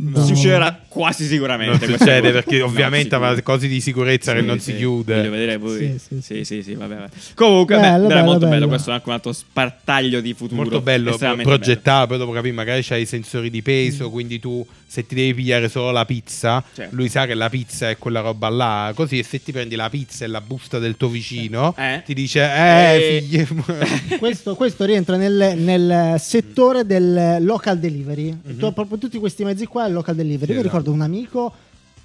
No. 0.00 0.24
Succederà 0.24 0.80
quasi 0.86 1.26
sicuramente. 1.26 1.86
Non 1.86 1.98
succede 1.98 2.30
perché 2.30 2.62
ovviamente 2.62 3.14
avrà 3.16 3.40
cose 3.42 3.66
di 3.66 3.80
sicurezza 3.80 4.32
che 4.32 4.40
Sì, 4.40 4.46
non 4.46 4.60
sì. 4.60 4.70
si 4.70 4.76
chiude. 4.76 5.16
Voglio 5.16 5.30
vedere 5.30 5.58
poi. 5.58 5.98
Sì, 5.98 5.98
Sì, 5.98 6.20
sì, 6.22 6.44
sì, 6.44 6.62
sì, 6.62 6.74
vabbè, 6.74 6.94
vabbè. 6.94 7.08
Comunque, 7.34 7.74
beh, 7.76 7.80
Bello, 7.80 8.04
era 8.06 8.14
bello, 8.14 8.24
molto 8.24 8.38
bello. 8.40 8.50
bello. 8.54 8.68
Questo 8.68 8.90
è 8.90 8.92
anche 8.92 9.08
un 9.08 9.14
altro 9.14 9.32
spartaglio 9.32 10.20
di 10.20 10.34
futuro. 10.34 10.62
Molto 10.62 10.80
bello 10.80 11.16
progettato, 11.42 12.06
poi 12.06 12.18
dopo 12.18 12.32
capì, 12.32 12.52
magari 12.52 12.82
c'hai 12.84 13.02
i 13.02 13.06
sensori 13.06 13.50
di 13.50 13.60
peso, 13.62 14.08
Mm. 14.08 14.10
quindi 14.12 14.38
tu 14.38 14.64
se 14.86 15.04
ti 15.06 15.14
devi 15.20 15.34
pigliare 15.34 15.68
solo 15.68 15.90
la 15.90 16.04
pizza, 16.04 16.62
Certo. 16.74 16.94
lui 16.94 17.08
sa 17.08 17.26
che 17.26 17.34
la 17.34 17.48
pizza 17.48 17.88
è 17.90 17.98
quella 17.98 18.20
roba 18.20 18.48
là, 18.48 18.92
così 18.94 19.18
e 19.18 19.22
se 19.22 19.42
ti 19.42 19.52
prendi 19.52 19.74
la 19.76 19.88
pizza 19.90 20.24
e 20.24 20.28
la 20.28 20.40
busta 20.40 20.78
del 20.78 20.96
tuo 20.96 21.08
vicino, 21.08 21.74
Eh? 21.76 22.02
ti 22.04 22.14
dice 22.14 22.40
"Eh, 22.42 22.94
Eh. 23.16 23.20
figli 23.20 23.46
questo, 24.18 24.54
questo 24.54 24.84
rientra 24.84 25.16
nel, 25.16 25.54
nel 25.58 26.16
settore 26.20 26.84
del 26.86 27.38
local 27.40 27.78
delivery. 27.78 28.36
Tu- 28.58 28.72
proprio 28.72 28.98
tutti 28.98 29.18
questi 29.18 29.44
mezzi 29.44 29.66
qua 29.66 29.86
è 29.86 29.90
local 29.90 30.14
delivery. 30.14 30.46
Sì, 30.46 30.52
Io 30.52 30.60
mi 30.62 30.66
esatto. 30.66 30.78
ricordo 30.78 30.92
un 30.92 31.00
amico 31.02 31.52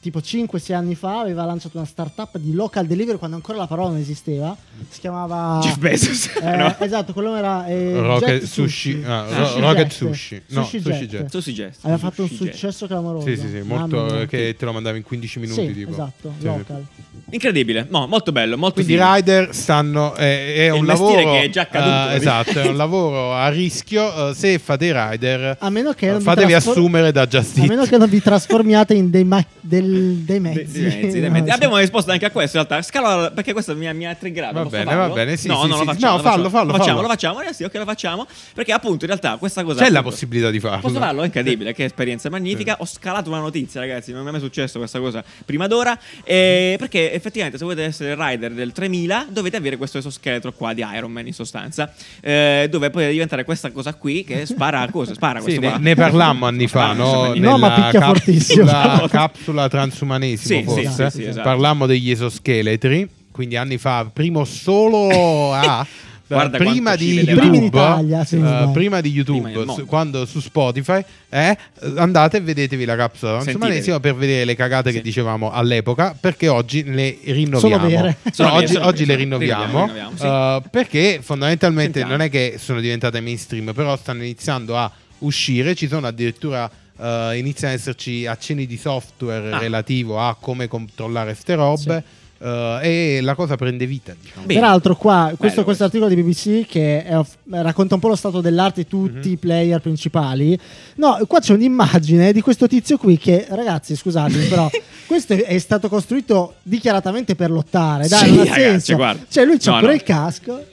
tipo 0.04 0.20
5-6 0.20 0.74
anni 0.74 0.96
fa 0.96 1.20
aveva 1.22 1.46
lanciato 1.46 1.78
una 1.78 1.86
startup 1.86 2.38
di 2.38 2.54
local 2.54 2.86
delivery 2.86 3.18
quando 3.18 3.38
ancora 3.38 3.58
la 3.58 3.68
parola 3.68 3.90
non 3.90 3.98
esisteva. 4.00 4.56
Si 4.90 5.00
chiamava 5.00 5.60
Jeff 5.62 5.78
Bezos. 5.78 6.30
Eh, 6.44 6.56
no? 6.58 6.76
Esatto, 6.80 7.14
quello 7.14 7.36
era 7.38 7.66
eh, 7.68 7.98
Rocket 8.00 8.40
Jet 8.40 8.44
Sushi, 8.44 9.02
ah, 9.06 9.26
Sushi 9.30 9.60
Ro- 9.60 9.68
Rocket 9.68 9.88
Jet. 9.88 9.92
Sushi. 9.94 10.42
No, 10.50 10.64
Sushi 10.64 10.82
Sushi 10.82 11.08
Jet. 11.08 11.30
Sushi 11.30 11.54
Jet. 11.54 11.76
Aveva 11.82 11.98
fatto 12.00 12.22
un 12.24 12.28
Sushi 12.28 12.44
Jet. 12.44 12.54
successo 12.54 12.86
clamoroso. 12.88 13.26
Sì, 13.28 13.38
sì, 13.38 13.48
sì, 13.50 13.62
molto 13.62 14.04
mia. 14.04 14.26
che 14.26 14.56
te 14.58 14.66
lo 14.66 14.74
mandavi 14.74 14.98
in 14.98 15.04
15 15.04 15.40
minuti 15.40 15.66
Sì, 15.68 15.74
tipo. 15.74 15.92
esatto, 15.92 16.34
Sì, 16.38 16.46
local. 16.46 16.86
Incredibile, 17.30 17.88
no, 17.90 18.06
molto 18.08 18.32
bello, 18.34 18.58
molto 18.58 18.76
Quindi 18.76 18.94
i 18.94 18.98
figo. 18.98 19.14
rider 19.14 19.56
stanno 19.56 20.14
è, 20.16 20.56
è 20.56 20.66
il 20.66 20.72
un 20.74 20.86
mestiere 20.86 21.24
lavoro 21.24 21.40
che 21.40 21.44
è 21.46 21.50
già 21.50 21.68
caduto. 21.68 22.12
eh, 22.12 22.16
esatto, 22.18 22.60
è 22.60 22.68
un 22.68 22.76
lavoro 22.78 23.34
a 23.34 23.48
rischio. 23.50 24.30
eh, 24.30 24.34
se 24.36 24.60
fate 24.60 24.86
i 24.86 24.92
rider, 24.94 25.56
A 25.60 25.70
meno 25.70 25.94
che 25.94 26.10
eh, 26.12 26.18
vi 26.18 26.24
fatevi 26.24 26.52
trasfor- 26.52 26.78
assumere 26.78 27.12
da 27.14 27.26
Just 27.26 27.58
A 27.60 27.66
meno 27.66 27.86
che 27.86 27.98
non 27.98 28.10
vi 28.10 28.22
trasformiate 28.22 28.94
in 28.94 29.10
dei, 29.10 29.24
ma- 29.24 29.44
del- 29.94 30.16
dei 30.16 30.26
Dei- 30.26 30.40
mezzi. 30.40 30.82
dei 30.82 30.84
mezzi, 31.02 31.20
dei 31.20 31.22
No, 31.30 31.30
mezzi. 31.32 31.46
cioè- 31.46 31.56
Abbiamo 31.56 31.78
risposto 31.78 32.12
anche 32.12 32.26
a 32.26 32.32
questo 32.32 32.58
in 32.58 32.66
realtà. 32.68 32.86
Scala 32.86 33.32
perché 33.32 33.54
questo 33.54 33.76
mi 33.76 33.88
ha, 33.88 33.94
mi 33.94 34.06
ha 34.08 34.16
triggerato. 34.16 34.54
Va 34.56 34.66
bene, 34.66 34.84
farlo? 34.86 35.08
va 35.08 35.14
bene, 35.14 35.38
sì, 35.38 35.48
no, 35.48 35.62
sì, 35.64 35.68
non 35.68 35.80
sì, 35.80 35.86
lo 35.86 35.92
facciamo. 35.94 36.12
No, 36.12 36.18
lo 36.18 36.24
fallo, 36.24 36.44
facciamo. 36.44 36.50
fallo, 36.50 36.72
Lo 36.72 36.78
facciamo, 36.78 36.96
fallo. 36.96 37.02
lo 37.02 37.08
facciamo. 37.14 37.42
Eh 37.42 37.54
sì, 37.54 37.64
ok, 37.64 37.74
lo 37.76 37.86
facciamo. 37.86 38.28
Perché 38.54 38.72
appunto 38.72 39.06
in 39.06 39.08
realtà 39.12 39.38
questa 39.38 39.64
cosa. 39.64 39.84
C'è 39.84 39.90
la 39.90 40.00
appunto, 40.00 40.10
possibilità 40.16 40.50
di 40.52 40.60
farlo. 40.60 40.80
Posso 40.82 41.00
farlo? 41.00 41.22
È 41.22 41.26
incredibile, 41.26 41.74
che 41.74 41.84
esperienza 41.86 42.30
magnifica. 42.30 42.76
Ho 42.80 42.86
scalato 42.86 43.30
una 43.30 43.40
notizia, 43.40 43.80
ragazzi. 43.80 44.12
Non 44.12 44.24
mi 44.24 44.30
è 44.30 44.32
mai 44.32 44.42
successo 44.42 44.78
questa 44.80 45.00
cosa 45.00 45.24
prima 45.46 45.68
d'ora. 45.68 45.98
eh, 46.24 46.76
perché 46.80 47.12
effettivamente, 47.14 47.58
se 47.58 47.64
volete 47.64 47.84
essere 47.84 48.16
rider 48.18 48.52
del 48.54 48.72
3000, 48.72 49.28
dovete 49.30 49.58
avere 49.58 49.78
questo 49.78 49.98
esoscheletro 50.00 50.52
qua 50.54 50.74
di 50.74 50.84
Iron 50.96 51.12
Man 51.12 51.28
in 51.28 51.34
sostanza. 51.34 51.92
eh, 52.22 52.68
dove 52.70 52.90
poi 52.90 53.12
diventare 53.12 53.44
questa 53.44 53.72
cosa 53.72 53.94
qui 53.94 54.24
che 54.24 54.46
spara 54.46 54.82
a 54.82 54.90
cose. 54.90 55.14
Spara 55.14 55.40
Sì, 55.40 55.46
questo 55.46 55.62
ne, 55.62 55.70
qua. 55.70 55.78
ne 55.80 55.96
parlammo 55.96 56.46
anni 56.48 56.68
fa, 56.68 56.94
no? 56.94 57.34
No, 57.36 57.58
ma 57.58 57.68
Nella 57.70 57.82
picchia 57.84 58.02
fortissimo. 58.06 58.66
capsula, 58.66 59.08
capsula 59.10 59.68
transumanesimo, 59.88 60.60
Sì, 60.60 60.66
forse. 60.66 60.88
sì, 60.90 61.18
sì, 61.18 61.22
sì, 61.24 61.28
esatto. 61.30 61.44
Parlammo 61.44 61.86
degli 61.86 62.10
esoscheletri, 62.12 63.08
quindi 63.32 63.56
anni 63.58 63.78
fa, 63.78 64.10
primo 64.12 64.46
solo 64.46 65.54
a. 65.54 65.86
Guarda 66.26 66.58
prima 66.58 66.96
quanto 66.96 67.04
ci 67.04 67.06
di 67.10 67.30
YouTube, 67.30 67.66
Italia, 67.66 68.22
eh, 68.22 68.26
sbaglio. 68.26 68.72
prima 68.72 69.02
di 69.02 69.10
Prima 69.12 69.24
YouTube, 69.30 69.56
mondo. 69.56 69.74
su- 69.74 69.86
quando 69.86 70.26
su 70.26 70.40
Spotify, 70.40 71.04
eh, 71.30 71.56
andate 71.98 72.38
e 72.38 72.42
vedetevi 72.42 72.86
la 72.86 72.96
capsula 72.96 73.40
transumanesima 73.42 74.00
per 74.00 74.16
vedere 74.16 74.46
le 74.46 74.56
cagate 74.56 74.90
che 74.92 74.98
Sì. 74.98 75.04
dicevamo 75.04 75.52
all'epoca, 75.52 76.16
perché 76.20 76.48
oggi 76.48 76.84
le 76.86 77.18
rinnoviamo. 77.24 77.60
Sono 77.60 77.88
vere. 77.88 78.18
No, 78.24 78.32
Sono 78.32 78.50
vere, 78.54 78.64
oggi, 78.66 78.76
oggi 78.78 79.06
vere, 79.06 79.06
le 79.06 79.16
rinnoviamo, 79.24 79.80
rinnoviamo, 79.86 80.18
sì. 80.18 80.26
eh, 80.26 80.62
perché 80.72 81.20
fondamentalmente 81.22 82.00
Sentiamo. 82.00 82.18
non 82.18 82.22
è 82.26 82.30
che 82.32 82.56
sono 82.58 82.80
diventate 82.80 83.20
mainstream, 83.22 83.72
però 83.74 83.96
stanno 83.96 84.24
iniziando 84.24 84.76
a 84.76 84.90
uscire, 85.20 85.76
ci 85.76 85.88
sono 85.88 86.08
addirittura 86.08 86.72
eh, 87.00 87.38
iniziano 87.38 87.74
ad 87.74 87.80
esserci 87.80 88.26
accenni 88.26 88.66
di 88.66 88.78
software 88.78 89.52
Ah. 89.52 89.58
relativo 89.58 90.20
a 90.20 90.36
come 90.40 90.68
controllare 90.68 91.34
ste 91.34 91.56
robe 91.56 92.04
eh, 92.40 92.80
e 92.82 93.22
la 93.22 93.36
cosa 93.36 93.56
prende 93.56 93.86
vita, 93.86 94.14
diciamo. 94.20 94.46
Peraltro, 94.46 94.96
qua, 94.98 95.28
questo, 95.38 95.48
Bello 95.62 95.64
questo 95.64 95.84
articolo 95.86 96.10
di 96.14 96.22
BBC 96.22 96.66
che 96.68 97.04
è 97.06 97.18
racconta 97.52 97.96
un 97.96 98.02
po' 98.02 98.10
lo 98.10 98.16
stato 98.16 98.42
dell'arte 98.42 98.82
di 98.84 98.88
tutti 98.88 99.28
Mhm. 99.30 99.34
i 99.34 99.38
player 99.38 99.80
principali. 99.80 100.60
No, 100.96 101.20
qua 101.28 101.40
c'è 101.40 101.54
un'immagine 101.54 102.34
di 102.34 102.42
questo 102.42 102.68
tizio 102.68 102.98
qui 102.98 103.18
che, 103.18 103.46
ragazzi, 103.50 103.96
scusatemi, 103.96 104.46
però 104.48 104.70
questo 105.08 105.34
è 105.34 105.58
stato 105.58 105.88
costruito 105.88 106.56
dichiaratamente 106.64 107.36
per 107.36 107.50
lottare. 107.50 108.08
Dai, 108.10 108.20
Sì, 108.30 108.36
non 108.36 108.40
ha 108.40 108.44
ragazzi, 108.44 108.62
senso. 108.62 108.96
guarda. 108.96 109.26
Cioè, 109.30 109.46
lui 109.46 109.58
c'ha 109.58 109.72
No, 109.72 109.78
pure 109.80 109.92
no. 109.92 109.96
il 109.96 110.04
casco. 110.04 110.66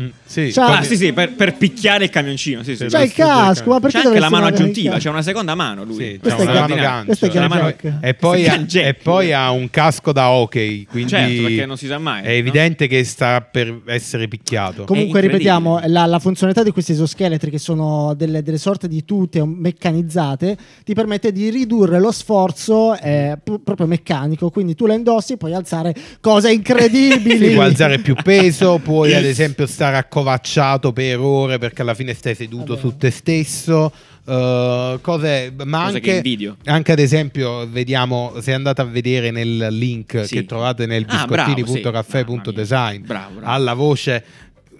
Mm, 0.00 0.08
sì, 0.24 0.50
Ciao. 0.50 0.72
Ah, 0.72 0.82
sì, 0.82 0.96
sì, 0.96 1.12
per, 1.12 1.34
per 1.34 1.56
picchiare 1.56 2.04
il 2.04 2.10
camioncino. 2.10 2.62
Sì, 2.62 2.74
sì. 2.74 2.86
C'ha 2.86 3.02
il 3.02 3.12
questo 3.12 3.22
è 3.22 3.26
casco, 3.26 3.70
ma 3.70 3.80
perché 3.80 4.00
C'è 4.00 4.06
anche 4.06 4.18
la 4.20 4.30
mano 4.30 4.46
il 4.46 4.54
aggiuntiva, 4.54 4.96
c'è 4.96 5.10
una 5.10 5.20
seconda 5.20 5.54
mano 5.54 5.84
lui. 5.84 5.96
Sì, 5.96 6.18
Questo 6.18 6.42
c'ha 6.44 6.48
è 6.48 6.50
una 6.56 6.60
Gun- 6.66 6.78
mano 6.78 6.82
gancio. 7.04 7.26
è 7.26 7.28
Gun 7.28 7.46
mano-. 7.46 7.74
E 8.00 8.14
poi, 8.14 8.42
è 8.44 8.48
ha, 8.48 8.66
e 8.86 8.94
poi 8.94 9.32
ha 9.34 9.50
un 9.50 9.68
casco 9.68 10.12
da 10.12 10.30
hockey, 10.30 10.84
quindi 10.84 11.10
Certo, 11.10 11.42
perché 11.42 11.66
non 11.66 11.76
si 11.76 11.86
sa 11.86 11.98
mai, 11.98 12.22
È 12.22 12.28
no? 12.28 12.32
evidente 12.32 12.86
che 12.86 13.04
sta 13.04 13.42
per 13.42 13.82
essere 13.86 14.26
picchiato. 14.26 14.84
Comunque, 14.84 15.18
È 15.18 15.22
ripetiamo, 15.22 15.80
la, 15.86 16.06
la 16.06 16.18
funzionalità 16.18 16.62
di 16.62 16.70
questi 16.70 16.92
esoscheletri, 16.92 17.50
che 17.50 17.58
sono 17.58 18.14
delle, 18.14 18.42
delle 18.42 18.58
sorte 18.58 18.88
di 18.88 19.04
tute 19.04 19.44
meccanizzate, 19.44 20.56
ti 20.84 20.94
permette 20.94 21.30
di 21.32 21.50
ridurre 21.50 22.00
lo 22.00 22.12
sforzo 22.12 22.96
eh, 22.98 23.36
proprio 23.42 23.86
meccanico. 23.86 24.48
Quindi 24.50 24.74
tu 24.74 24.86
la 24.86 24.94
indossi 24.94 25.34
e 25.34 25.36
puoi 25.36 25.52
alzare 25.52 25.94
cose 26.20 26.52
incredibili. 26.52 27.48
Sì, 27.48 27.54
puoi 27.54 27.66
alzare 27.66 27.98
più 27.98 28.14
peso, 28.14 28.78
puoi 28.82 29.14
ad 29.14 29.24
esempio 29.24 29.66
stare 29.66 29.89
accovacciato 29.94 30.92
per 30.92 31.18
ore 31.20 31.58
perché 31.58 31.82
alla 31.82 31.94
fine 31.94 32.14
stai 32.14 32.34
seduto 32.34 32.74
Vabbè. 32.74 32.80
su 32.80 32.96
te 32.96 33.10
stesso. 33.10 33.92
eh, 34.26 34.98
cose, 35.00 35.52
ma 35.64 35.84
Cose 35.86 36.00
che 36.00 36.16
anche, 36.18 36.54
anche 36.66 36.92
ad 36.92 36.98
esempio, 36.98 37.66
vediamo 37.68 38.34
se 38.40 38.52
andate 38.52 38.80
a 38.80 38.84
vedere 38.84 39.30
nel 39.30 39.68
link 39.70 40.24
Sì. 40.26 40.36
che 40.36 40.46
trovate 40.46 40.86
nel 40.86 41.04
Ah, 41.08 41.26
sì. 41.26 41.26
biscottini.caffè.design 41.26 43.04
bravo. 43.06 43.40
alla 43.42 43.74
voce 43.74 44.24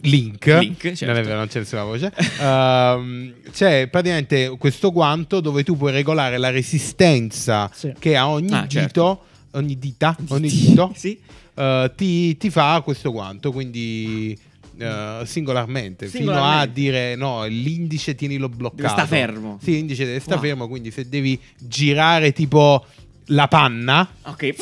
link, 0.03 0.47
Link, 0.47 0.85
non 0.85 0.93
è 0.93 0.97
certo. 0.97 1.23
vero, 1.23 1.37
non 1.37 1.47
c'è 1.49 1.59
nessuna 1.59 1.85
voce. 1.85 2.13
Ehm, 2.41 3.35
c'è 3.53 3.87
praticamente 3.89 4.55
questo 4.59 4.93
guanto 4.93 5.41
dove 5.41 5.63
tu 5.63 5.77
puoi 5.77 5.93
regolare 5.93 6.39
la 6.39 6.49
resistenza 6.51 7.71
Sì. 7.75 7.93
che 7.99 8.17
a 8.17 8.29
ogni 8.29 8.53
Ah, 8.53 8.61
dito, 8.63 8.69
certo. 8.69 9.21
ogni 9.53 9.79
dita, 9.79 10.17
ogni 10.29 10.49
dito 10.49 10.93
Sì. 10.97 11.19
eh, 11.55 11.91
ti, 11.97 12.37
ti 12.39 12.49
fa 12.51 12.81
questo 12.83 13.11
guanto, 13.13 13.53
quindi 13.53 14.39
eh, 14.81 15.23
singolarmente, 15.27 16.07
fino 16.07 16.33
a 16.43 16.67
dire 16.67 17.15
no, 17.17 17.45
l'indice 17.45 18.15
tienilo 18.15 18.49
bloccato. 18.49 18.83
Deve 18.83 18.89
sta 18.89 19.07
fermo. 19.07 19.59
Sì, 19.63 19.73
l'indice 19.73 20.05
deve 20.05 20.21
sta 20.21 20.35
Wow. 20.35 20.43
fermo, 20.45 20.69
quindi 20.69 20.91
se 20.91 21.09
devi 21.09 21.39
girare 21.59 22.33
tipo 22.33 22.85
la 23.27 23.47
panna, 23.49 24.09
Ok. 24.23 24.55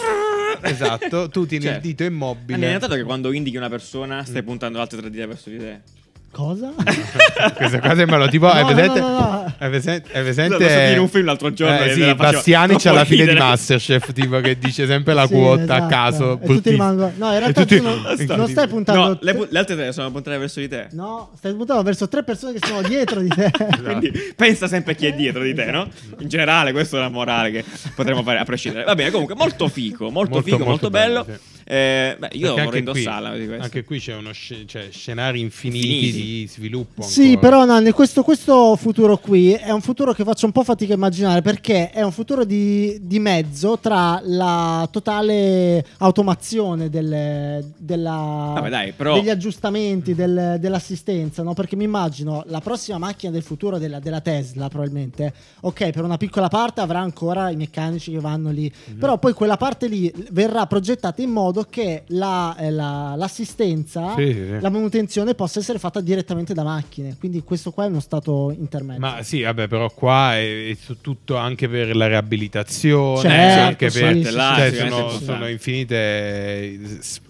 esatto, 0.62 1.28
tu 1.28 1.46
tieni 1.46 1.64
il 1.66 1.70
Certo. 1.72 1.87
dito 1.87 2.04
immobile. 2.04 2.66
Hai 2.66 2.72
notato 2.72 2.94
che 2.94 3.02
quando 3.04 3.33
indichi 3.33 3.57
una 3.57 3.68
persona 3.68 4.24
stai 4.24 4.42
puntando 4.42 4.81
altre 4.81 5.00
tre 5.00 5.11
dita 5.11 5.26
verso 5.26 5.50
di 5.50 5.59
te? 5.59 5.81
Cosa? 6.30 6.70
Questa 7.56 7.80
cosa 7.80 7.94
sembra 7.96 8.28
tipo. 8.28 8.46
No, 8.52 8.60
no, 8.60 8.66
presente? 8.66 9.00
no, 9.00 9.08
no, 9.08 9.18
no. 9.18 9.54
Hai 9.58 9.70
presente? 9.70 10.08
hai 10.12 10.22
presente- 10.22 10.92
in 10.92 10.98
un 11.00 11.08
film 11.08 11.24
l'altro 11.24 11.52
giorno 11.52 11.78
Eh, 11.82 11.92
sì, 11.92 12.00
me 12.00 12.06
la 12.06 12.14
facevo 12.14 12.32
Bastiani 12.32 12.76
c'ha 12.76 12.92
la 12.92 13.04
fine 13.04 13.26
di. 13.26 13.34
Masterchef, 13.34 14.12
tipo 14.12 14.40
che 14.40 14.58
dice 14.58 14.86
sempre 14.86 15.14
la 15.14 15.26
Sì, 15.26 15.32
quota 15.32 15.62
esatto. 15.62 15.82
a 15.82 15.86
caso. 15.86 16.40
E 16.40 16.46
tutti 16.46 16.70
rimangono- 16.70 17.12
no, 17.16 17.32
in 17.32 17.38
realtà 17.38 17.60
tutti- 17.62 17.76
tu 17.78 17.82
non- 17.82 18.02
non 18.36 18.48
stai 18.48 18.68
puntando- 18.68 19.08
No, 19.08 19.18
le, 19.20 19.34
pu- 19.34 19.46
le 19.48 19.58
altre 19.58 19.74
tre 19.74 19.92
sono 19.92 20.10
puntate 20.12 20.36
verso 20.38 20.60
di 20.60 20.68
te. 20.68 20.88
No, 20.92 21.30
stai 21.36 21.54
puntando 21.54 21.82
verso 21.82 22.06
tre 22.08 22.22
persone 22.22 22.52
che 22.52 22.60
sono 22.64 22.82
dietro 22.82 23.20
di 23.20 23.28
te. 23.28 23.50
Quindi 23.82 24.12
pensa 24.36 24.68
sempre 24.68 24.92
a 24.92 24.94
chi 24.96 25.06
è 25.06 25.14
dietro 25.14 25.42
di 25.42 25.54
te, 25.54 25.64
no? 25.70 25.88
In 26.18 26.28
generale, 26.28 26.72
questa 26.72 26.96
è 26.98 27.00
una 27.00 27.08
morale 27.08 27.50
che 27.50 27.64
potremmo 27.96 28.22
fare 28.22 28.38
a 28.38 28.44
prescindere. 28.44 28.84
Va 28.84 28.94
bene, 28.94 29.10
comunque, 29.10 29.34
molto 29.34 29.66
figo, 29.68 30.10
molto, 30.10 30.34
Molto, 30.34 30.42
figo, 30.42 30.58
molto 30.58 30.70
molto 30.70 30.90
bello. 30.90 31.24
bello, 31.24 31.38
sì. 31.42 31.56
Eh, 31.70 32.16
beh, 32.18 32.28
io 32.33 32.54
Perché 32.54 32.62
vorrei 32.64 32.64
anche 32.64 32.68
qui- 32.70 32.78
indossarla 32.78 33.28
questo. 33.31 33.62
Anche 33.62 33.85
qui 33.85 33.98
c'è 34.00 34.14
uno 34.14 34.33
sce- 34.33 34.64
cioè, 34.66 34.88
scenari 34.90 35.40
infiniti, 35.40 35.87
Infiniti. 36.07 36.22
di 36.22 36.46
sviluppo. 36.48 37.02
Sì, 37.02 37.24
ancora. 37.33 37.40
però 37.40 37.64
Nanni, 37.66 37.90
questo, 37.90 38.22
questo 38.22 38.74
futuro 38.76 39.18
qui 39.18 39.52
è 39.52 39.70
un 39.70 39.83
futuro 39.83 40.14
che 40.14 40.24
faccio 40.24 40.46
un 40.46 40.52
po' 40.52 40.64
fatica 40.64 40.94
a 40.94 40.96
immaginare 40.96 41.42
perché 41.42 41.90
è 41.90 42.00
un 42.02 42.11
futuro 42.12 42.44
di, 42.46 42.98
di 43.02 43.18
mezzo 43.18 43.78
tra 43.78 44.18
la 44.24 44.88
totale 44.90 45.85
automazione 45.98 46.88
delle- 46.88 47.72
della- 47.76 48.52
Vabbè, 48.54 48.70
dai, 48.70 48.92
però- 48.92 49.14
degli 49.16 49.28
aggiustamenti, 49.28 50.14
del- 50.14 50.57
dell'assistenza, 50.59 51.42
no? 51.42 51.52
perché 51.52 51.76
mi 51.76 51.85
immagino 51.85 52.44
la 52.46 52.61
prossima 52.61 52.96
macchina 52.96 53.31
del 53.31 53.42
futuro 53.42 53.76
della, 53.78 53.98
della 54.00 54.20
Tesla 54.22 54.68
probabilmente, 54.68 55.35
ok, 55.61 55.90
per 55.90 56.02
una 56.02 56.16
piccola 56.16 56.48
parte 56.48 56.81
avrà 56.81 57.00
ancora 57.00 57.50
i 57.50 57.57
meccanici 57.57 58.11
che 58.12 58.20
vanno 58.20 58.50
lì, 58.50 58.72
Mhm. 58.87 58.98
però 58.98 59.18
poi 59.18 59.35
quella 59.35 59.59
parte 59.59 59.87
lì 59.87 60.11
verrà 60.31 60.64
progettata 60.66 61.20
in 61.20 61.28
modo 61.31 61.57
che 61.64 62.02
la- 62.08 62.56
eh, 62.58 62.70
la- 62.70 63.14
l'assistenza, 63.16 64.14
Sì, 64.16 64.32
sì, 64.32 64.60
la 64.60 64.68
manutenzione 64.70 65.34
possa 65.34 65.58
essere 65.60 65.78
fatta 65.78 66.00
direttamente 66.00 66.54
da 66.54 66.62
macchine. 66.62 67.16
Quindi 67.18 67.42
questo 67.42 67.70
qua 67.70 67.84
è 67.84 67.88
uno 67.88 68.00
stato 68.00 68.54
intermedio. 68.56 69.00
Ma 69.00 69.22
sì, 69.22 69.42
vabbè, 69.42 69.68
però 69.68 69.90
qua 69.90 70.34
è, 70.36 70.68
è 70.70 70.76
tutto 71.00 71.36
anche 71.36 71.68
per 71.68 71.94
la 71.96 72.06
riabilitazione, 72.06 73.20
Certo, 73.28 73.60
anche 73.66 73.90
sì, 73.90 74.00
per 74.00 74.14
sì, 74.16 74.22
cioè, 74.24 74.32
là, 74.32 74.54
sicuramente 74.70 74.88
sono, 74.88 75.10
sono 75.10 75.48
infinite 75.48 76.78
s- 77.00 77.20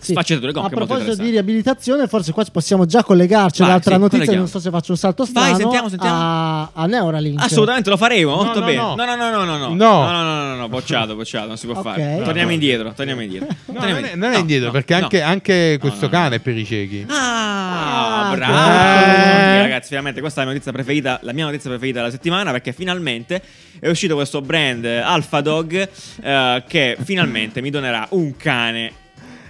Sì. 0.00 0.12
Sfaccettature, 0.12 0.50
A 0.50 0.54
comunque 0.54 0.78
molto 0.78 0.94
proposito 0.94 1.22
di 1.22 1.30
riabilitazione, 1.30 2.06
forse 2.06 2.32
qua 2.32 2.44
ci 2.44 2.50
possiamo 2.50 2.86
già 2.86 3.02
collegarci 3.02 3.60
Vai, 3.60 3.70
all'altra 3.70 3.94
sì, 3.94 4.00
notizia. 4.00 4.18
colleghiamo. 4.18 4.42
Non 4.42 4.50
so 4.52 4.60
se 4.60 4.70
faccio 4.70 4.92
un 4.92 4.98
salto 4.98 5.22
Vai, 5.24 5.30
strano. 5.44 5.56
sentiamo, 5.58 5.88
sentiamo. 5.88 6.16
A, 6.16 6.70
a 6.74 6.86
Neuralink. 6.86 7.42
Assolutamente 7.42 7.90
lo 7.90 7.96
faremo, 7.96 8.30
No, 8.30 8.36
molto 8.44 8.60
no, 8.60 8.66
bene. 8.66 8.78
no. 8.78 8.94
No, 8.94 9.04
no, 9.04 9.14
no, 9.16 9.30
no, 9.30 9.44
no, 9.44 9.56
no. 9.56 9.68
No. 9.68 9.74
No, 9.74 10.10
no, 10.10 10.22
no, 10.22 10.44
no, 10.48 10.54
no, 10.56 10.68
bocciato, 10.68 11.14
bocciato, 11.14 11.46
non 11.48 11.56
si 11.56 11.66
può 11.66 11.76
Ok. 11.76 11.82
fare. 11.82 12.16
No, 12.18 12.24
Torniamo 12.24 12.48
no. 12.48 12.54
indietro, 12.54 12.92
torniamo 12.94 13.20
indietro. 13.22 13.48
No, 13.66 13.80
Torniamo 13.80 14.00
non 14.00 14.08
è, 14.10 14.14
non 14.14 14.30
è 14.30 14.34
No, 14.34 14.38
indietro, 14.40 14.66
no, 14.66 14.72
perché 14.72 14.94
no. 14.96 15.02
anche, 15.02 15.22
anche 15.22 15.70
No, 15.72 15.78
questo 15.78 16.06
no, 16.06 16.12
no. 16.12 16.18
cane 16.18 16.36
è 16.36 16.38
per 16.40 16.56
i 16.56 16.64
ciechi. 16.64 17.06
Ah, 17.08 18.28
Ah, 18.30 18.34
bravo! 18.34 18.52
ok. 18.52 19.62
Ragazzi, 19.62 19.88
veramente 19.90 20.20
questa 20.20 20.40
è 20.40 20.44
la 20.44 20.50
mia 20.50 20.58
notizia 20.58 20.72
preferita, 20.72 21.18
la 21.22 21.32
mia 21.32 21.44
notizia 21.44 21.70
preferita 21.70 21.98
della 22.00 22.10
settimana 22.10 22.50
perché 22.50 22.72
finalmente 22.72 23.42
è 23.80 23.88
uscito 23.88 24.14
questo 24.14 24.40
brand 24.40 24.84
eh, 24.84 24.98
Alpha 24.98 25.40
Dog 25.40 25.88
eh, 26.22 26.64
che 26.66 26.96
finalmente 27.02 27.60
mi 27.60 27.70
donerà 27.70 28.06
un 28.10 28.36
cane. 28.36 28.92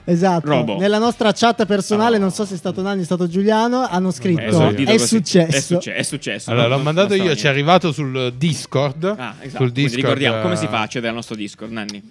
Esatto. 0.09 0.49
Robo. 0.49 0.79
Nella 0.79 0.99
nostra 0.99 1.33
chat 1.33 1.67
personale, 1.67 2.17
Oh. 2.17 2.21
non 2.21 2.31
so 2.31 2.45
se 2.45 2.55
è 2.55 2.57
stato 2.57 2.81
Nanni, 2.81 3.03
è 3.03 3.05
stato 3.05 3.27
Giuliano. 3.29 3.87
Hanno 3.89 4.11
scritto: 4.13 4.41
esordito 4.41 4.91
È, 4.91 4.95
così. 4.97 5.07
successo. 5.17 5.57
È, 5.57 5.61
succe- 5.61 5.95
è 5.97 6.03
successo. 6.03 6.51
Allora, 6.51 6.69
l'ho 6.69 6.79
mandato 6.79 7.15
io, 7.15 7.35
ci 7.35 7.47
è 7.47 7.49
arrivato 7.49 7.91
sul 7.93 8.33
Discord. 8.37 9.05
Ah, 9.05 9.35
esatto. 9.41 9.49
Sul 9.49 9.57
Quindi 9.73 9.83
Discord, 9.83 10.03
ricordiamo 10.05 10.41
come 10.43 10.55
eh, 10.55 10.57
si 10.59 10.67
fa 10.69 10.79
a 10.79 10.83
accedere 10.83 11.09
al 11.09 11.15
nostro 11.17 11.35
Discord, 11.35 11.73
Nanni. 11.73 12.11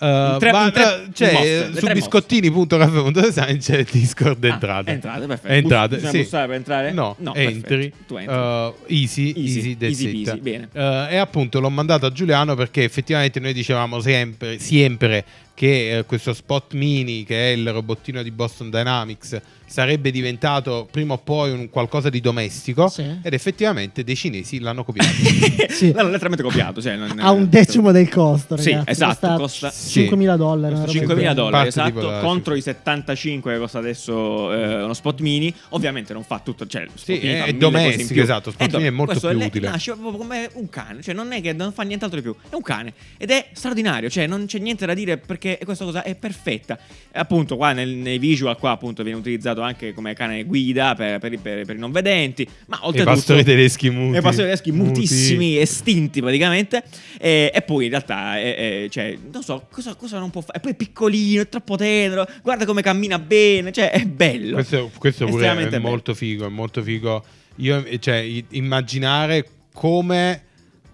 eh, 0.00 0.06
In 0.06 0.36
tre- 0.40 0.48
in 0.50 0.70
tre- 0.72 1.04
eh, 1.04 1.08
cioè, 1.12 1.32
mosse, 1.32 1.72
su 1.74 1.80
tre 1.80 1.94
biscottini.caffè.design 1.94 3.56
c'è 3.58 3.76
il 3.78 3.88
Discord 3.90 4.42
Ah, 4.44 4.48
entrate. 4.48 4.90
entrate, 4.90 5.26
perfetto. 5.26 5.52
Entrate, 5.54 5.94
Bisogna 5.96 6.10
sì. 6.12 6.18
bussare 6.22 6.46
per 6.46 6.56
entrare? 6.56 6.92
No, 6.92 7.14
No, 7.18 7.34
entri. 7.34 7.92
Tu 8.06 8.16
entri. 8.16 8.34
eh, 8.34 8.72
easy, 8.88 9.32
Easy, 9.36 9.76
easy, 9.78 10.20
easy 10.22 10.40
bene. 10.40 10.68
Eh, 10.72 11.06
e 11.10 11.16
appunto 11.18 11.60
l'ho 11.60 11.70
mandato 11.70 12.06
a 12.06 12.10
Giuliano 12.12 12.54
perché 12.54 12.82
effettivamente 12.84 13.38
noi 13.38 13.52
dicevamo 13.52 14.00
sempre, 14.00 14.58
sempre 14.58 15.24
che 15.54 15.98
eh, 15.98 16.04
questo 16.04 16.32
Spot 16.34 16.74
Mini, 16.74 17.24
che 17.24 17.52
è 17.52 17.54
il 17.56 17.70
robottino 17.72 18.22
di 18.22 18.30
Boston 18.30 18.70
Dynamics, 18.70 19.40
sarebbe 19.66 20.10
diventato 20.12 20.86
prima 20.90 21.14
o 21.14 21.18
poi 21.18 21.50
un 21.50 21.68
qualcosa 21.70 22.08
di 22.10 22.20
domestico 22.20 22.86
Sì. 22.88 23.02
ed 23.22 23.32
effettivamente 23.32 24.04
dei 24.04 24.14
cinesi 24.14 24.60
l'hanno 24.60 24.84
copiato. 24.84 25.10
Sì. 25.74 25.90
L'hanno 25.92 26.10
letteralmente 26.10 26.42
copiato. 26.44 26.80
Cioè, 26.80 26.94
non- 26.96 27.18
A 27.18 27.30
un 27.32 27.48
decimo 27.48 27.90
del 27.90 28.08
costo, 28.08 28.56
Sì, 28.56 28.70
ragazzi. 28.70 28.90
esatto, 28.90 29.34
costa- 29.36 29.70
5.000 29.70 30.36
dollari. 30.36 30.74
Costa 30.74 30.86
roba 30.92 31.14
5.000 31.14 31.14
del 31.26 31.34
dollari, 31.34 31.70
Parte 31.72 31.90
tipo 31.92 32.08
esatto, 32.08 32.26
contro 32.26 32.54
i 32.54 32.60
75 32.60 33.52
che 33.54 33.58
costa 33.58 33.78
adesso 33.78 34.52
eh, 34.52 34.82
uno 34.84 34.94
spot 34.94 35.20
mini. 35.20 35.52
Ovviamente 35.70 36.12
non 36.12 36.22
fa 36.22 36.38
tutto, 36.44 36.66
cioè, 36.66 36.86
Sì, 36.94 37.18
è- 37.18 37.44
è 37.44 37.52
domestico, 37.54 38.20
esatto, 38.20 38.50
spot 38.52 38.68
do- 38.70 38.76
mini 38.76 38.88
è 38.88 38.92
molto 38.92 39.12
questo 39.12 39.28
più 39.30 39.38
le- 39.38 39.44
utile. 39.46 39.68
Nasce 39.68 39.92
proprio 39.92 40.12
come 40.18 40.50
un 40.54 40.68
cane, 40.68 41.02
cioè 41.02 41.14
non 41.14 41.32
è 41.32 41.40
che 41.40 41.52
non 41.52 41.72
fa 41.72 41.82
nient'altro 41.82 42.20
di 42.20 42.24
più, 42.24 42.34
è 42.50 42.54
un 42.54 42.62
cane 42.62 42.92
ed 43.16 43.30
è 43.30 43.48
straordinario, 43.52 44.08
cioè 44.08 44.26
non 44.28 44.46
c'è 44.46 44.58
niente 44.58 44.86
da 44.86 44.94
dire 44.94 45.16
perché 45.18 45.43
questa 45.64 45.84
cosa 45.84 46.02
è 46.02 46.14
perfetta. 46.14 46.76
E 47.12 47.18
appunto 47.18 47.56
qua 47.56 47.72
nel- 47.72 47.88
nei 47.94 48.18
visual 48.18 48.56
qua 48.58 48.70
appunto 48.72 49.02
viene 49.02 49.18
utilizzato 49.18 49.60
anche 49.60 49.92
come 49.92 50.14
cane 50.14 50.44
guida 50.44 50.94
per, 50.94 51.18
per 51.18 51.32
i- 51.32 51.38
per- 51.38 51.64
per 51.64 51.76
i 51.76 51.78
non 51.78 51.92
vedenti, 51.92 52.46
ma 52.66 52.76
I 52.76 52.86
oltretutto 52.86 53.14
pastori 53.14 53.44
tedeschi 53.44 53.90
muti. 53.90 54.18
i 54.18 54.20
pastori 54.20 54.44
tedeschi 54.48 54.72
Muti. 54.72 54.88
mutissimi, 54.88 55.56
estinti 55.58 56.20
praticamente. 56.20 56.82
E, 57.18 57.50
e 57.54 57.62
poi 57.62 57.84
in 57.84 57.90
realtà, 57.90 58.38
è- 58.38 58.56
è- 58.84 58.88
cioè, 58.88 59.16
non 59.32 59.42
so 59.42 59.66
cosa, 59.70 59.94
cosa 59.94 60.18
non 60.18 60.30
può 60.30 60.40
fare. 60.40 60.58
E 60.58 60.60
poi 60.60 60.72
è 60.72 60.74
piccolino, 60.74 61.42
è 61.42 61.48
troppo 61.48 61.76
tenero. 61.76 62.26
Guarda 62.42 62.64
come 62.64 62.82
cammina 62.82 63.18
bene. 63.18 63.72
Cioè, 63.72 63.90
è 63.90 64.04
bello. 64.04 64.54
Questo, 64.54 64.90
questo 64.98 65.26
pure 65.26 65.50
è 65.50 65.68
bello. 65.68 65.80
molto 65.80 66.14
figo, 66.14 66.46
è 66.46 66.50
molto 66.50 66.82
figo. 66.82 67.24
Io, 67.56 67.84
cioè, 68.00 68.16
i- 68.16 68.44
immaginare 68.50 69.46
come 69.72 70.42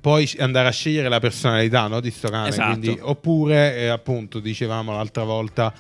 poi 0.01 0.31
andare 0.39 0.69
a 0.69 0.73
scegliere 0.73 1.09
la 1.09 1.21
personalità 1.21 1.87
no, 1.87 2.01
di 2.01 2.11
sto 2.11 2.29
cane. 2.29 2.49
Esatto. 2.49 2.79
Quindi, 2.79 2.99
oppure, 3.01 3.77
eh, 3.77 3.89
appunto, 3.89 4.41
dicevamo 4.41 4.93
l'altra 4.93 5.25
volta, 5.25 5.73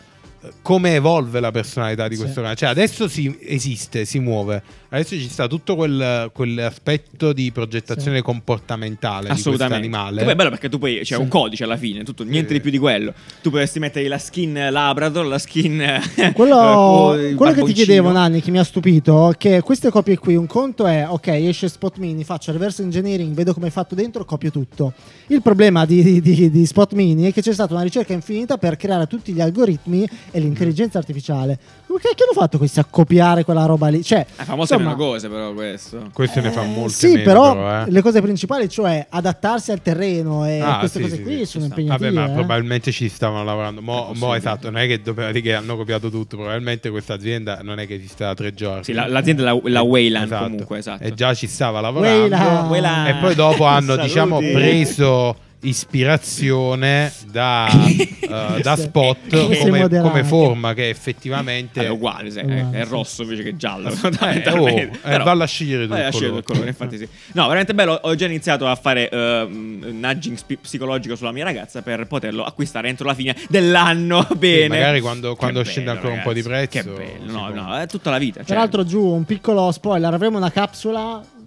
come 0.62 0.94
evolve 0.94 1.38
la 1.40 1.50
personalità 1.50 2.08
di 2.08 2.14
Sì. 2.16 2.22
questo 2.22 2.40
cane. 2.42 2.54
Cioè, 2.54 2.68
adesso 2.68 3.08
si 3.08 3.36
esiste, 3.42 4.04
si 4.04 4.18
muove. 4.18 4.62
Adesso 4.92 5.14
ci 5.14 5.28
sta 5.28 5.46
tutto 5.46 5.76
quel, 5.76 6.30
quell'aspetto 6.32 7.32
di 7.32 7.52
progettazione 7.52 8.22
comportamentale 8.22 9.20
di 9.22 9.26
questo 9.28 9.50
Assolutamente. 9.50 9.86
animale. 9.86 10.22
Poi 10.22 10.32
è 10.32 10.34
bello 10.34 10.50
perché 10.50 10.68
tu 10.68 10.78
poi 10.78 10.96
c'è 10.98 11.14
Sì. 11.14 11.20
un 11.20 11.28
codice 11.28 11.62
alla 11.64 11.76
fine, 11.76 12.02
tutto, 12.02 12.24
niente 12.24 12.48
Sì. 12.48 12.54
di 12.54 12.60
più 12.60 12.70
di 12.70 12.78
quello. 12.78 13.12
Tu 13.42 13.50
potresti 13.50 13.78
mettere 13.78 14.08
la 14.08 14.18
skin 14.18 14.68
Labrador, 14.70 15.26
la 15.26 15.38
skin. 15.38 15.80
eh, 15.80 16.32
Quello, 16.34 17.14
il 17.14 17.36
quello 17.36 17.52
che 17.52 17.62
ti 17.62 17.72
chiedevo, 17.72 18.10
Nanni, 18.10 18.40
che 18.40 18.50
mi 18.50 18.58
ha 18.58 18.64
stupito, 18.64 19.32
che 19.38 19.60
queste 19.60 19.90
copie 19.90 20.18
qui, 20.18 20.34
un 20.34 20.46
conto 20.46 20.86
è, 20.86 21.06
ok, 21.08 21.26
esce 21.28 21.68
Spot 21.68 21.98
Mini, 21.98 22.24
faccio 22.24 22.50
reverse 22.50 22.82
engineering, 22.82 23.32
vedo 23.34 23.54
come 23.54 23.68
è 23.68 23.70
fatto 23.70 23.94
dentro, 23.94 24.24
copio 24.24 24.50
tutto. 24.50 24.92
Il 25.28 25.42
problema 25.42 25.84
di, 25.86 26.20
di- 26.20 26.50
di 26.50 26.66
Spot 26.66 26.92
Mini 26.94 27.24
è 27.30 27.32
che 27.32 27.42
c'è 27.42 27.52
stata 27.52 27.74
una 27.74 27.82
ricerca 27.84 28.12
infinita 28.12 28.58
per 28.58 28.76
creare 28.76 29.06
tutti 29.06 29.32
gli 29.32 29.40
algoritmi 29.40 30.08
e 30.30 30.40
l'intelligenza 30.40 30.98
artificiale. 30.98 31.58
Cacchio 32.00 32.24
hanno 32.24 32.40
fatto 32.40 32.56
questi 32.56 32.78
a 32.80 32.84
copiare 32.88 33.44
quella 33.44 33.66
roba 33.66 33.88
lì? 33.88 34.02
Cioè, 34.02 34.20
Eh, 34.20 34.44
fa 34.44 34.54
molte 34.54 34.74
insomma, 34.74 34.94
meno 34.94 34.96
cose, 34.96 35.28
però, 35.28 35.52
questo. 35.52 36.08
Questo 36.14 36.40
ne 36.40 36.50
fa 36.50 36.62
eh, 36.62 36.66
molte 36.68 36.92
Sì, 36.94 37.08
meno, 37.08 37.22
però, 37.24 37.82
eh. 37.82 37.90
le 37.90 38.00
cose 38.02 38.22
principali, 38.22 38.68
cioè 38.70 39.06
adattarsi 39.10 39.70
al 39.72 39.82
terreno 39.82 40.46
e 40.46 40.60
Ah, 40.60 40.78
queste 40.78 40.98
sì, 40.98 41.04
cose 41.04 41.16
sì, 41.16 41.22
qui 41.22 41.36
sì, 41.38 41.44
sono 41.44 41.64
impegnative. 41.64 42.10
Vabbè, 42.12 42.26
ma 42.26 42.32
eh. 42.32 42.34
probabilmente 42.36 42.90
ci 42.92 43.08
stavano 43.08 43.44
lavorando. 43.44 43.82
Mo, 43.82 44.12
È 44.12 44.16
mo 44.16 44.34
esatto, 44.34 44.70
non 44.70 44.80
è 44.80 44.86
che 44.86 45.02
dopo 45.02 45.20
che 45.30 45.54
hanno 45.54 45.76
copiato 45.76 46.08
tutto. 46.10 46.36
Probabilmente 46.36 46.88
questa 46.90 47.14
azienda 47.14 47.58
non 47.62 47.78
è 47.80 47.86
che 47.86 47.94
esiste 47.94 48.24
da 48.24 48.34
tre 48.34 48.54
giorni. 48.54 48.84
Sì, 48.84 48.92
la- 48.92 49.06
l'azienda 49.08 49.42
è 49.42 49.44
la, 49.46 49.60
la 49.64 49.82
Wayland 49.82 50.24
Esatto. 50.26 50.44
comunque, 50.44 50.78
esatto. 50.78 51.02
E 51.02 51.12
già 51.12 51.34
ci 51.34 51.46
stava 51.48 51.80
lavorando. 51.80 52.18
Wayland. 52.18 52.70
Wayland. 52.70 53.08
E 53.08 53.14
poi 53.20 53.34
dopo 53.34 53.64
hanno, 53.64 53.96
diciamo, 54.00 54.38
preso 54.38 55.36
ispirazione 55.62 57.12
da, 57.30 57.68
eh, 57.86 58.60
da 58.62 58.76
spot 58.76 59.28
Come 59.28 59.88
come, 60.00 60.24
forma 60.24 60.74
che 60.74 60.88
effettivamente 60.88 61.80
Eh, 61.80 61.84
è 61.86 61.88
uguale, 61.88 62.30
se- 62.30 62.40
è, 62.40 62.44
Uguale, 62.44 62.78
è 62.80 62.84
sì. 62.84 62.90
rosso 62.90 63.22
invece 63.22 63.42
che 63.42 63.56
giallo. 63.56 63.88
Eh, 63.88 63.92
fondamentalmente. 63.96 64.98
oh, 65.02 65.08
eh, 65.08 65.10
Però- 65.10 65.24
valla 65.24 65.44
a 65.44 65.46
scegliere 65.46 65.86
tu 65.86 65.94
il 65.94 66.36
il 66.36 66.42
colore, 66.42 66.68
infatti 66.68 66.96
sì. 66.98 67.08
No, 67.32 67.42
veramente 67.44 67.74
bello. 67.74 67.98
Ho 68.02 68.14
già 68.14 68.26
iniziato 68.26 68.66
a 68.66 68.74
fare 68.74 69.08
eh, 69.08 69.42
un 69.42 69.98
nudging 70.00 70.36
spi- 70.36 70.56
psicologico 70.56 71.16
sulla 71.16 71.32
mia 71.32 71.44
ragazza 71.44 71.82
per 71.82 72.06
poterlo 72.06 72.44
acquistare 72.44 72.88
entro 72.88 73.06
la 73.06 73.14
fine 73.14 73.34
dell'anno. 73.48 74.26
Bene. 74.36 74.68
magari 74.68 75.00
quando- 75.00 75.34
quando 75.36 75.62
scende 75.64 75.90
ancora 75.90 76.14
un 76.14 76.22
po' 76.22 76.32
di 76.32 76.42
ragazzi, 76.42 76.82
prezzo, 76.82 76.94
Che 76.94 77.18
bello. 77.24 77.32
No, 77.32 77.48
no, 77.48 77.76
è 77.78 77.86
tutta 77.86 78.10
la 78.10 78.18
vita. 78.18 78.38
Tra 78.38 78.44
cioè- 78.44 78.56
l'altro, 78.56 78.84
giù 78.84 79.04
un 79.04 79.24
piccolo 79.24 79.70
spoiler: 79.72 80.12
avremo 80.14 80.36
una 80.38 80.50
capsula 80.50 81.20
Sì. 81.22 81.38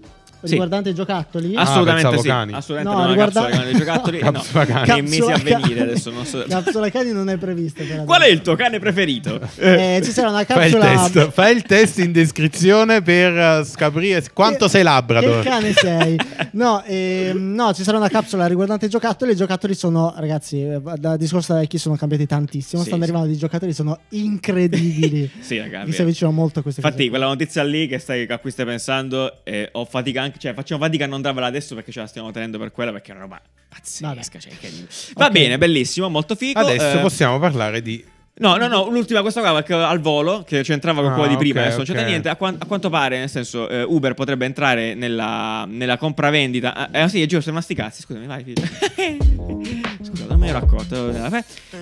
Riguardante 0.52 0.90
i 0.90 0.94
giocattoli. 0.94 1.56
Ah, 1.56 1.62
Assolutamente 1.62 2.02
pensavo 2.10 2.22
sì. 2.22 2.28
cani. 2.28 2.54
Assolutamente 2.54 2.94
No, 3.02 3.04
no, 3.06 3.10
riguarda- 3.10 3.42
capsula 3.42 3.58
cane 3.60 3.72
dei 3.72 3.80
giocattoli. 3.80 4.20
No, 4.24 4.32
capsula 4.32 4.66
cani. 4.66 4.88
Nei 4.92 5.02
mesi 5.04 5.22
a 5.22 5.26
Capsula 5.26 5.44
venire 5.44 5.62
cani. 5.80 5.90
adesso 5.90 6.10
non 6.12 6.26
so. 6.26 6.44
Capsula 6.48 6.90
cani 6.90 7.12
non 7.12 7.30
è 7.30 7.38
prevista. 7.38 7.82
adesso. 7.84 8.04
Qual 8.04 8.22
è 8.22 8.28
il 8.28 8.42
tuo 8.42 8.56
cane 8.56 8.80
preferito? 8.80 9.40
Eh, 9.58 10.02
ci 10.04 10.12
sarà 10.12 10.30
una 10.30 10.44
Fai 10.44 10.68
il, 10.68 10.74
capsula. 10.78 11.10
test, 11.10 11.32
fai 11.32 11.56
il 11.56 11.62
test 11.64 11.98
in 12.00 12.12
descrizione 12.12 13.02
per 13.02 13.38
eh, 13.38 13.64
scoprire 13.66 14.24
quanto 14.34 14.66
Che- 14.66 14.72
sei 14.72 14.84
Labrador. 14.84 15.42
Che 15.44 15.50
cane 15.50 15.74
sei? 15.74 16.18
No, 16.54 16.84
ehm, 16.86 17.54
no, 17.56 17.74
ci 17.74 17.84
sarà 17.84 17.98
una 17.98 18.10
capsula 18.10 18.46
riguardante 18.46 18.86
i 18.86 18.90
giocattoli. 18.90 19.32
I 19.32 19.36
giocattoli 19.36 19.74
sono, 19.74 20.14
ragazzi, 20.18 20.62
eh, 20.62 20.80
da 20.98 21.18
discorso 21.18 21.54
da 21.54 21.60
vecchi 21.60 21.78
sono 21.78 21.96
cambiati 21.96 22.26
tantissimo. 22.28 22.82
Sì, 22.82 22.88
Stanno 22.90 23.04
sì. 23.04 23.10
arrivando 23.10 23.28
dei 23.32 23.38
giocattoli 23.40 23.74
sono 23.74 24.00
incredibili. 24.10 25.30
Sì, 25.44 25.58
ragazzi. 25.60 25.88
Mi 25.88 25.94
si 25.94 26.02
avvicino 26.02 26.32
molto 26.32 26.60
a 26.60 26.62
queste 26.62 26.80
Infatti, 26.82 27.00
cose. 27.04 27.10
quella 27.10 27.26
notizia 27.26 27.64
lì 27.64 27.88
che 27.88 27.98
stai, 28.00 28.26
a 28.30 28.38
cui 28.40 28.52
stai 28.52 28.66
pensando, 28.66 29.40
eh, 29.44 29.70
ho 29.74 29.84
fatica 29.86 30.22
anche, 30.22 30.33
cioè, 30.38 30.54
facciamo 30.54 30.84
fatica 30.84 31.06
a 31.06 31.08
non 31.08 31.22
darvela 31.22 31.48
adesso 31.48 31.76
perché 31.76 31.92
ce 31.92 32.00
la 32.00 32.08
stiamo 32.08 32.32
tenendo 32.32 32.58
per 32.58 32.72
quella, 32.72 32.92
perché 32.92 33.12
è 33.12 33.16
una 33.16 33.24
roba 33.24 33.42
pazzesca. 33.70 34.40
Cioè, 34.40 34.52
che- 34.60 34.72
Va 35.16 35.26
Ok. 35.28 35.32
bene, 35.32 35.58
bellissimo, 35.58 36.10
molto 36.10 36.36
figo. 36.36 36.60
Adesso 36.60 36.98
eh, 36.98 37.02
possiamo 37.02 37.40
parlare 37.40 37.82
di 37.82 38.12
No, 38.36 38.56
no, 38.58 38.68
no, 38.68 38.90
l'ultima 38.90 39.22
questa 39.22 39.42
qua 39.42 39.88
al 39.88 40.00
volo, 40.00 40.42
che 40.44 40.64
c'entrava 40.64 41.04
con 41.04 41.12
Ah, 41.12 41.14
quella 41.14 41.30
di 41.30 41.38
prima, 41.38 41.60
ok, 41.60 41.66
adesso 41.66 41.78
non 41.78 41.86
c'entra 41.86 42.04
ok. 42.04 42.10
niente. 42.10 42.30
A, 42.30 42.36
quan- 42.36 42.56
a 42.60 42.66
quanto 42.66 42.90
pare, 42.90 43.20
nel 43.20 43.30
senso, 43.30 43.70
eh, 43.70 43.84
Uber 43.84 44.16
potrebbe 44.16 44.46
entrare 44.46 44.96
nella, 44.96 45.66
nella 45.68 45.98
compravendita. 45.98 46.90
Eh, 46.90 47.04
eh, 47.04 47.10
sì, 47.10 47.22
è 47.22 47.28
giusto, 47.28 47.52
sei 47.52 47.62
sti 47.62 47.76
cazzi, 47.76 48.02
scusami, 48.02 48.26
vai. 48.26 48.44
Scusa, 50.02 50.26
non 50.28 50.40
me 50.40 50.48
l'ero 50.48 50.58
accorto. 50.58 51.12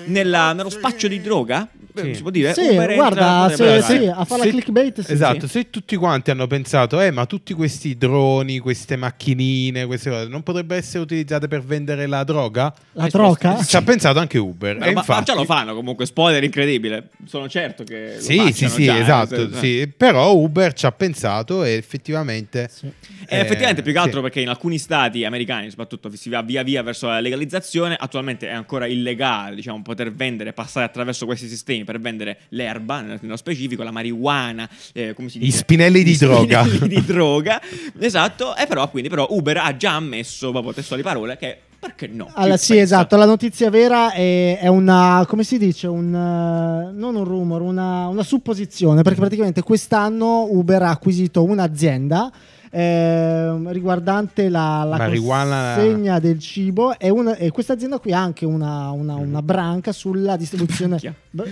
Nella- 0.06 0.52
nello 0.52 0.68
spaccio 0.68 1.08
di 1.08 1.22
droga, 1.22 1.66
Sì. 1.94 2.10
eh, 2.10 2.14
si 2.14 2.22
può 2.22 2.30
dire? 2.30 2.54
Sì, 2.54 2.68
Uber 2.68 2.94
guarda, 2.94 3.52
se- 3.54 3.82
sì, 3.82 4.06
a 4.06 4.24
fare 4.24 4.44
la 4.44 4.50
clickbait, 4.50 5.00
sì. 5.00 5.12
Esatto, 5.12 5.46
se 5.46 5.70
tutti 5.70 5.96
quanti 5.96 6.30
hanno 6.30 6.46
pensato, 6.46 7.00
eh, 7.00 7.10
ma 7.10 7.26
tutti 7.26 7.52
questi 7.52 7.96
droni, 7.96 8.58
queste 8.58 8.96
macchinine, 8.96 9.86
queste 9.86 10.10
cose, 10.10 10.28
non 10.28 10.42
potrebbero 10.42 10.80
essere 10.80 11.02
utilizzate 11.02 11.48
per 11.48 11.62
vendere 11.62 12.06
la 12.06 12.24
droga? 12.24 12.72
La 12.92 13.08
troca? 13.08 13.62
Ci 13.62 13.76
ha 13.76 13.82
pensato 13.82 14.18
anche 14.18 14.38
Uber. 14.38 14.78
Ma, 14.78 14.86
e 14.86 14.92
ma- 14.92 15.00
infatti... 15.00 15.18
ma 15.18 15.24
già 15.24 15.34
lo 15.34 15.44
fanno 15.44 15.74
comunque, 15.74 16.06
spoiler 16.06 16.42
incredibile. 16.42 17.10
Sono 17.26 17.48
certo 17.48 17.84
che. 17.84 18.14
lo 18.16 18.20
Sì, 18.20 18.52
sì, 18.52 18.68
sì, 18.68 18.84
già, 18.84 18.98
esatto. 18.98 19.36
nel 19.36 19.50
senso- 19.50 19.58
sì. 19.58 19.92
Però 19.96 20.34
Uber 20.34 20.72
ci 20.72 20.86
ha 20.86 20.92
pensato 20.92 21.64
e 21.64 21.72
effettivamente. 21.72 22.68
Sì. 22.72 22.90
E 23.28 23.38
effettivamente, 23.38 23.82
più 23.82 23.92
che 23.92 23.98
altro 23.98 24.16
sì. 24.16 24.22
perché 24.22 24.40
in 24.40 24.48
alcuni 24.48 24.78
stati 24.78 25.24
americani, 25.24 25.70
soprattutto, 25.70 26.10
si 26.14 26.28
va 26.28 26.42
via 26.42 26.62
via 26.62 26.82
verso 26.82 27.06
la 27.06 27.20
legalizzazione. 27.20 27.96
Attualmente 27.98 28.48
è 28.48 28.52
ancora 28.52 28.86
illegale, 28.86 29.54
diciamo, 29.54 29.80
poter 29.82 30.12
vendere, 30.12 30.52
passare 30.52 30.86
attraverso 30.86 31.26
questi 31.26 31.48
sistemi 31.48 31.81
per 31.84 32.00
vendere 32.00 32.38
l'erba, 32.50 33.00
nel- 33.00 33.18
nello 33.22 33.36
specifico, 33.36 33.82
la 33.82 33.90
marijuana, 33.90 34.68
eh, 34.92 35.14
come 35.14 35.28
si 35.28 35.38
Gli 35.38 35.44
dice? 35.44 35.58
spinelli 35.58 36.02
di 36.02 36.12
Gli 36.12 36.18
droga. 36.18 36.64
spinelli 36.64 36.88
di 36.94 37.04
droga. 37.06 37.60
Esatto. 37.98 38.56
E 38.56 38.66
però, 38.66 38.88
quindi, 38.90 39.08
però, 39.08 39.26
Uber 39.30 39.58
ha 39.58 39.76
già 39.76 39.94
ammesso, 39.94 40.50
proprio 40.50 40.72
testuali 40.72 41.02
parole, 41.02 41.36
che 41.36 41.58
perché 41.82 42.06
no? 42.06 42.30
Allora, 42.34 42.56
sì, 42.56 42.74
pensa. 42.74 42.82
esatto. 42.84 43.16
La 43.16 43.24
notizia 43.26 43.68
vera 43.68 44.12
è, 44.12 44.58
è 44.60 44.68
una, 44.68 45.24
come 45.26 45.42
si 45.42 45.58
dice, 45.58 45.88
un, 45.88 46.14
eh, 46.14 46.92
non 46.96 47.16
un 47.16 47.24
rumor, 47.24 47.60
una, 47.60 48.06
una 48.06 48.22
supposizione, 48.22 49.02
perché 49.02 49.18
praticamente 49.18 49.62
quest'anno 49.62 50.46
Uber 50.48 50.80
ha 50.82 50.90
acquisito 50.90 51.42
un'azienda 51.42 52.30
ehm, 52.74 53.70
riguardante 53.70 54.48
la, 54.48 54.82
la 54.84 54.96
Marijuana- 54.96 55.74
consegna 55.76 56.18
del 56.18 56.38
cibo 56.38 56.98
e, 56.98 57.10
una- 57.10 57.36
e 57.36 57.50
questa 57.50 57.74
azienda 57.74 57.98
qui 57.98 58.12
ha 58.12 58.20
anche 58.20 58.44
una, 58.46 58.90
una- 58.90 59.14
una 59.16 59.42
branca 59.42 59.92
sulla 59.92 60.36
distribuzione, 60.36 60.98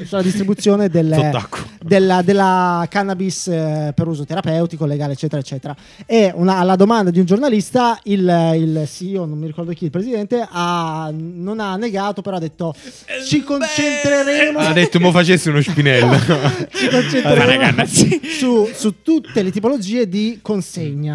sulla 0.05 0.23
distribuzione 0.23 0.89
del, 0.89 1.13
Sott'acqua. 1.15 1.61
della, 1.83 2.23
della 2.23 2.87
cannabis 2.89 3.49
eh, 3.49 3.93
per 3.95 4.07
uso 4.07 4.25
terapeutico, 4.25 4.87
legale, 4.87 5.13
eccetera, 5.13 5.41
eccetera. 5.41 5.77
E 6.07 6.33
una- 6.35 6.57
alla 6.59 6.77
domanda 6.77 7.11
di 7.11 7.19
un 7.19 7.27
giornalista, 7.27 7.99
il, 8.05 8.53
il 8.57 8.83
CEO, 8.87 9.27
non 9.27 9.39
mi 9.39 9.47
ricordo 9.47 9.73
chi, 9.73 9.85
il 9.85 9.91
presidente, 9.91 10.47
ha- 10.51 11.11
non 11.15 11.61
ha 11.61 11.77
negato, 11.77 12.23
però 12.23 12.37
ha 12.37 12.41
detto: 12.41 12.75
Ci 13.27 13.43
concentreremo. 13.43 14.59
Ha 14.59 14.73
detto, 14.73 14.99
mo 15.01 15.11
facessi 15.11 15.49
uno 15.51 15.61
spinello. 15.61 16.17
ci 16.73 16.89
concentreremo 16.89 17.85
su, 17.87 18.69
su 18.73 19.03
tutte 19.03 19.43
le 19.43 19.51
tipologie 19.51 20.09
di 20.09 20.39
consegna. 20.43 21.09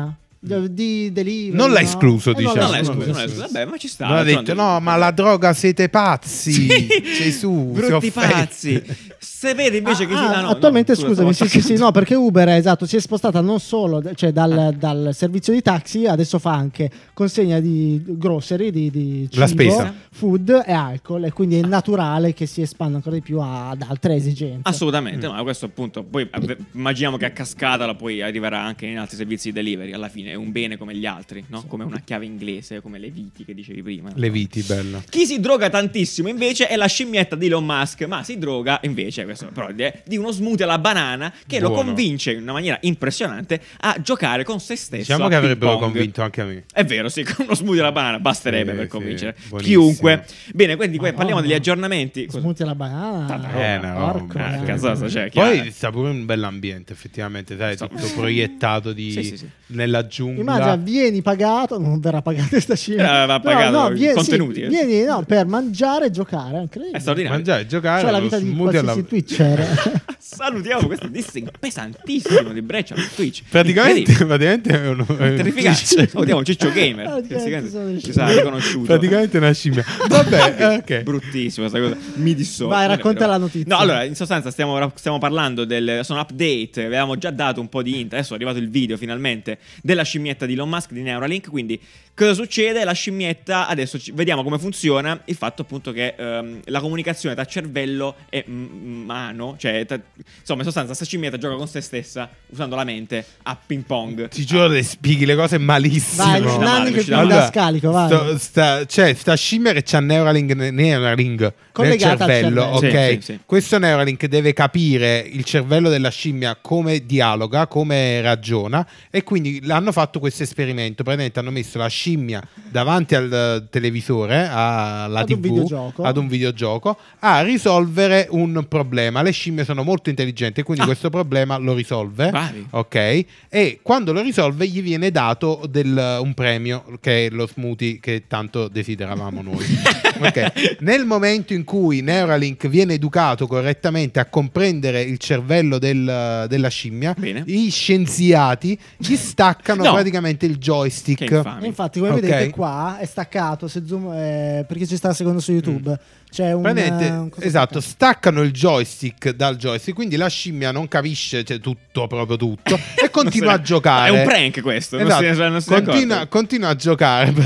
Di 0.46 1.12
delivery, 1.12 1.56
Non 1.58 1.72
l'ha 1.72 1.80
no? 1.82 1.86
escluso, 1.88 2.30
Eh, 2.30 2.34
non 2.34 2.54
diciamo. 2.54 2.62
Non 2.62 2.70
l'ha 2.72 2.80
escluso, 2.80 3.06
non 3.08 3.16
l'ha 3.16 3.24
escluso. 3.24 3.48
Vabbè, 3.52 3.66
ma 3.66 3.78
ci 3.78 3.88
sta. 3.88 4.08
Non 4.08 4.18
ha 4.18 4.24
detto, 4.24 4.54
no, 4.54 4.80
ma 4.80 4.96
la 4.96 5.10
droga 5.10 5.54
siete 5.54 5.89
pazzi. 5.89 6.52
Sì. 6.54 6.88
Gesù, 7.18 7.72
brutti 7.72 8.12
pazzi. 8.12 8.84
Se 9.46 9.54
vede 9.54 9.78
invece 9.78 10.06
che 10.08 10.16
si 10.16 10.24
Ah, 10.24 10.28
danno. 10.30 10.50
attualmente 10.50 10.96
scusami, 10.96 11.34
sì, 11.34 11.48
sì, 11.48 11.62
sì, 11.62 11.76
no, 11.76 11.91
perché 11.91 12.16
Uber 12.16 12.50
esatto, 12.50 12.86
si 12.86 12.96
è 12.96 13.00
spostata 13.00 13.41
non 13.41 13.60
solo 13.60 14.02
cioè, 14.16 14.32
dal, 14.32 14.76
dal 14.78 15.10
servizio 15.14 15.54
di 15.54 15.62
taxi, 15.62 16.06
adesso 16.08 16.39
fa 16.39 16.54
anche 16.54 16.89
consegna 17.14 17.60
di 17.60 18.02
grocery, 18.06 18.72
di, 18.72 18.89
di 18.89 19.28
cibo, 19.30 19.39
La 19.39 19.48
spesa. 19.48 19.93
food 20.12 20.64
e 20.66 20.72
alcol, 20.74 21.26
e 21.26 21.32
quindi 21.32 21.60
è 21.60 21.62
naturale 21.62 22.34
che 22.34 22.46
si 22.46 22.62
espanda 22.62 22.96
ancora 22.98 23.16
di 23.16 23.22
più 23.22 23.39
ad 23.39 23.84
altre 23.88 24.16
esigenze. 24.16 24.62
Assolutamente, 24.64 25.28
ma 25.28 25.41
questo 25.43 25.66
appunto, 25.66 26.04
poi 26.04 26.28
immaginiamo 26.74 27.18
che 27.18 27.26
a 27.26 27.32
cascata 27.32 27.86
la 27.86 27.96
poi 27.96 28.22
arriverà 28.22 28.62
anche 28.62 28.86
in 28.86 28.98
altri 28.98 29.18
servizi 29.18 29.50
di 29.50 29.54
delivery, 29.54 29.91
alla 29.93 30.10
fine 30.10 30.32
è 30.32 30.36
un 30.36 30.52
bene 30.52 30.78
come 30.78 30.96
gli 30.96 31.06
altri, 31.06 31.43
no? 31.50 31.64
Come 31.68 31.84
una 31.84 32.02
chiave 32.04 32.26
inglese, 32.26 32.82
come 32.82 32.98
le 33.00 33.10
viti 33.10 33.46
che 33.46 33.54
dicevi 33.54 33.82
prima. 33.84 34.10
Le 34.14 34.30
viti, 34.30 34.62
bello. 34.64 35.04
Chi 35.10 35.26
si 35.26 35.39
droga 35.39 35.70
tantissimo 35.70 36.28
invece 36.30 36.68
è 36.68 36.76
la 36.76 36.88
scimmietta 36.88 37.36
di 37.36 37.46
Elon 37.48 37.66
Musk, 37.66 38.04
ma 38.06 38.24
si 38.24 38.38
droga 38.38 38.80
invece, 38.84 39.26
questo 39.38 39.53
però 39.53 39.71
di 40.05 40.17
uno 40.17 40.31
smoothie 40.31 40.63
alla 40.63 40.77
banana 40.79 41.31
che 41.47 41.59
lo 41.59 41.69
Buono. 41.69 41.83
convince 41.86 42.31
in 42.31 42.41
una 42.41 42.53
maniera 42.53 42.77
impressionante 42.81 43.59
a 43.81 43.97
giocare 44.01 44.43
con 44.43 44.59
se 44.59 44.75
stesso. 44.75 45.01
Diciamo 45.13 45.27
che 45.27 45.36
avrebbero 45.36 45.71
pong. 45.77 45.83
convinto 45.83 46.21
anche 46.21 46.41
a 46.41 46.45
me. 46.45 46.63
È 46.71 46.83
vero, 46.86 47.09
sì, 47.09 47.23
con 47.25 47.45
uno 47.45 47.55
smoothie 47.55 47.81
alla 47.81 47.91
banana 47.91 48.19
basterebbe 48.19 48.71
Sì, 48.71 48.75
per 48.77 48.86
sì, 48.86 48.91
convincere 48.91 49.36
buonissimo. 49.49 49.81
chiunque. 49.81 50.25
Bene, 50.53 50.75
quindi 50.75 50.97
Madonna. 50.97 51.15
parliamo 51.17 51.41
degli 51.41 51.53
aggiornamenti. 51.53 52.25
Cosa- 52.25 52.39
Smoothie 52.39 52.65
alla 52.65 52.75
banana. 52.75 53.25
Tanta 53.25 53.51
Eh, 53.59 53.75
roba. 53.77 53.89
no, 53.89 54.63
eh. 55.03 55.09
Cioè, 55.09 55.29
Poi 55.31 55.53
chiaro. 55.53 55.71
sta 55.71 55.91
pure 55.91 56.09
un 56.09 56.25
bell'ambiente, 56.25 56.93
effettivamente, 56.93 57.57
sai, 57.57 57.75
tutto 57.77 58.07
proiettato 58.15 58.91
di, 58.93 59.11
Sì, 59.11 59.23
sì, 59.23 59.38
sì. 59.38 59.49
nella 59.67 60.07
giungla. 60.07 60.41
Immagina, 60.41 60.75
vieni 60.75 61.21
pagato, 61.21 61.79
non 61.79 61.99
verrà 61.99 62.21
pagato 62.21 62.49
questa 62.49 62.75
scimmia. 62.75 63.23
Eh, 63.23 63.25
va 63.25 63.39
pagato 63.39 63.93
i 63.93 64.11
contenuti, 64.13 64.61
eh. 64.61 64.67
vieni 64.67 65.03
no, 65.03 65.23
per 65.27 65.45
mangiare 65.45 66.07
e 66.07 66.11
giocare, 66.11 66.57
è 66.57 66.61
incredibile. 66.61 66.97
È 66.97 66.99
straordinario. 66.99 67.38
Mangiare 67.38 67.61
e 67.61 67.65
giocare. 67.67 68.01
Cioè 68.01 68.11
la 68.11 68.17
lo 68.17 68.23
vita 68.23 68.39
di 68.39 68.49
smoothie 68.49 68.79
alla- 68.79 68.93
qualsiasi 69.26 69.36
twitcher. 69.36 70.01
Salutiamo 70.46 70.86
questo 70.86 71.08
dissing 71.08 71.50
pesantissimo 71.60 72.54
di 72.54 72.62
Breccia 72.62 72.96
su 72.96 73.16
Twitch. 73.16 73.41
Praticamente, 73.50 74.14
praticamente 74.14 74.70
è 74.80 74.88
uno, 74.89 75.04
è 75.08 75.30
un 75.30 75.36
Terrificante. 75.38 76.06
Salutiamo 76.08 76.43
Ciccio 76.43 76.72
Gamer. 76.72 77.08
Ah, 77.08 77.20
che 77.22 77.36
gente, 77.36 77.64
si- 77.66 77.70
sono 77.72 77.86
delle 77.86 78.00
si 78.00 78.12
sa 78.12 78.28
riconosciuto. 78.32 78.86
Praticamente 78.86 79.38
una 79.39 79.52
scimmia. 79.52 79.84
Vabbè, 80.08 80.76
ok. 80.86 81.02
Bruttissima 81.02 81.68
questa 81.68 81.80
cosa. 81.96 81.98
Mi 82.18 82.36
dissocio. 82.36 82.68
Vai, 82.68 82.86
è 82.86 82.88
racconta 82.89 83.26
la 83.26 83.38
notizia. 83.38 83.74
No, 83.76 83.82
allora, 83.82 84.04
in 84.04 84.14
sostanza 84.14 84.52
stiamo, 84.52 84.91
stiamo 84.93 85.18
parlando 85.18 85.66
del 85.66 86.02
sono 86.04 86.20
update. 86.20 86.86
Avevamo 86.86 87.18
già 87.18 87.32
dato 87.32 87.60
un 87.60 87.68
po' 87.68 87.82
di 87.82 88.02
int. 88.02 88.14
Adesso 88.14 88.34
è 88.34 88.36
arrivato 88.36 88.60
il 88.60 88.70
video 88.70 88.98
finalmente 88.98 89.58
della 89.82 90.04
scimmietta 90.04 90.46
di 90.46 90.54
Elon 90.54 90.70
Musk 90.70 90.91
di 90.91 91.02
Neuralink. 91.02 91.50
Quindi, 91.50 91.82
cosa 92.14 92.36
succede? 92.36 92.84
La 92.84 92.93
scimmietta, 92.93 93.68
adesso 93.68 93.98
ci- 93.98 94.12
vediamo 94.12 94.43
come 94.43 94.60
funziona. 94.60 95.20
Il 95.26 95.36
fatto 95.36 95.64
appunto 95.64 95.91
che 95.91 96.14
ehm, 96.16 96.60
la 96.66 96.82
comunicazione 96.82 97.34
tra 97.34 97.46
cervello 97.46 98.16
e 98.30 98.43
mano, 98.48 99.56
cioè, 99.58 99.84
tra- 99.88 100.00
insomma, 100.39 100.59
in 100.59 100.65
sostanza, 100.65 100.88
questa 100.88 101.05
scimmietta 101.05 101.38
gioca 101.38 101.55
con 101.55 101.67
se 101.67 101.81
stessa 101.81 102.29
usando 102.47 102.75
la 102.75 102.83
mente 102.83 103.25
a 103.43 103.57
ping 103.65 103.83
pong. 103.83 104.27
Ti 104.29 104.45
giuro, 104.45 104.67
le 104.67 104.83
spieghi 104.83 105.25
le 105.25 105.36
cose 105.36 105.57
malissimo. 105.57 106.23
Vai, 106.23 106.41
no. 106.41 106.57
Nanni 106.57 106.91
che 106.91 107.13
Allora, 107.13 107.36
da 107.36 107.47
scalico, 107.47 107.91
vai. 107.91 108.07
sto- 108.09 108.38
sta, 108.38 108.86
cioè, 108.86 109.13
sta 109.13 109.36
scimmia 109.36 109.73
che 109.73 109.83
c'ha 109.83 109.99
Neuralink, 109.99 110.51
Neuralink 110.53 111.39
nel 111.41 111.53
Collegata 111.71 112.23
al 112.25 112.29
cervello, 112.31 112.79
cervello. 112.79 112.97
ok? 112.97 113.09
Sì, 113.09 113.13
sì, 113.15 113.21
sì. 113.33 113.39
Questo 113.45 113.77
Neuralink 113.79 114.25
deve 114.27 114.53
capire 114.53 115.19
il 115.19 115.43
cervello 115.43 115.89
della 115.89 116.09
scimmia 116.09 116.57
come 116.61 117.05
dialoga, 117.05 117.67
come 117.67 118.21
ragiona 118.21 118.86
e 119.09 119.23
quindi 119.23 119.61
hanno 119.67 119.91
fatto 119.91 120.19
questo 120.19 120.43
esperimento. 120.43 121.03
Praticamente 121.03 121.39
hanno 121.39 121.51
messo 121.51 121.77
la 121.77 121.88
scimmia 121.88 122.41
davanti 122.69 123.15
al 123.15 123.67
televisore, 123.69 124.47
alla 124.49 125.19
Ad 125.19 125.29
un 125.29 125.36
TV, 125.39 125.41
videogioco. 125.41 126.03
ad 126.03 126.17
un 126.17 126.27
videogioco, 126.27 126.97
a 127.19 127.41
risolvere 127.41 128.27
un 128.31 128.65
problema. 128.69 129.21
Le 129.21 129.31
scimmie 129.31 129.63
sono 129.65 129.83
molto 129.83 130.09
intelligenti, 130.09 130.24
quindi 130.63 130.84
Ah. 130.84 130.86
questo 130.86 131.09
problema 131.09 131.57
lo 131.57 131.73
risolve. 131.73 132.30
Bravi. 132.30 132.67
Ok, 132.71 133.26
e 133.49 133.80
quando 133.82 134.11
lo 134.13 134.21
risolve 134.21 134.67
gli 134.67 134.82
viene 134.82 135.11
dato 135.11 135.61
del- 135.69 136.17
un 136.21 136.34
premio 136.34 136.84
che 137.01 137.26
è 137.28 137.30
lo 137.30 137.47
smoothie 137.47 137.99
che 137.99 138.23
tanto 138.28 138.67
desideravamo 138.67 139.41
noi. 139.41 139.65
Ok, 140.20 140.78
Nel 140.80 141.05
momento 141.05 141.53
in 141.53 141.63
cui 141.63 142.01
Neuralink 142.01 142.68
viene 142.68 142.93
educato 142.93 143.47
correttamente 143.47 144.20
a 144.20 144.26
comprendere 144.26 145.01
il 145.01 145.18
cervello 145.18 145.78
del- 145.78 146.45
della 146.47 146.68
scimmia, 146.70 147.13
Bene. 147.18 147.43
i 147.47 147.70
scienziati 147.70 148.78
gli 148.97 149.16
staccano 149.16 149.84
No. 149.84 149.93
praticamente 149.93 150.45
il 150.45 150.57
joystick. 150.57 151.30
infatti, 151.61 151.99
come 151.99 152.11
Ok. 152.11 152.20
vedete 152.22 152.49
qua 152.51 152.97
è 152.99 153.05
staccato, 153.05 153.68
se 153.68 153.84
zoom, 153.86 154.11
eh, 154.13 154.66
perché 154.68 154.86
ci 154.88 154.95
sta 154.95 155.13
seguendo 155.13 155.41
su 155.41 155.51
YouTube. 155.51 155.97
C'è 156.36 156.51
un, 156.51 156.66
eh, 156.68 157.09
un 157.11 157.30
esatto, 157.39 157.80
staccano 157.80 158.41
il 158.41 158.51
joystick 158.51 159.30
dal 159.30 159.55
joystick, 159.55 159.95
quindi 159.95 160.18
la 160.18 160.28
scimmia 160.28 160.72
non 160.74 160.89
capisce 160.89 161.45
cioè, 161.45 161.61
tutto, 161.61 162.07
proprio 162.07 162.36
tutto, 162.36 162.76
e 163.01 163.09
continua 163.09 163.51
Non 163.51 163.59
a 163.59 163.61
giocare. 163.63 164.09
È 164.09 164.20
un 164.20 164.24
prank 164.28 164.61
questo. 164.61 164.97
non 164.97 165.05
Esatto. 165.07 165.34
si- 165.34 165.39
non 165.39 165.61
si 165.61 165.70
continua, 165.70 166.26
continua 166.28 166.70
a 166.70 166.76
giocare. 166.76 167.34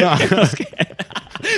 No. 0.00 0.16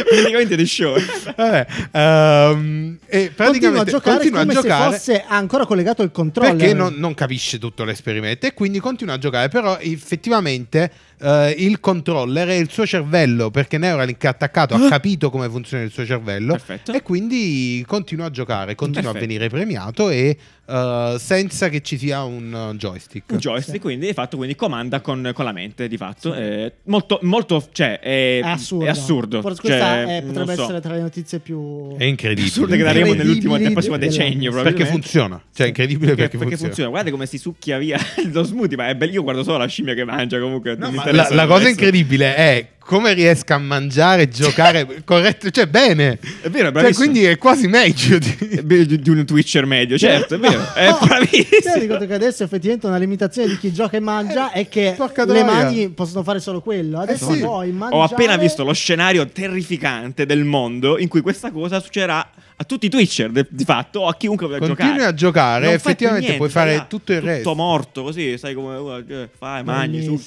Praticamente 0.05 0.57
di 0.57 0.67
show. 0.67 0.97
Vabbè, 1.37 1.67
ehm, 1.93 2.99
e 3.07 3.33
Continua 3.35 3.81
a 3.81 3.85
praticamente 3.85 3.91
giocare 3.91 4.17
continua 4.17 4.41
a 4.41 4.43
come 4.43 4.55
giocare 4.55 4.99
se 4.99 5.13
fosse 5.13 5.25
ancora 5.27 5.67
collegato 5.67 6.03
al 6.03 6.11
controller. 6.11 6.57
perché 6.57 6.75
non, 6.75 6.95
non 6.97 7.15
capisce 7.15 7.59
tutto 7.59 7.85
l'esperimento 7.85 8.47
e 8.47 8.53
quindi 8.53 8.81
continua 8.81 9.15
a 9.15 9.19
giocare 9.19 9.49
però 9.49 9.79
effettivamente 9.79 10.91
eh, 11.21 11.55
il 11.59 11.81
controller 11.81 12.49
è 12.49 12.55
il 12.55 12.71
suo 12.71 12.87
cervello 12.87 13.51
perché 13.51 13.79
Neuralink 13.79 14.23
è 14.23 14.27
attaccato 14.27 14.75
ha 14.75 14.89
capito 14.89 15.31
come 15.31 15.49
funziona 15.49 15.83
il 15.85 15.91
suo 15.91 16.05
cervello 16.05 16.53
Perfetto. 16.53 16.93
e 16.93 17.03
quindi 17.03 17.85
continua 17.87 18.27
a 18.27 18.31
giocare 18.31 18.75
continua 18.75 19.13
Perfetto. 19.13 19.25
a 19.25 19.27
venire 19.29 19.49
premiato 19.49 20.11
e 20.11 20.37
eh, 20.71 21.17
senza 21.19 21.71
che 21.71 21.81
ci 21.81 21.97
sia 21.97 22.23
un 22.25 22.53
uh, 22.53 22.77
joystick 22.77 23.33
Un 23.33 23.39
joystick, 23.39 23.81
quindi 23.81 24.07
di 24.07 24.13
fatto 24.13 24.37
quindi 24.37 24.55
comanda 24.55 25.01
con, 25.01 25.31
con 25.33 25.47
la 25.47 25.53
mente, 25.53 25.89
di 25.89 25.97
fatto. 25.97 26.35
Eh, 26.35 26.75
molto, 26.85 27.19
molto, 27.23 27.67
cioè, 27.73 27.99
è, 27.99 28.41
È 28.43 28.47
assurdo. 28.47 28.85
È 28.85 28.89
assurdo. 28.89 29.41
Forse 29.41 29.61
questa 29.63 30.05
Cioè, 30.05 30.19
è- 30.19 30.23
potrebbe 30.23 30.55
so. 30.55 30.63
essere 30.65 30.81
tra 30.83 30.95
le 30.95 31.01
notizie 31.01 31.39
più... 31.39 31.97
è 31.97 32.05
incredibile 32.05 32.49
assurdo 32.49 32.77
che 32.77 32.83
daremo 32.83 33.15
nell'ultimo 33.15 33.57
nel 33.57 33.73
prossimo 33.73 33.97
decennio, 33.97 34.53
perché 34.53 34.85
funziona 34.85 35.43
cioè 35.59 35.67
è 35.67 35.69
incredibile 35.71 36.15
Perché, 36.15 36.37
perché, 36.37 36.51
perché 36.51 36.57
funziona. 36.57 36.91
Guardate 36.91 37.13
come 37.13 37.27
si 37.27 37.39
succhia 37.39 37.79
via 37.79 37.99
lo 38.31 38.45
smoothie, 38.45 38.77
ma 38.77 38.89
è 38.89 38.95
bello. 38.95 39.13
Io 39.13 39.23
guardo 39.23 39.43
solo 39.43 39.59
la 39.59 39.67
scimmia 39.67 39.95
che 39.95 40.05
mangia 40.05 40.39
comunque. 40.39 40.77
No, 40.77 40.93
ma 40.93 41.03
la, 41.13 41.29
la 41.31 41.47
cosa 41.47 41.69
incredibile 41.69 42.35
è 42.35 42.67
come 42.89 43.13
riesca 43.13 43.57
a 43.57 43.59
mangiare, 43.59 44.29
giocare 44.33 45.03
corretto, 45.05 45.51
cioè 45.51 45.67
bene. 45.67 46.19
È 46.41 46.49
vero, 46.49 46.69
è 46.69 46.73
Cioè, 46.73 46.73
bravissimo. 46.73 47.05
quindi 47.05 47.25
è 47.25 47.37
quasi 47.37 47.69
meglio 47.69 48.19
di... 48.19 48.37
Di 48.63 49.01
di 49.01 49.11
un 49.11 49.27
Twitcher 49.27 49.67
medio, 49.67 49.99
certo, 49.99 50.37
è 50.37 50.39
vero. 50.39 50.73
È 50.73 50.89
No, 50.89 50.99
bravissimo. 51.05 51.75
Ti 51.75 51.81
ricordo 51.81 52.07
che 52.07 52.15
adesso 52.15 52.45
effettivamente 52.45 52.87
una 52.87 52.97
limitazione 52.97 53.49
di 53.49 53.59
chi 53.59 53.73
gioca 53.75 53.99
e 53.99 54.01
mangia 54.01 54.51
è 54.53 54.69
che 54.69 54.97
le 55.27 55.45
mani 55.45 55.91
possono 55.91 56.23
fare 56.23 56.41
solo 56.41 56.63
quello. 56.63 56.99
Adesso 57.01 57.31
sì. 57.33 57.41
puoi 57.41 57.73
mangiare... 57.73 58.01
Ho 58.01 58.05
appena 58.05 58.37
visto 58.39 58.65
lo 58.65 58.73
scenario 58.73 59.27
terrificante 59.29 60.25
del 60.25 60.45
mondo 60.45 60.99
in 60.99 61.09
cui 61.09 61.21
questa 61.21 61.51
cosa 61.51 61.81
succederà 61.81 62.27
a 62.61 62.65
tutti 62.65 62.87
i 62.87 62.89
Twitcher, 62.89 63.31
de- 63.31 63.47
di 63.49 63.65
fatto, 63.65 64.01
o 64.01 64.09
a 64.09 64.15
chiunque 64.17 64.47
voglia 64.47 64.59
Continui 64.59 64.85
giocare. 64.93 65.05
a 65.05 65.15
giocare, 65.15 65.65
Non 65.67 65.75
effettivamente 65.75 66.21
niente, 66.27 66.37
puoi 66.39 66.49
fare 66.51 66.75
là, 66.75 66.85
tutto 66.89 67.13
il 67.13 67.19
Tutto 67.19 67.31
resto. 67.31 67.55
morto 67.55 68.03
così, 68.03 68.37
sai 68.37 68.55
come 68.55 69.05
eh, 69.09 69.29
fai, 69.37 69.63
mangi 69.63 70.03
su. 70.03 70.21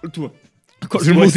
Col 0.00 0.10
tuo 0.10 0.32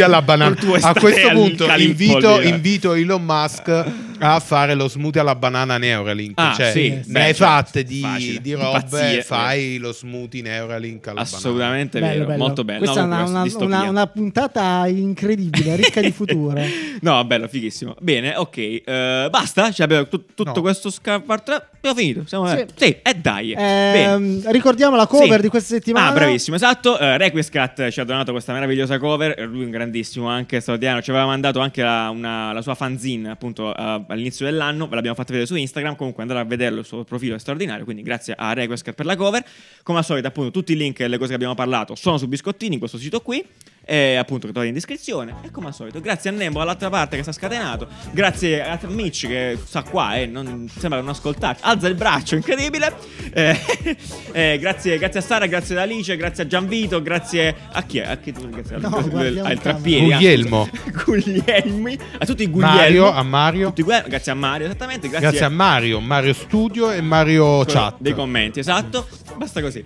alla 0.04 0.22
banana. 0.22 0.56
A 0.82 0.94
questo 0.94 1.30
punto 1.30 1.66
invito, 1.76 2.42
invito 2.42 2.94
Elon 2.94 3.24
Musk 3.24 3.86
a 4.20 4.40
fare 4.40 4.74
lo 4.76 4.88
smoothie 4.88 5.22
alla 5.22 5.36
banana 5.36 5.78
Neuralink. 5.78 6.34
Ah, 6.40 6.54
cioè, 6.56 6.72
sì, 6.72 7.02
ne 7.08 7.20
hai 7.26 7.34
certo, 7.34 7.44
fatte 7.46 7.84
di, 7.84 8.40
di 8.42 8.54
robe, 8.54 8.80
Pazzie, 8.90 9.22
fai 9.22 9.78
lo 9.78 9.92
smoothie 9.92 10.42
Neuralink 10.42 11.08
alla 11.08 11.22
Assolutamente 11.22 12.00
Bello, 12.00 12.14
vero, 12.14 12.26
bello. 12.26 12.38
molto 12.44 12.64
bello. 12.64 12.80
Questa 12.80 13.06
No, 13.06 13.18
è 13.18 13.22
una, 13.28 13.42
una- 13.44 13.56
una- 13.66 13.90
una 13.90 14.08
puntata 14.08 14.88
incredibile, 14.88 15.76
ricca 15.76 16.02
di 16.02 16.12
futuro. 16.12 16.62
No, 17.02 17.24
bello, 17.26 17.48
fighissimo. 17.48 17.96
Bene, 18.00 18.36
ok. 18.36 18.58
eh, 18.58 19.28
basta? 19.30 19.70
Cioè, 19.72 19.86
abbiamo 19.86 20.08
tut- 20.08 20.34
tutto 20.34 20.54
No. 20.56 20.62
questo 20.62 20.90
scarpart. 20.90 21.50
Abbiamo 21.76 21.96
finito. 21.98 22.24
Siamo 22.26 22.48
Sì. 22.48 22.66
sì, 22.74 22.98
e 23.04 23.14
dai. 23.22 23.54
Bene. 23.54 24.04
Ehm, 24.14 24.52
ricordiamo 24.52 24.96
la 24.96 25.06
cover 25.06 25.36
Sì. 25.36 25.42
di 25.42 25.48
questa 25.50 25.76
settimana. 25.76 26.08
Ah, 26.08 26.12
bravissimo, 26.14 26.56
esatto. 26.56 26.94
Uh, 26.94 27.18
Requiescat 27.18 27.90
ci 27.90 28.00
ha 28.00 28.04
donato 28.06 28.32
questa 28.32 28.54
meravigliosa 28.54 28.98
cover. 28.98 29.36
eh, 29.38 29.44
Lui 29.44 29.62
è 29.62 29.66
un 29.66 29.72
grandissimo 29.72 30.28
anche, 30.30 30.60
straordinario. 30.62 31.02
Ci 31.04 31.10
aveva 31.12 31.26
mandato 31.26 31.60
anche 31.60 31.84
la, 31.84 32.10
una- 32.10 32.54
la 32.54 32.62
sua 32.62 32.74
fanzine, 32.76 33.30
appunto, 33.30 33.74
uh, 33.78 34.05
all'inizio 34.08 34.46
dell'anno. 34.46 34.88
Ve 34.88 34.96
l'abbiamo 34.96 35.16
fatta 35.16 35.32
vedere 35.32 35.48
su 35.48 35.56
Instagram. 35.56 35.96
Comunque 35.96 36.22
andate 36.22 36.40
a 36.40 36.44
vederlo, 36.44 36.80
il 36.80 36.86
suo 36.86 37.04
profilo 37.04 37.36
è 37.36 37.40
straordinario. 37.40 37.84
Quindi 37.84 38.02
grazie 38.02 38.34
a 38.38 38.54
Requiescat 38.54 38.94
per 38.94 39.06
la 39.06 39.16
cover. 39.16 39.44
Come 39.84 40.00
al 40.00 40.06
solito, 40.06 40.28
appunto, 40.28 40.52
tutti 40.52 40.74
i 40.74 40.76
link 40.76 41.00
e 41.00 41.08
le 41.08 41.18
cose 41.18 41.30
che 41.30 41.36
abbiamo 41.36 41.56
parlato 41.56 41.96
sono 41.96 42.18
su 42.18 42.28
Biscottini, 42.28 42.74
in 42.74 42.80
questo 42.80 42.98
sito 42.98 43.22
qui. 43.22 43.44
E 43.88 44.16
appunto 44.16 44.48
che 44.48 44.52
trovate 44.52 44.68
in 44.68 44.74
descrizione. 44.74 45.36
E 45.44 45.52
come 45.52 45.68
al 45.68 45.74
solito, 45.76 46.00
grazie 46.02 46.32
a 46.32 46.34
Nembo 46.34 46.58
dall'altra 46.60 46.90
parte 46.90 47.18
che 47.18 47.22
sta 47.22 47.32
scatenato. 47.32 47.88
Grazie 48.12 48.64
a 48.64 48.80
Mitch 48.88 49.28
che 49.28 49.58
sta 49.64 49.84
qua 49.84 50.16
e 50.18 50.26
non 50.26 50.68
sembra 50.76 51.00
non 51.00 51.10
ascoltarci. 51.10 51.62
Alza 51.64 51.88
il 51.88 51.94
braccio, 51.96 52.36
incredibile. 52.36 52.94
Eh, 53.32 53.60
eh, 54.34 54.58
grazie, 54.60 54.98
grazie 54.98 55.20
a 55.20 55.24
Sara, 55.24 55.46
grazie 55.46 55.76
ad 55.76 55.82
Alice, 55.82 56.16
grazie 56.18 56.44
a 56.44 56.48
Gianvito, 56.48 57.02
grazie 57.02 57.56
a 57.72 57.84
chi 57.84 58.00
è? 58.00 58.08
A 58.08 58.18
chi 58.18 58.32
tu 58.32 58.50
grazie 58.50 58.78
No, 58.78 58.96
al 58.98 59.52
il 59.52 59.60
trappieri. 59.62 60.06
Guglielmo. 60.06 60.68
Guglielmi. 61.06 61.98
A 62.18 62.26
tutti 62.26 62.44
i 62.44 62.50
Guglielmo. 62.50 62.76
Mario, 62.76 63.12
a 63.12 63.24
Mario. 63.24 63.68
Tutti 63.68 63.84
grazie 63.84 64.32
a 64.32 64.36
Mario, 64.36 64.66
esattamente. 64.66 65.08
Grazie, 65.10 65.28
Grazie 65.30 65.46
a 65.46 65.50
Mario, 65.50 66.00
Mario 66.00 66.34
Studio 66.34 66.92
e 66.92 67.02
Mario 67.02 67.64
Chat. 67.66 67.98
dei 68.00 68.14
commenti, 68.14 68.60
esatto. 68.60 69.08
Basta 69.38 69.62
così. 69.62 69.84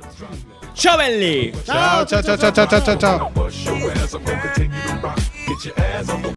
Ciao 0.73 0.97
belli! 0.97 1.51
Ciao, 1.63 2.05
ciao, 2.05 2.21
ciao, 2.21 2.37
ciao, 2.37 2.51
ciao, 2.51 2.81
ciao, 2.81 2.97
ciao. 2.97 3.31
Bust 3.33 3.67